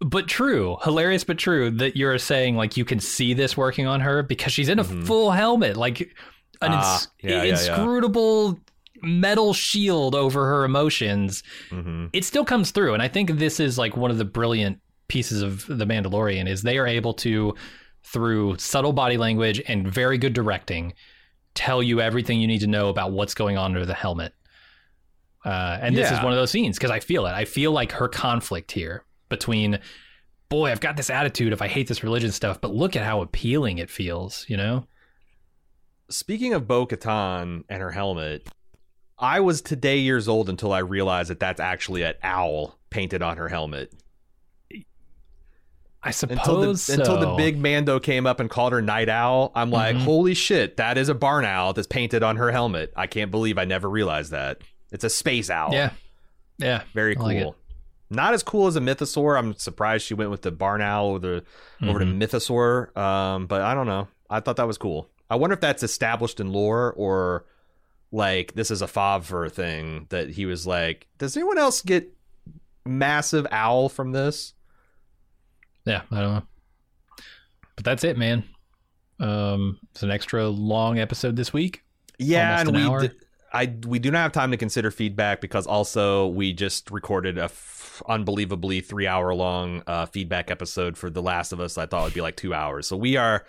but 0.00 0.26
true. 0.28 0.76
Hilarious, 0.82 1.24
but 1.24 1.38
true 1.38 1.70
that 1.72 1.96
you're 1.96 2.18
saying 2.18 2.56
like 2.56 2.76
you 2.76 2.84
can 2.84 3.00
see 3.00 3.34
this 3.34 3.56
working 3.56 3.86
on 3.86 4.00
her 4.00 4.22
because 4.22 4.52
she's 4.52 4.68
in 4.68 4.78
a 4.78 4.84
Mhm. 4.84 5.06
full 5.06 5.30
helmet, 5.30 5.76
like 5.76 6.00
an 6.00 6.72
Ah, 6.72 6.94
ins- 6.94 7.08
yeah, 7.22 7.30
yeah, 7.30 7.42
yeah. 7.44 7.50
inscrutable 7.50 8.58
metal 9.02 9.52
shield 9.54 10.14
over 10.14 10.46
her 10.46 10.64
emotions. 10.64 11.42
hmm 11.70 12.06
It 12.12 12.24
still 12.24 12.44
comes 12.44 12.70
through, 12.70 12.94
and 12.94 13.02
I 13.02 13.08
think 13.08 13.32
this 13.38 13.58
is 13.60 13.78
like 13.78 13.96
one 13.96 14.10
of 14.10 14.18
the 14.18 14.24
brilliant 14.26 14.78
pieces 15.08 15.42
of 15.42 15.66
the 15.66 15.86
Mandalorian 15.86 16.48
is 16.48 16.62
they 16.62 16.78
are 16.78 16.86
able 16.86 17.14
to, 17.14 17.54
through 18.04 18.56
subtle 18.58 18.92
body 18.92 19.16
language 19.16 19.60
and 19.68 19.86
very 19.90 20.18
good 20.18 20.32
directing, 20.34 20.92
tell 21.54 21.82
you 21.82 22.00
everything 22.00 22.40
you 22.40 22.46
need 22.46 22.60
to 22.60 22.66
know 22.66 22.88
about 22.88 23.12
what's 23.12 23.34
going 23.34 23.56
on 23.58 23.72
under 23.74 23.84
the 23.86 23.94
helmet. 23.94 24.34
Uh, 25.44 25.78
and 25.80 25.96
this 25.96 26.10
is 26.10 26.18
one 26.22 26.32
of 26.32 26.38
those 26.38 26.50
scenes 26.50 26.76
because 26.76 26.90
I 26.90 27.00
feel 27.00 27.26
it. 27.26 27.30
I 27.32 27.44
feel 27.46 27.72
like 27.72 27.92
her 27.92 28.08
conflict 28.08 28.72
here 28.72 29.04
between, 29.30 29.78
boy, 30.50 30.70
I've 30.70 30.80
got 30.80 30.98
this 30.98 31.08
attitude 31.08 31.54
if 31.54 31.62
I 31.62 31.68
hate 31.68 31.88
this 31.88 32.02
religion 32.04 32.30
stuff, 32.32 32.60
but 32.60 32.74
look 32.74 32.94
at 32.96 33.04
how 33.06 33.22
appealing 33.22 33.78
it 33.78 33.88
feels, 33.88 34.44
you 34.48 34.58
know? 34.58 34.86
Speaking 36.10 36.52
of 36.52 36.68
Bo 36.68 36.86
Katan 36.86 37.64
and 37.70 37.80
her 37.80 37.92
helmet, 37.92 38.46
I 39.18 39.40
was 39.40 39.62
today 39.62 39.98
years 39.98 40.28
old 40.28 40.48
until 40.50 40.72
I 40.72 40.78
realized 40.80 41.30
that 41.30 41.40
that's 41.40 41.60
actually 41.60 42.02
an 42.02 42.14
owl 42.22 42.78
painted 42.90 43.22
on 43.22 43.36
her 43.38 43.48
helmet. 43.48 43.92
I 46.02 46.12
suppose 46.12 46.38
until 46.38 46.60
the, 46.60 46.76
so. 46.78 46.94
until 46.94 47.20
the 47.20 47.34
big 47.36 47.58
Mando 47.58 48.00
came 48.00 48.26
up 48.26 48.40
and 48.40 48.48
called 48.48 48.72
her 48.72 48.80
Night 48.80 49.10
Owl. 49.10 49.52
I'm 49.54 49.70
like, 49.70 49.96
Mhm. 49.96 50.00
holy 50.04 50.34
shit, 50.34 50.78
that 50.78 50.96
is 50.96 51.10
a 51.10 51.14
barn 51.14 51.44
owl 51.44 51.74
that's 51.74 51.86
painted 51.86 52.22
on 52.22 52.36
her 52.36 52.50
helmet. 52.50 52.90
I 52.96 53.06
can't 53.06 53.30
believe 53.30 53.58
I 53.58 53.66
never 53.66 53.88
realized 53.88 54.30
that. 54.30 54.62
It's 54.90 55.04
a 55.04 55.10
space 55.10 55.50
owl. 55.50 55.74
Yeah. 55.74 55.90
Yeah. 56.58 56.82
very 56.94 57.12
I 57.12 57.14
cool. 57.16 57.26
like. 57.26 57.54
Not 58.10 58.34
as 58.34 58.42
cool 58.42 58.66
as 58.66 58.76
a 58.76 58.80
mythosaur. 58.80 59.38
I'm 59.38 59.54
surprised 59.54 60.04
she 60.04 60.14
went 60.14 60.30
with 60.30 60.42
the 60.42 60.50
barn 60.50 60.82
owl 60.82 61.10
over, 61.10 61.18
the, 61.20 61.44
over 61.88 62.00
to 62.00 62.04
mythosaur. 62.04 62.96
Um, 62.96 63.46
but 63.46 63.62
I 63.62 63.74
don't 63.74 63.86
know. 63.86 64.08
I 64.28 64.40
thought 64.40 64.56
that 64.56 64.66
was 64.66 64.78
cool. 64.78 65.08
I 65.30 65.36
wonder 65.36 65.54
if 65.54 65.60
that's 65.60 65.84
established 65.84 66.40
in 66.40 66.52
lore 66.52 66.92
or 66.96 67.46
like 68.12 68.54
this 68.54 68.70
is 68.70 68.82
a 68.82 68.86
Favreau 68.86 69.50
thing 69.50 70.06
that 70.10 70.30
he 70.30 70.44
was 70.44 70.66
like, 70.66 71.06
does 71.18 71.36
anyone 71.36 71.58
else 71.58 71.82
get 71.82 72.12
massive 72.84 73.46
owl 73.52 73.88
from 73.88 74.10
this? 74.10 74.54
Yeah, 75.84 76.02
I 76.10 76.20
don't 76.20 76.34
know. 76.34 76.42
But 77.76 77.84
that's 77.84 78.04
it, 78.04 78.18
man. 78.18 78.44
Um, 79.20 79.78
it's 79.92 80.02
an 80.02 80.10
extra 80.10 80.48
long 80.48 80.98
episode 80.98 81.36
this 81.36 81.52
week. 81.52 81.84
Yeah, 82.18 82.60
and 82.60 82.68
an 82.74 82.74
we 83.00 83.08
d- 83.08 83.14
I 83.52 83.74
we 83.86 83.98
do 83.98 84.10
not 84.10 84.18
have 84.22 84.32
time 84.32 84.50
to 84.50 84.56
consider 84.56 84.90
feedback 84.90 85.40
because 85.40 85.66
also 85.66 86.26
we 86.28 86.52
just 86.52 86.90
recorded 86.90 87.38
a 87.38 87.44
f- 87.44 87.79
unbelievably 88.08 88.80
three 88.82 89.06
hour 89.06 89.34
long 89.34 89.82
uh, 89.86 90.06
feedback 90.06 90.50
episode 90.50 90.96
for 90.96 91.10
The 91.10 91.22
Last 91.22 91.52
of 91.52 91.60
Us. 91.60 91.78
I 91.78 91.86
thought 91.86 92.02
it 92.02 92.04
would 92.04 92.14
be 92.14 92.20
like 92.20 92.36
two 92.36 92.54
hours, 92.54 92.86
so 92.86 92.96
we 92.96 93.16
are 93.16 93.44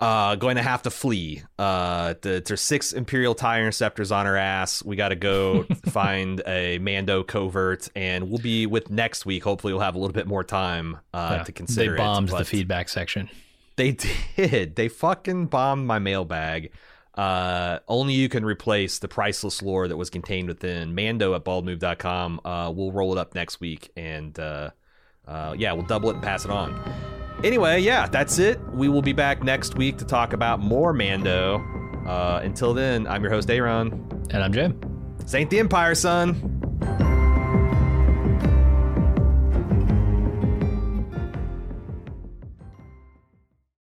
uh, 0.00 0.34
going 0.34 0.56
to 0.56 0.62
have 0.62 0.82
to 0.82 0.90
flee. 0.90 1.42
Uh, 1.60 2.14
the, 2.22 2.42
there's 2.44 2.60
six 2.60 2.92
Imperial 2.92 3.34
tie 3.36 3.60
interceptors 3.60 4.10
on 4.10 4.26
our 4.26 4.36
ass. 4.36 4.82
We 4.84 4.96
got 4.96 5.10
to 5.10 5.14
go 5.16 5.62
find 5.90 6.42
a 6.46 6.78
Mando 6.78 7.22
covert, 7.22 7.88
and 7.94 8.28
we'll 8.28 8.40
be 8.40 8.66
with 8.66 8.90
next 8.90 9.24
week. 9.26 9.44
Hopefully, 9.44 9.72
we'll 9.72 9.82
have 9.82 9.94
a 9.94 9.98
little 9.98 10.12
bit 10.14 10.26
more 10.26 10.42
time 10.42 10.98
uh, 11.14 11.36
Yeah, 11.38 11.44
to 11.44 11.52
consider. 11.52 11.92
they 11.92 11.96
bombed 11.98 12.30
it, 12.30 12.36
the 12.38 12.44
feedback 12.44 12.88
section. 12.88 13.30
they 13.76 13.92
did. 14.36 14.74
They 14.74 14.88
fucking 14.88 15.46
bombed 15.46 15.86
my 15.86 16.00
mailbag. 16.00 16.72
Uh, 17.14 17.78
only 17.88 18.14
you 18.14 18.28
can 18.28 18.44
replace 18.44 18.98
the 18.98 19.08
priceless 19.08 19.62
lore 19.62 19.88
that 19.88 19.96
was 19.96 20.10
contained 20.10 20.48
within 20.48 20.94
Mando 20.94 21.34
at 21.34 21.44
baldmove.com. 21.44 22.40
Uh, 22.44 22.72
we'll 22.74 22.92
roll 22.92 23.12
it 23.12 23.18
up 23.18 23.34
next 23.34 23.60
week 23.60 23.90
and 23.96 24.38
uh, 24.38 24.70
uh, 25.26 25.54
yeah, 25.56 25.72
we'll 25.72 25.86
double 25.86 26.10
it 26.10 26.14
and 26.14 26.22
pass 26.22 26.44
it 26.44 26.50
on. 26.50 26.80
Anyway, 27.44 27.80
yeah, 27.80 28.06
that's 28.06 28.38
it. 28.38 28.60
We 28.72 28.88
will 28.88 29.02
be 29.02 29.12
back 29.12 29.42
next 29.42 29.76
week 29.76 29.98
to 29.98 30.04
talk 30.04 30.32
about 30.32 30.60
more 30.60 30.92
Mando. 30.92 31.58
Uh, 32.06 32.40
until 32.42 32.72
then, 32.72 33.06
I'm 33.06 33.22
your 33.22 33.32
host, 33.32 33.50
Aaron. 33.50 33.92
And 34.30 34.42
I'm 34.42 34.52
Jim. 34.52 34.80
Saint 35.26 35.50
the 35.50 35.58
Empire, 35.58 35.94
son. 35.94 36.61